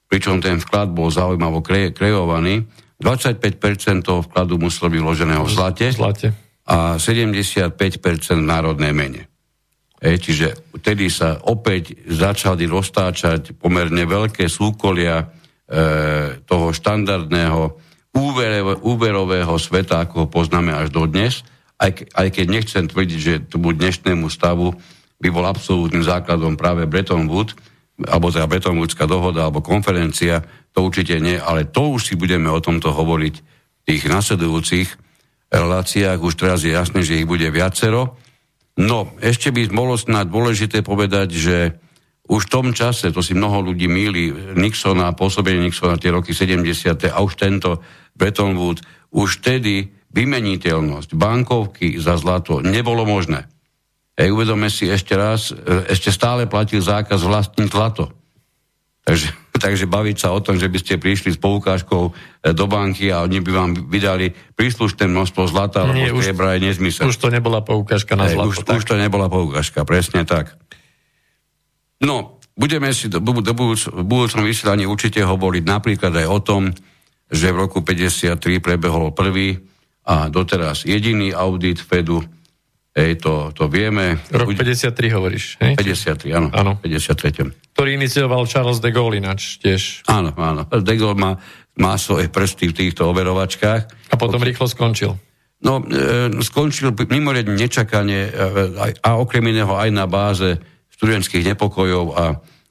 [0.07, 2.63] pričom ten vklad bol zaujímavo kre, kreovaný.
[3.03, 6.27] 25% toho vkladu muselo byť vloženého v zlate, zlate.
[6.67, 7.75] a 75%
[8.39, 9.27] v národnej mene.
[9.99, 15.39] E, čiže vtedy sa opäť začali roztáčať pomerne veľké súkolia
[15.69, 17.77] E, toho štandardného
[18.15, 21.45] úverového sveta, ako ho poznáme až dodnes,
[21.79, 24.75] aj, aj keď nechcem tvrdiť, že tomu dnešnému stavu
[25.19, 27.55] by bol absolútnym základom práve Bretton Woods,
[28.07, 32.47] alebo teda Bretton Woodská dohoda, alebo konferencia, to určite nie, ale to už si budeme
[32.47, 34.87] o tomto hovoriť v tých nasledujúcich
[35.49, 38.15] reláciách, už teraz je jasné, že ich bude viacero.
[38.79, 41.57] No, ešte by bolo snad dôležité povedať, že
[42.29, 47.09] už v tom čase, to si mnoho ľudí míli, Nixona, pôsobenie Nixona tie roky 70.
[47.09, 47.81] a už tento
[48.13, 53.49] Bretton Woods, už vtedy vymeniteľnosť bankovky za zlato nebolo možné.
[54.13, 58.13] Ej, uvedome si ešte raz, e, ešte stále platil zákaz vlastniť zlato.
[59.07, 59.31] Takže,
[59.63, 62.11] takže baviť sa o tom, že by ste prišli s poukážkou e,
[62.53, 67.09] do banky a oni by vám vydali príslušné množstvo zlata, Nie, už, je nezmysel.
[67.09, 68.53] Už to nebola poukážka na zlato.
[68.53, 70.53] Už, už to nebola poukážka, presne tak.
[71.99, 76.61] No, budeme si do, do budúc, v budúcom vysielaní určite hovoriť napríklad aj o tom,
[77.29, 79.59] že v roku 53 prebehol prvý
[80.09, 82.25] a doteraz jediný audit Fedu,
[82.99, 84.17] Ej, to, to vieme.
[84.33, 85.77] Rok 53 hovoríš, hej?
[85.77, 86.47] 53, áno.
[86.51, 86.71] áno.
[86.81, 87.77] 53.
[87.77, 90.03] Ktorý inicioval Charles de Gaulle ináč tiež.
[90.09, 90.65] Áno, áno.
[90.67, 91.31] De Gaulle má,
[91.77, 93.81] má svoje prsty v týchto overovačkách.
[94.09, 95.15] A potom rýchlo skončil.
[95.61, 98.31] No, e, skončil mimoriadne nečakane e,
[98.75, 100.59] a, a okrem iného aj na báze
[100.99, 102.25] študentských nepokojov a,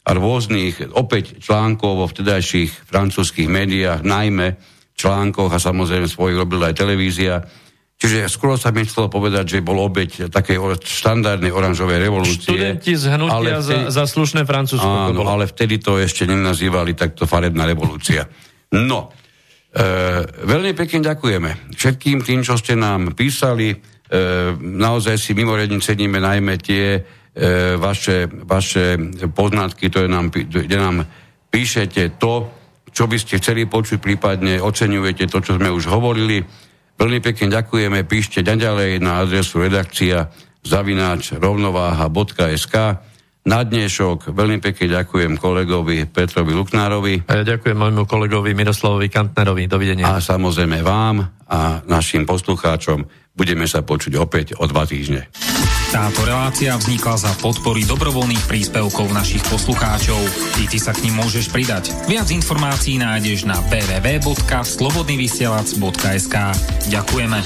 [0.04, 4.60] a rôznych opäť článkov vo vtedajších francúzských médiách, najmä
[4.92, 7.40] článkoch a samozrejme svojich robila aj televízia,
[7.98, 12.54] Čiže skoro sa mi chcelo povedať, že bol obeď takej štandardnej oranžovej revolúcie.
[12.54, 14.86] Študenti z hnutia ale vtedy, za, za slušné Francúzsko.
[15.10, 18.22] Áno, ale vtedy to ešte nenazývali takto farebná revolúcia.
[18.70, 19.10] No,
[19.74, 19.82] e,
[20.30, 23.74] veľmi pekne ďakujeme všetkým tým, čo ste nám písali.
[23.74, 23.76] E,
[24.62, 27.02] naozaj si mimoriadne ceníme najmä tie
[27.78, 28.98] vaše, vaše
[29.30, 31.06] poznatky, to je nám, kde nám
[31.54, 32.50] píšete to,
[32.90, 36.42] čo by ste chceli počuť, prípadne oceňujete to, čo sme už hovorili
[36.98, 40.26] Veľmi pekne ďakujeme, píšte ďalej na adresu redakcia
[40.66, 42.74] zavináč rovnováha.sk.
[43.46, 47.30] Na dnešok veľmi pekne ďakujem kolegovi Petrovi Luknárovi.
[47.30, 49.70] A ja ďakujem môjmu kolegovi Miroslavovi Kantnerovi.
[49.70, 50.10] Dovidenia.
[50.10, 53.27] A samozrejme vám a našim poslucháčom.
[53.38, 55.30] Budeme sa počuť opäť o dva týždne.
[55.88, 60.20] Táto relácia vznikla za podpory dobrovoľných príspevkov našich poslucháčov.
[60.60, 61.96] I ty sa k ním môžeš pridať.
[62.10, 66.36] Viac informácií nájdeš na www.slobodnyvysielac.sk
[66.92, 67.40] Ďakujeme.